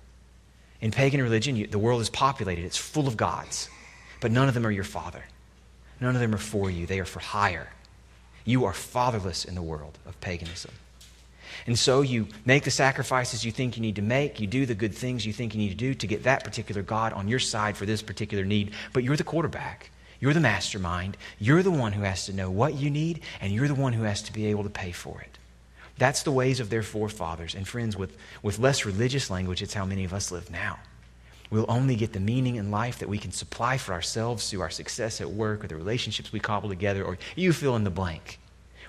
In 0.81 0.91
pagan 0.91 1.21
religion, 1.21 1.55
you, 1.55 1.67
the 1.67 1.79
world 1.79 2.01
is 2.01 2.09
populated, 2.09 2.63
it's 2.63 2.77
full 2.77 3.07
of 3.07 3.17
gods, 3.17 3.69
but 4.21 4.31
none 4.31 4.47
of 4.47 4.53
them 4.53 4.65
are 4.65 4.71
your 4.71 4.83
father. 4.83 5.23
None 5.99 6.15
of 6.15 6.21
them 6.21 6.33
are 6.33 6.37
for 6.37 6.69
you, 6.69 6.85
they 6.85 6.99
are 6.99 7.05
for 7.05 7.19
hire. 7.19 7.69
You 8.45 8.65
are 8.65 8.73
fatherless 8.73 9.45
in 9.45 9.55
the 9.55 9.61
world 9.61 9.97
of 10.05 10.19
paganism. 10.21 10.71
And 11.67 11.77
so 11.77 12.01
you 12.01 12.27
make 12.45 12.63
the 12.63 12.71
sacrifices 12.71 13.43
you 13.43 13.51
think 13.51 13.75
you 13.75 13.81
need 13.81 13.97
to 13.97 14.01
make, 14.01 14.39
you 14.39 14.47
do 14.47 14.65
the 14.65 14.75
good 14.75 14.93
things 14.93 15.25
you 15.25 15.33
think 15.33 15.53
you 15.53 15.59
need 15.59 15.69
to 15.69 15.75
do 15.75 15.93
to 15.93 16.07
get 16.07 16.23
that 16.23 16.43
particular 16.43 16.81
God 16.81 17.13
on 17.13 17.27
your 17.27 17.39
side 17.39 17.75
for 17.75 17.85
this 17.85 18.01
particular 18.01 18.45
need, 18.45 18.71
but 18.93 19.03
you're 19.03 19.17
the 19.17 19.23
quarterback. 19.23 19.91
You're 20.19 20.33
the 20.33 20.39
mastermind. 20.39 21.17
You're 21.39 21.63
the 21.63 21.71
one 21.71 21.93
who 21.93 22.03
has 22.03 22.25
to 22.25 22.33
know 22.33 22.51
what 22.51 22.75
you 22.75 22.89
need, 22.89 23.21
and 23.39 23.53
you're 23.53 23.67
the 23.67 23.75
one 23.75 23.93
who 23.93 24.03
has 24.03 24.21
to 24.23 24.33
be 24.33 24.47
able 24.47 24.63
to 24.63 24.69
pay 24.69 24.91
for 24.91 25.21
it. 25.21 25.37
That's 25.97 26.23
the 26.23 26.31
ways 26.31 26.59
of 26.59 26.69
their 26.69 26.83
forefathers. 26.83 27.55
And 27.55 27.67
friends, 27.67 27.97
with, 27.97 28.15
with 28.41 28.59
less 28.59 28.85
religious 28.85 29.29
language, 29.29 29.61
it's 29.61 29.73
how 29.73 29.85
many 29.85 30.05
of 30.05 30.13
us 30.13 30.31
live 30.31 30.49
now. 30.49 30.79
We'll 31.49 31.65
only 31.67 31.95
get 31.95 32.13
the 32.13 32.19
meaning 32.19 32.57
in 32.57 32.71
life 32.71 32.99
that 32.99 33.09
we 33.09 33.17
can 33.17 33.31
supply 33.31 33.77
for 33.77 33.93
ourselves 33.93 34.49
through 34.49 34.61
our 34.61 34.69
success 34.69 35.19
at 35.19 35.29
work 35.29 35.63
or 35.63 35.67
the 35.67 35.75
relationships 35.75 36.31
we 36.31 36.39
cobble 36.39 36.69
together, 36.69 37.03
or 37.03 37.17
you 37.35 37.53
fill 37.53 37.75
in 37.75 37.83
the 37.83 37.89
blank. 37.89 38.38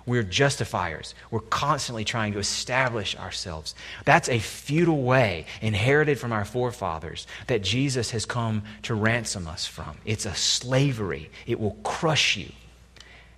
We're 0.07 0.23
justifiers. 0.23 1.15
We're 1.31 1.41
constantly 1.41 2.05
trying 2.05 2.33
to 2.33 2.39
establish 2.39 3.17
ourselves. 3.17 3.75
That's 4.05 4.29
a 4.29 4.39
futile 4.39 5.03
way 5.03 5.47
inherited 5.61 6.19
from 6.19 6.33
our 6.33 6.45
forefathers 6.45 7.27
that 7.47 7.63
Jesus 7.63 8.11
has 8.11 8.27
come 8.27 8.63
to 8.83 8.95
ransom 8.95 9.47
us 9.47 9.67
from. 9.67 9.97
It's 10.05 10.27
a 10.27 10.35
slavery, 10.35 11.31
it 11.47 11.61
will 11.61 11.77
crush 11.83 12.37
you. 12.37 12.51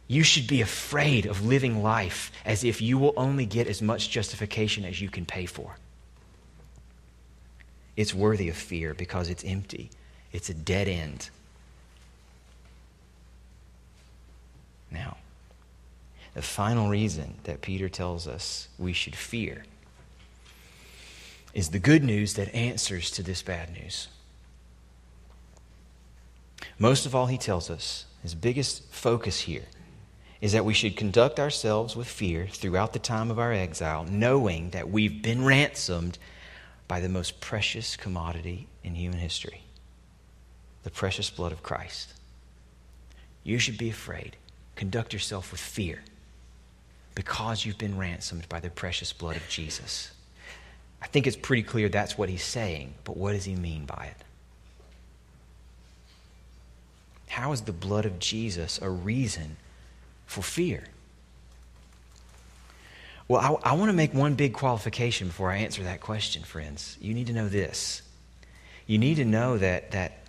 You 0.08 0.22
should 0.22 0.46
be 0.46 0.60
afraid 0.60 1.26
of 1.26 1.46
living 1.46 1.82
life 1.82 2.32
as 2.44 2.64
if 2.64 2.82
you 2.82 2.98
will 2.98 3.14
only 3.16 3.46
get 3.46 3.66
as 3.66 3.80
much 3.80 4.10
justification 4.10 4.84
as 4.84 5.00
you 5.00 5.08
can 5.08 5.24
pay 5.24 5.46
for. 5.46 5.76
It's 7.96 8.12
worthy 8.14 8.48
of 8.48 8.56
fear 8.56 8.94
because 8.94 9.28
it's 9.28 9.44
empty, 9.44 9.90
it's 10.32 10.50
a 10.50 10.54
dead 10.54 10.88
end. 10.88 11.30
Now, 14.90 15.16
the 16.34 16.42
final 16.42 16.88
reason 16.88 17.34
that 17.44 17.60
Peter 17.60 17.88
tells 17.88 18.26
us 18.26 18.68
we 18.78 18.92
should 18.92 19.14
fear 19.14 19.64
is 21.52 21.68
the 21.70 21.78
good 21.78 22.02
news 22.02 22.34
that 22.34 22.54
answers 22.54 23.10
to 23.10 23.22
this 23.22 23.42
bad 23.42 23.72
news. 23.74 24.08
Most 26.78 27.04
of 27.04 27.14
all, 27.14 27.26
he 27.26 27.36
tells 27.36 27.68
us 27.68 28.06
his 28.22 28.34
biggest 28.34 28.90
focus 28.90 29.40
here 29.40 29.64
is 30.40 30.52
that 30.52 30.64
we 30.64 30.74
should 30.74 30.96
conduct 30.96 31.38
ourselves 31.38 31.94
with 31.94 32.08
fear 32.08 32.46
throughout 32.46 32.92
the 32.92 32.98
time 32.98 33.30
of 33.30 33.38
our 33.38 33.52
exile, 33.52 34.04
knowing 34.04 34.70
that 34.70 34.90
we've 34.90 35.22
been 35.22 35.44
ransomed 35.44 36.18
by 36.88 36.98
the 36.98 37.08
most 37.08 37.40
precious 37.40 37.96
commodity 37.96 38.66
in 38.82 38.94
human 38.94 39.18
history 39.18 39.62
the 40.82 40.90
precious 40.90 41.30
blood 41.30 41.52
of 41.52 41.62
Christ. 41.62 42.12
You 43.44 43.60
should 43.60 43.78
be 43.78 43.88
afraid. 43.88 44.36
Conduct 44.74 45.12
yourself 45.12 45.52
with 45.52 45.60
fear 45.60 46.02
because 47.14 47.64
you've 47.64 47.78
been 47.78 47.98
ransomed 47.98 48.48
by 48.48 48.60
the 48.60 48.70
precious 48.70 49.12
blood 49.12 49.36
of 49.36 49.48
Jesus. 49.48 50.12
I 51.02 51.06
think 51.06 51.26
it's 51.26 51.36
pretty 51.36 51.62
clear 51.62 51.88
that's 51.88 52.16
what 52.16 52.28
he's 52.28 52.44
saying, 52.44 52.94
but 53.04 53.16
what 53.16 53.32
does 53.32 53.44
he 53.44 53.56
mean 53.56 53.84
by 53.84 54.10
it? 54.10 54.24
How 57.28 57.52
is 57.52 57.62
the 57.62 57.72
blood 57.72 58.04
of 58.04 58.18
Jesus 58.18 58.78
a 58.82 58.90
reason 58.90 59.56
for 60.26 60.42
fear? 60.42 60.84
Well, 63.26 63.60
I, 63.64 63.70
I 63.70 63.72
want 63.74 63.88
to 63.88 63.94
make 63.94 64.12
one 64.12 64.34
big 64.34 64.52
qualification 64.52 65.28
before 65.28 65.50
I 65.50 65.56
answer 65.56 65.82
that 65.84 66.00
question, 66.00 66.42
friends. 66.42 66.98
You 67.00 67.14
need 67.14 67.28
to 67.28 67.32
know 67.32 67.48
this. 67.48 68.02
You 68.86 68.98
need 68.98 69.14
to 69.16 69.24
know 69.24 69.56
that, 69.58 69.92
that 69.92 70.21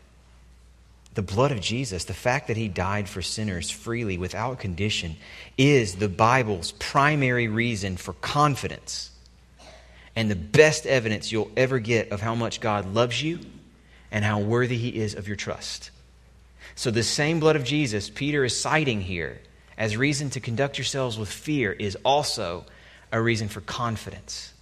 the 1.16 1.22
blood 1.22 1.52
of 1.52 1.62
Jesus, 1.62 2.06
the 2.06 2.14
fact 2.14 2.48
that 2.48 2.58
he 2.58 2.68
died 2.68 3.08
for 3.08 3.22
sinners 3.22 3.70
freely 3.70 4.18
without 4.18 4.60
condition, 4.60 5.16
is 5.58 5.96
the 5.96 6.10
Bible's 6.10 6.72
primary 6.74 7.48
reason 7.48 7.98
for 7.98 8.14
confidence 8.14 9.12
and 10.16 10.30
the 10.30 10.36
best 10.36 10.86
evidence 10.86 11.32
you'll 11.32 11.52
ever 11.58 11.80
get 11.80 12.12
of 12.12 12.22
how 12.22 12.36
much 12.36 12.62
God 12.62 12.94
loves 12.94 13.22
you 13.22 13.40
and 14.12 14.24
how 14.24 14.40
worthy 14.40 14.78
he 14.78 14.90
is 14.90 15.16
of 15.16 15.28
your 15.28 15.36
trust. 15.36 15.92
So, 16.76 16.92
the 16.92 17.04
same 17.04 17.40
blood 17.40 17.56
of 17.56 17.64
Jesus 17.64 18.10
Peter 18.10 18.44
is 18.44 18.60
citing 18.60 19.02
here 19.02 19.40
as 19.78 19.98
reason 19.98 20.30
to 20.32 20.40
conduct 20.40 20.78
yourselves 20.78 21.18
with 21.18 21.30
fear 21.30 21.72
is 21.72 21.98
also 22.04 22.66
a 23.12 23.22
reason 23.22 23.48
for 23.48 23.62
confidence. 23.62 24.53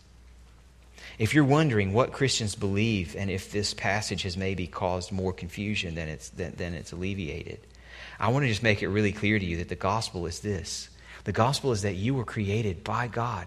If 1.21 1.35
you're 1.35 1.43
wondering 1.43 1.93
what 1.93 2.13
Christians 2.13 2.55
believe 2.55 3.15
and 3.15 3.29
if 3.29 3.51
this 3.51 3.75
passage 3.75 4.23
has 4.23 4.35
maybe 4.35 4.65
caused 4.65 5.11
more 5.11 5.31
confusion 5.31 5.93
than 5.93 6.07
it's, 6.07 6.29
than, 6.29 6.55
than 6.55 6.73
it's 6.73 6.93
alleviated, 6.93 7.59
I 8.19 8.29
want 8.29 8.41
to 8.41 8.49
just 8.49 8.63
make 8.63 8.81
it 8.81 8.87
really 8.87 9.11
clear 9.11 9.37
to 9.37 9.45
you 9.45 9.57
that 9.57 9.69
the 9.69 9.75
gospel 9.75 10.25
is 10.25 10.39
this 10.39 10.89
the 11.25 11.31
gospel 11.31 11.73
is 11.73 11.83
that 11.83 11.93
you 11.93 12.15
were 12.15 12.25
created 12.25 12.83
by 12.83 13.07
God, 13.07 13.45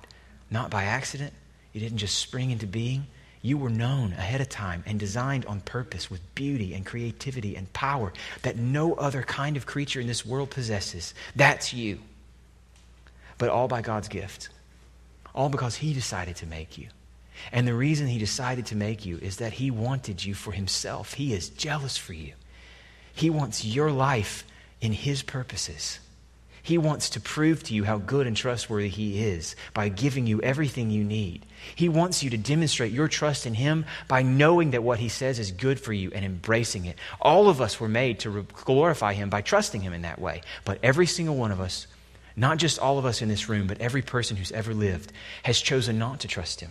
not 0.53 0.70
by 0.70 0.85
accident. 0.85 1.33
You 1.72 1.81
didn't 1.81 1.99
just 1.99 2.16
spring 2.16 2.53
into 2.53 2.68
being. 2.68 3.09
You 3.43 3.59
were 3.59 3.70
known 3.70 4.12
ahead 4.12 4.41
of 4.41 4.49
time 4.49 4.85
and 4.87 5.01
designed 5.01 5.45
on 5.47 5.61
purpose 5.61 6.09
with 6.09 6.20
beauty 6.37 6.75
and 6.75 6.87
creativity 6.87 7.57
and 7.57 7.72
power 7.72 8.12
that 8.43 8.57
no 8.57 8.95
other 8.95 9.25
kind 9.25 9.57
of 9.57 9.66
creature 9.66 10.01
in 10.01 10.07
this 10.07 10.25
world 10.25 10.51
possesses. 10.51 11.12
That's 11.35 11.75
you. 11.75 11.99
But 13.37 13.49
all 13.49 13.66
by 13.66 13.83
God's 13.83 14.07
gift. 14.07 14.51
All 15.35 15.49
because 15.49 15.75
He 15.75 15.93
decided 15.93 16.37
to 16.37 16.47
make 16.47 16.79
you. 16.79 16.87
And 17.53 17.67
the 17.67 17.75
reason 17.75 18.07
he 18.07 18.19
decided 18.19 18.67
to 18.67 18.77
make 18.77 19.05
you 19.05 19.19
is 19.19 19.37
that 19.37 19.55
he 19.55 19.71
wanted 19.71 20.25
you 20.25 20.35
for 20.35 20.53
himself. 20.53 21.15
He 21.15 21.33
is 21.33 21.49
jealous 21.49 21.97
for 21.97 22.13
you. 22.13 22.35
He 23.15 23.31
wants 23.31 23.65
your 23.65 23.91
life 23.91 24.45
in 24.81 24.93
his 24.93 25.23
purposes. 25.23 26.01
He 26.65 26.79
wants 26.79 27.11
to 27.11 27.21
prove 27.21 27.63
to 27.65 27.75
you 27.75 27.85
how 27.85 27.99
good 27.99 28.27
and 28.27 28.35
trustworthy 28.35 28.89
He 28.89 29.23
is 29.23 29.55
by 29.75 29.91
giving 29.91 30.27
you 30.27 30.41
everything 30.41 30.91
you 30.91 31.05
need. 31.05 31.45
He 31.77 31.91
wants 31.91 32.23
you 32.23 32.31
to 32.31 32.39
demonstrate 32.39 32.91
your 32.91 33.07
trust 33.07 33.45
in 33.45 33.53
Him 33.53 33.85
by 34.09 34.23
knowing 34.23 34.71
that 34.71 34.83
what 34.83 34.99
He 34.99 35.11
says 35.11 35.39
is 35.39 35.51
good 35.51 35.79
for 35.79 35.93
you 35.93 36.11
and 36.15 36.25
embracing 36.25 36.87
it. 36.87 36.97
All 37.21 37.51
of 37.51 37.61
us 37.61 37.79
were 37.79 37.89
made 37.89 38.19
to 38.21 38.47
glorify 38.65 39.13
Him 39.13 39.29
by 39.29 39.43
trusting 39.43 39.83
Him 39.83 39.93
in 39.93 40.03
that 40.03 40.19
way. 40.19 40.41
But 40.65 40.79
every 40.83 41.07
single 41.07 41.37
one 41.37 41.53
of 41.53 41.61
us, 41.61 41.87
not 42.35 42.57
just 42.57 42.79
all 42.79 42.99
of 42.99 43.05
us 43.05 43.21
in 43.21 43.29
this 43.29 43.47
room, 43.47 43.67
but 43.67 43.83
every 43.83 44.01
person 44.01 44.39
who's 44.39 44.53
ever 44.53 44.73
lived, 44.73 45.13
has 45.43 45.61
chosen 45.61 45.99
not 45.99 46.21
to 46.21 46.29
trust 46.29 46.63
Him 46.63 46.71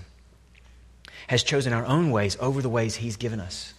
has 1.27 1.43
chosen 1.43 1.73
our 1.73 1.85
own 1.85 2.11
ways 2.11 2.37
over 2.39 2.61
the 2.61 2.69
ways 2.69 2.95
He's 2.95 3.15
given 3.15 3.39
us. 3.39 3.73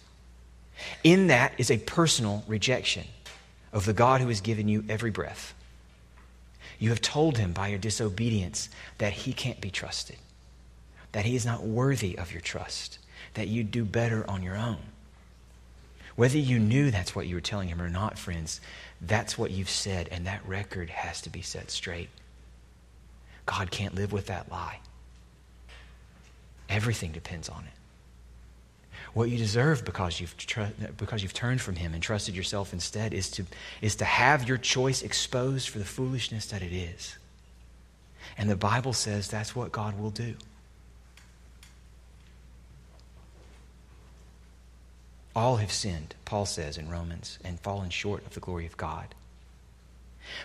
In 1.03 1.27
that 1.27 1.53
is 1.57 1.71
a 1.71 1.77
personal 1.77 2.43
rejection 2.47 3.05
of 3.71 3.85
the 3.85 3.93
God 3.93 4.21
who 4.21 4.27
has 4.27 4.41
given 4.41 4.67
you 4.67 4.83
every 4.89 5.11
breath. 5.11 5.53
You 6.79 6.89
have 6.89 7.01
told 7.01 7.37
Him 7.37 7.53
by 7.53 7.67
your 7.67 7.79
disobedience 7.79 8.69
that 8.97 9.13
He 9.13 9.33
can't 9.33 9.61
be 9.61 9.69
trusted, 9.69 10.17
that 11.11 11.25
He 11.25 11.35
is 11.35 11.45
not 11.45 11.63
worthy 11.63 12.17
of 12.17 12.31
your 12.31 12.41
trust, 12.41 12.99
that 13.35 13.47
you 13.47 13.63
do 13.63 13.85
better 13.85 14.29
on 14.29 14.43
your 14.43 14.57
own. 14.57 14.77
Whether 16.15 16.37
you 16.37 16.59
knew 16.59 16.91
that's 16.91 17.15
what 17.15 17.27
you 17.27 17.35
were 17.35 17.41
telling 17.41 17.67
Him 17.67 17.81
or 17.81 17.89
not, 17.89 18.17
friends, 18.17 18.61
that's 19.01 19.37
what 19.37 19.51
you've 19.51 19.69
said, 19.69 20.07
and 20.11 20.25
that 20.25 20.45
record 20.47 20.89
has 20.89 21.21
to 21.21 21.29
be 21.29 21.41
set 21.41 21.71
straight. 21.71 22.09
God 23.45 23.69
can't 23.71 23.95
live 23.95 24.11
with 24.11 24.27
that 24.27 24.49
lie. 24.49 24.79
Everything 26.69 27.11
depends 27.11 27.49
on 27.49 27.63
it. 27.63 27.73
What 29.13 29.29
you 29.29 29.37
deserve 29.37 29.85
because 29.85 30.19
you've, 30.19 30.35
tr- 30.35 30.63
because 30.97 31.23
you've 31.23 31.33
turned 31.33 31.61
from 31.61 31.75
Him 31.75 31.93
and 31.93 32.03
trusted 32.03 32.35
yourself 32.35 32.73
instead 32.73 33.13
is 33.13 33.29
to, 33.31 33.45
is 33.81 33.95
to 33.97 34.05
have 34.05 34.47
your 34.47 34.57
choice 34.57 35.01
exposed 35.01 35.69
for 35.69 35.79
the 35.79 35.85
foolishness 35.85 36.47
that 36.47 36.61
it 36.61 36.73
is. 36.73 37.17
And 38.37 38.49
the 38.49 38.55
Bible 38.55 38.93
says 38.93 39.29
that's 39.29 39.55
what 39.55 39.71
God 39.71 39.97
will 39.97 40.09
do. 40.09 40.35
All 45.35 45.57
have 45.57 45.71
sinned, 45.71 46.15
Paul 46.23 46.45
says 46.45 46.77
in 46.77 46.89
Romans, 46.89 47.39
and 47.43 47.59
fallen 47.59 47.89
short 47.89 48.25
of 48.25 48.33
the 48.33 48.39
glory 48.39 48.65
of 48.65 48.77
God. 48.77 49.13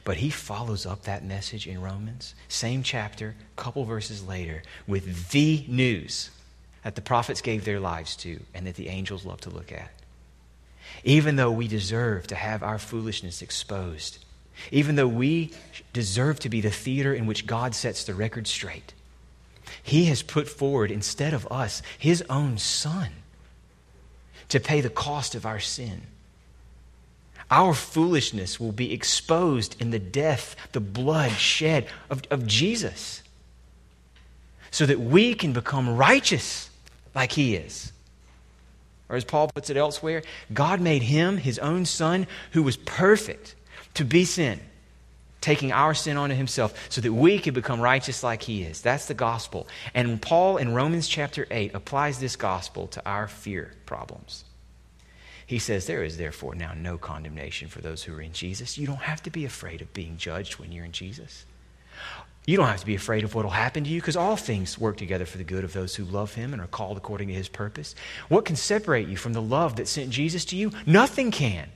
But 0.05 0.19
he 0.19 0.31
follows 0.31 0.87
up 0.87 1.03
that 1.03 1.25
message 1.25 1.67
in 1.67 1.81
Romans, 1.81 2.35
same 2.49 2.83
chapter, 2.83 3.35
couple 3.57 3.85
verses 3.85 4.27
later, 4.27 4.63
with 4.87 5.31
the 5.31 5.65
news 5.69 6.31
that 6.83 6.95
the 6.95 7.01
prophets 7.01 7.41
gave 7.41 7.65
their 7.65 7.81
lives 7.81 8.17
to 8.17 8.41
and 8.55 8.67
that 8.67 8.77
the 8.77 8.89
angels 8.89 9.25
love 9.25 9.41
to 9.43 9.51
look 9.51 9.73
at. 9.73 9.91
Even 11.05 11.37
though 11.37 11.51
we 11.51 11.69
deserve 11.69 12.27
to 12.29 12.35
have 12.35 12.63
our 12.63 12.79
foolishness 12.79 13.43
exposed, 13.43 14.25
even 14.71 14.97
though 14.97 15.09
we 15.09 15.53
deserve 15.93 16.39
to 16.41 16.49
be 16.49 16.61
the 16.61 16.71
theater 16.71 17.15
in 17.15 17.27
which 17.27 17.47
God 17.47 17.75
sets 17.75 18.05
the 18.05 18.15
record 18.15 18.47
straight, 18.47 18.93
He 19.83 20.07
has 20.07 20.23
put 20.23 20.49
forward, 20.49 20.91
instead 20.91 21.33
of 21.33 21.51
us, 21.51 21.83
His 21.99 22.23
own 22.29 22.59
Son 22.59 23.11
to 24.49 24.61
pay 24.61 24.81
the 24.81 24.91
cost 24.91 25.35
of 25.35 25.47
our 25.47 25.61
sin 25.61 26.03
our 27.51 27.75
foolishness 27.75 28.61
will 28.61 28.73
be 28.73 28.93
exposed 28.93 29.81
in 29.81 29.91
the 29.91 29.99
death, 29.99 30.55
the 30.73 30.81
blood 30.81 31.33
shed 31.33 31.87
of, 32.09 32.23
of 32.31 32.47
Jesus, 32.47 33.23
so 34.71 34.87
that 34.87 35.01
we 35.01 35.35
can 35.35 35.53
become 35.53 35.97
righteous 35.97 36.71
like 37.15 37.33
he 37.33 37.57
is. 37.57 37.93
Or 39.09 39.17
as 39.17 39.25
Paul 39.25 39.49
puts 39.49 39.71
it 39.71 39.77
elsewhere, 39.77 40.23
God 40.55 40.81
made 40.81 41.03
him, 41.03 41.37
his 41.37 41.59
own 41.59 41.85
son, 41.85 42.29
who 42.53 42.63
was 42.63 42.77
perfect, 42.77 43.57
to 43.95 44.05
be 44.05 44.25
sin, 44.25 44.61
taking 45.41 45.73
our 45.73 45.95
sin 45.95 46.17
onto 46.17 46.37
himself 46.37 46.73
so 46.89 47.01
that 47.01 47.13
we 47.13 47.41
could 47.41 47.55
become 47.55 47.81
righteous 47.81 48.23
like 48.23 48.43
he 48.43 48.63
is. 48.63 48.81
That's 48.83 49.07
the 49.07 49.15
gospel. 49.15 49.67
And 49.95 50.23
Paul 50.23 50.59
in 50.59 50.75
Romans 50.75 51.09
chapter 51.09 51.49
8 51.51 51.75
applies 51.75 52.21
this 52.21 52.37
gospel 52.37 52.87
to 52.89 53.05
our 53.05 53.27
fear 53.27 53.73
problems. 53.87 54.45
He 55.51 55.59
says, 55.59 55.87
There 55.87 56.05
is 56.05 56.17
therefore 56.17 56.55
now 56.55 56.75
no 56.77 56.97
condemnation 56.97 57.67
for 57.67 57.81
those 57.81 58.05
who 58.05 58.15
are 58.15 58.21
in 58.21 58.33
Jesus. 58.33 58.79
You 58.79 58.87
don't 58.87 59.01
have 59.01 59.21
to 59.25 59.31
be 59.31 59.45
afraid 59.45 59.83
of 59.83 59.93
being 59.93 60.17
judged 60.17 60.61
when 60.61 60.71
you're 60.71 60.85
in 60.85 60.93
Jesus. 60.93 61.45
You 62.47 62.57
don't 62.57 62.69
have 62.69 62.79
to 62.79 62.87
be 62.87 62.95
afraid 62.95 63.25
of 63.25 63.35
what 63.35 63.45
will 63.45 63.51
happen 63.51 63.83
to 63.83 63.91
you 63.91 64.01
because 64.01 64.15
all 64.15 64.37
things 64.37 64.79
work 64.79 64.97
together 64.97 65.27
for 65.27 65.39
the 65.39 65.45
good 65.45 65.65
of 65.65 65.73
those 65.73 65.97
who 65.97 66.05
love 66.05 66.35
him 66.35 66.53
and 66.53 66.63
are 66.63 66.69
called 66.69 66.97
according 66.97 67.27
to 67.27 67.35
his 67.35 67.49
purpose. 67.49 67.97
What 68.29 68.45
can 68.45 68.55
separate 68.55 69.09
you 69.09 69.17
from 69.17 69.33
the 69.33 69.43
love 69.43 69.75
that 69.75 69.89
sent 69.89 70.11
Jesus 70.11 70.45
to 70.45 70.57
you? 70.57 70.71
Nothing 70.87 71.33
can. 71.33 71.69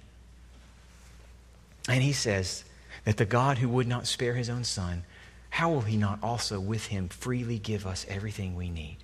And 1.88 2.00
he 2.00 2.12
says 2.12 2.62
that 3.04 3.16
the 3.16 3.24
God 3.24 3.58
who 3.58 3.68
would 3.70 3.88
not 3.88 4.06
spare 4.06 4.34
his 4.34 4.48
own 4.48 4.62
son, 4.62 5.02
how 5.50 5.72
will 5.72 5.80
he 5.80 5.96
not 5.96 6.20
also 6.22 6.60
with 6.60 6.86
him 6.86 7.08
freely 7.08 7.58
give 7.58 7.88
us 7.88 8.06
everything 8.08 8.54
we 8.54 8.70
need? 8.70 8.98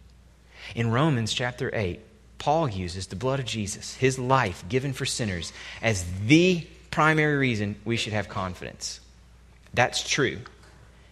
In 0.77 0.93
Romans 0.93 1.33
chapter 1.33 1.73
8, 1.75 1.99
Paul 2.41 2.71
uses 2.71 3.07
the 3.07 3.17
blood 3.17 3.39
of 3.39 3.45
Jesus, 3.45 3.95
his 3.95 4.19
life 4.19 4.65
given 4.69 4.95
for 4.95 5.05
sinners, 5.05 5.53
as 5.83 6.05
the 6.27 6.67
primary 6.91 7.37
reason 7.37 7.77
we 7.85 7.97
should 7.97 8.15
have 8.15 8.31
confidence. 8.31 8.99
That's 9.75 10.09
true. 10.09 10.39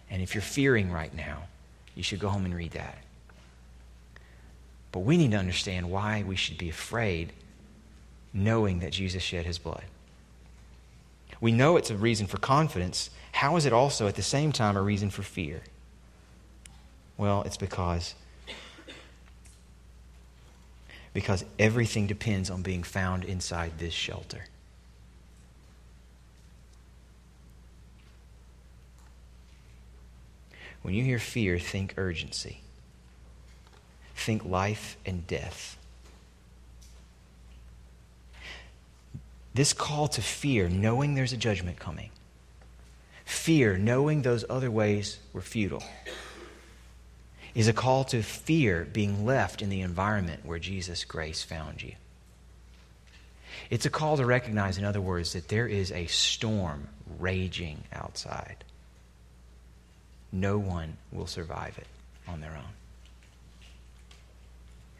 And 0.09 0.23
if 0.23 0.33
you're 0.33 0.41
fearing 0.41 0.91
right 0.91 1.13
now, 1.13 1.43
you 1.95 2.01
should 2.01 2.19
go 2.19 2.29
home 2.29 2.45
and 2.45 2.55
read 2.55 2.71
that. 2.71 2.97
But 4.91 5.01
we 5.01 5.17
need 5.17 5.31
to 5.31 5.37
understand 5.37 5.91
why 5.91 6.23
we 6.27 6.35
should 6.35 6.57
be 6.57 6.69
afraid 6.69 7.31
knowing 8.33 8.79
that 8.79 8.91
Jesus 8.91 9.21
shed 9.21 9.45
his 9.45 9.59
blood. 9.59 9.83
We 11.39 11.51
know 11.51 11.77
it's 11.77 11.91
a 11.91 11.95
reason 11.95 12.25
for 12.25 12.37
confidence. 12.37 13.11
How 13.33 13.55
is 13.55 13.67
it 13.67 13.73
also 13.73 14.07
at 14.07 14.15
the 14.15 14.23
same 14.23 14.51
time 14.51 14.75
a 14.75 14.81
reason 14.81 15.11
for 15.11 15.21
fear? 15.21 15.61
Well, 17.17 17.43
it's 17.43 17.57
because 17.57 18.15
because 21.13 21.43
everything 21.57 22.07
depends 22.07 22.49
on 22.49 22.61
being 22.61 22.83
found 22.83 23.23
inside 23.23 23.79
this 23.79 23.93
shelter. 23.93 24.45
When 30.81 30.93
you 30.93 31.03
hear 31.03 31.19
fear, 31.19 31.59
think 31.59 31.93
urgency. 31.97 32.61
think 34.15 34.43
life 34.43 34.97
and 35.05 35.25
death. 35.27 35.77
This 39.53 39.73
call 39.73 40.07
to 40.09 40.21
fear, 40.21 40.69
knowing 40.69 41.15
there's 41.15 41.33
a 41.33 41.37
judgment 41.37 41.79
coming, 41.79 42.11
fear, 43.25 43.77
knowing 43.77 44.21
those 44.21 44.45
other 44.49 44.69
ways 44.69 45.19
were 45.33 45.41
futile, 45.41 45.83
is 47.55 47.67
a 47.67 47.73
call 47.73 48.03
to 48.05 48.21
fear 48.21 48.87
being 48.91 49.25
left 49.25 49.61
in 49.61 49.69
the 49.69 49.81
environment 49.81 50.45
where 50.45 50.59
Jesus' 50.59 51.03
grace 51.03 51.43
found 51.43 51.81
you. 51.81 51.93
It's 53.69 53.85
a 53.85 53.89
call 53.89 54.17
to 54.17 54.25
recognize, 54.25 54.77
in 54.77 54.85
other 54.85 55.01
words, 55.01 55.33
that 55.33 55.47
there 55.47 55.67
is 55.67 55.91
a 55.91 56.07
storm 56.07 56.87
raging 57.19 57.83
outside. 57.93 58.63
No 60.31 60.57
one 60.57 60.97
will 61.11 61.27
survive 61.27 61.77
it 61.77 61.87
on 62.27 62.41
their 62.41 62.51
own. 62.55 62.73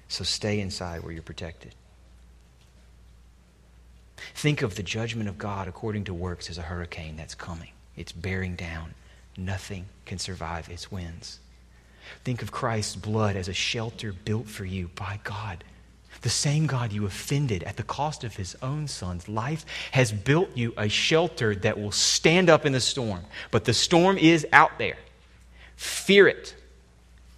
So 0.08 0.24
stay 0.24 0.60
inside 0.60 1.04
where 1.04 1.12
you're 1.12 1.22
protected. 1.22 1.76
Think 4.36 4.62
of 4.62 4.76
the 4.76 4.84
judgment 4.84 5.30
of 5.30 5.38
God 5.38 5.68
according 5.68 6.06
to 6.06 6.14
works 6.14 6.50
as 6.50 6.58
a 6.58 6.64
hurricane 6.64 7.16
that's 7.16 7.36
coming. 7.36 7.72
It's 7.96 8.12
bearing 8.12 8.56
down. 8.56 8.96
Nothing 9.38 9.86
can 10.06 10.18
survive 10.18 10.70
its 10.70 10.92
winds. 10.92 11.40
Think 12.24 12.42
of 12.42 12.52
Christ's 12.52 12.96
blood 12.96 13.36
as 13.36 13.48
a 13.48 13.54
shelter 13.54 14.14
built 14.14 14.48
for 14.48 14.66
you 14.66 14.90
by 14.96 15.20
God. 15.24 15.64
The 16.22 16.30
same 16.30 16.68
God 16.68 16.92
you 16.92 17.06
offended 17.06 17.64
at 17.64 17.78
the 17.78 17.84
cost 17.84 18.24
of 18.24 18.36
his 18.36 18.56
own 18.62 18.88
son's 18.88 19.30
life 19.30 19.66
has 19.92 20.12
built 20.12 20.56
you 20.56 20.74
a 20.76 20.90
shelter 20.90 21.56
that 21.56 21.80
will 21.80 21.92
stand 21.92 22.50
up 22.50 22.66
in 22.66 22.74
the 22.74 22.82
storm. 22.82 23.22
But 23.52 23.66
the 23.66 23.74
storm 23.74 24.18
is 24.18 24.46
out 24.52 24.78
there. 24.78 24.98
Fear 25.78 26.28
it, 26.28 26.56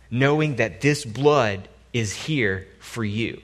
knowing 0.09 0.55
that 0.55 0.81
this 0.81 1.05
blood 1.05 1.67
is 1.93 2.13
here 2.13 2.67
for 2.79 3.03
you. 3.03 3.41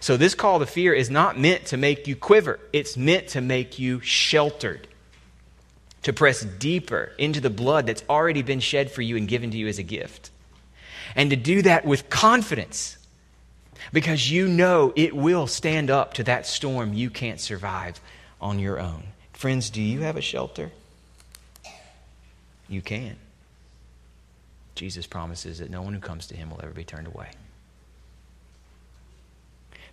So, 0.00 0.16
this 0.16 0.34
call 0.34 0.58
to 0.58 0.66
fear 0.66 0.92
is 0.92 1.10
not 1.10 1.38
meant 1.38 1.66
to 1.66 1.76
make 1.76 2.06
you 2.06 2.16
quiver, 2.16 2.58
it's 2.72 2.96
meant 2.96 3.28
to 3.28 3.40
make 3.40 3.78
you 3.78 4.00
sheltered, 4.00 4.86
to 6.02 6.12
press 6.12 6.42
deeper 6.42 7.12
into 7.18 7.40
the 7.40 7.50
blood 7.50 7.86
that's 7.86 8.04
already 8.08 8.42
been 8.42 8.60
shed 8.60 8.90
for 8.90 9.02
you 9.02 9.16
and 9.16 9.28
given 9.28 9.50
to 9.50 9.58
you 9.58 9.68
as 9.68 9.78
a 9.78 9.82
gift. 9.82 10.30
And 11.14 11.30
to 11.30 11.36
do 11.36 11.62
that 11.62 11.84
with 11.84 12.08
confidence 12.08 12.96
because 13.92 14.30
you 14.30 14.48
know 14.48 14.92
it 14.96 15.14
will 15.14 15.46
stand 15.46 15.90
up 15.90 16.14
to 16.14 16.24
that 16.24 16.46
storm 16.46 16.92
you 16.92 17.10
can't 17.10 17.40
survive 17.40 18.00
on 18.40 18.58
your 18.58 18.78
own. 18.78 19.02
Friends, 19.32 19.70
do 19.70 19.82
you 19.82 20.00
have 20.00 20.16
a 20.16 20.20
shelter? 20.20 20.70
You 22.68 22.80
can. 22.82 23.16
Jesus 24.74 25.06
promises 25.06 25.58
that 25.58 25.70
no 25.70 25.82
one 25.82 25.92
who 25.92 26.00
comes 26.00 26.26
to 26.28 26.36
him 26.36 26.50
will 26.50 26.60
ever 26.62 26.72
be 26.72 26.84
turned 26.84 27.06
away. 27.06 27.30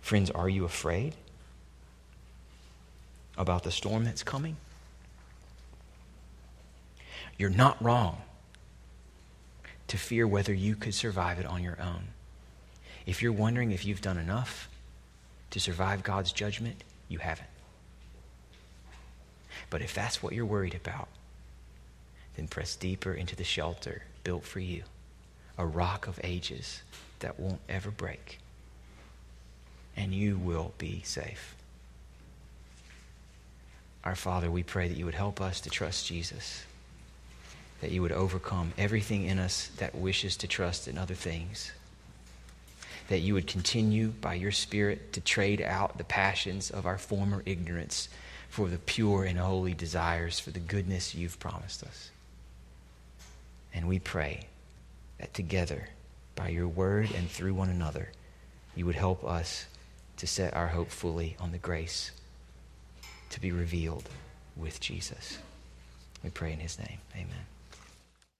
Friends, 0.00 0.30
are 0.30 0.48
you 0.48 0.64
afraid 0.64 1.14
about 3.36 3.64
the 3.64 3.70
storm 3.70 4.04
that's 4.04 4.22
coming? 4.22 4.56
You're 7.38 7.50
not 7.50 7.82
wrong 7.82 8.18
to 9.86 9.96
fear 9.96 10.26
whether 10.26 10.52
you 10.52 10.74
could 10.74 10.94
survive 10.94 11.38
it 11.38 11.46
on 11.46 11.62
your 11.62 11.80
own. 11.80 12.08
If 13.06 13.22
you're 13.22 13.32
wondering 13.32 13.70
if 13.70 13.86
you've 13.86 14.02
done 14.02 14.18
enough 14.18 14.68
to 15.50 15.60
survive 15.60 16.02
God's 16.02 16.32
judgment, 16.32 16.82
you 17.08 17.18
haven't. 17.18 17.48
But 19.70 19.80
if 19.80 19.94
that's 19.94 20.22
what 20.22 20.34
you're 20.34 20.44
worried 20.44 20.74
about, 20.74 21.08
then 22.36 22.48
press 22.48 22.76
deeper 22.76 23.12
into 23.14 23.34
the 23.34 23.44
shelter 23.44 24.02
built 24.24 24.44
for 24.44 24.60
you, 24.60 24.82
a 25.56 25.64
rock 25.64 26.06
of 26.06 26.20
ages 26.22 26.82
that 27.20 27.40
won't 27.40 27.60
ever 27.68 27.90
break, 27.90 28.38
and 29.96 30.12
you 30.12 30.36
will 30.36 30.72
be 30.76 31.02
safe. 31.04 31.54
Our 34.04 34.14
Father, 34.14 34.50
we 34.50 34.62
pray 34.62 34.88
that 34.88 34.96
you 34.96 35.04
would 35.04 35.14
help 35.14 35.40
us 35.40 35.60
to 35.62 35.70
trust 35.70 36.06
Jesus, 36.06 36.64
that 37.80 37.90
you 37.90 38.02
would 38.02 38.12
overcome 38.12 38.72
everything 38.76 39.24
in 39.24 39.38
us 39.38 39.68
that 39.78 39.94
wishes 39.94 40.36
to 40.36 40.48
trust 40.48 40.88
in 40.88 40.98
other 40.98 41.14
things 41.14 41.72
that 43.08 43.20
you 43.20 43.34
would 43.34 43.46
continue 43.46 44.08
by 44.08 44.34
your 44.34 44.52
Spirit 44.52 45.12
to 45.14 45.20
trade 45.20 45.60
out 45.62 45.98
the 45.98 46.04
passions 46.04 46.70
of 46.70 46.86
our 46.86 46.98
former 46.98 47.42
ignorance 47.46 48.08
for 48.50 48.68
the 48.68 48.78
pure 48.78 49.24
and 49.24 49.38
holy 49.38 49.74
desires 49.74 50.38
for 50.38 50.50
the 50.50 50.60
goodness 50.60 51.14
you've 51.14 51.40
promised 51.40 51.82
us. 51.82 52.10
And 53.74 53.88
we 53.88 53.98
pray 53.98 54.46
that 55.18 55.34
together, 55.34 55.88
by 56.36 56.48
your 56.48 56.68
word 56.68 57.10
and 57.16 57.28
through 57.28 57.54
one 57.54 57.68
another, 57.68 58.10
you 58.76 58.86
would 58.86 58.94
help 58.94 59.24
us 59.24 59.66
to 60.18 60.26
set 60.26 60.54
our 60.54 60.68
hope 60.68 60.90
fully 60.90 61.36
on 61.40 61.52
the 61.52 61.58
grace 61.58 62.10
to 63.30 63.40
be 63.40 63.52
revealed 63.52 64.08
with 64.56 64.80
Jesus. 64.80 65.38
We 66.22 66.30
pray 66.30 66.52
in 66.52 66.60
his 66.60 66.78
name. 66.78 66.98
Amen. 67.14 67.47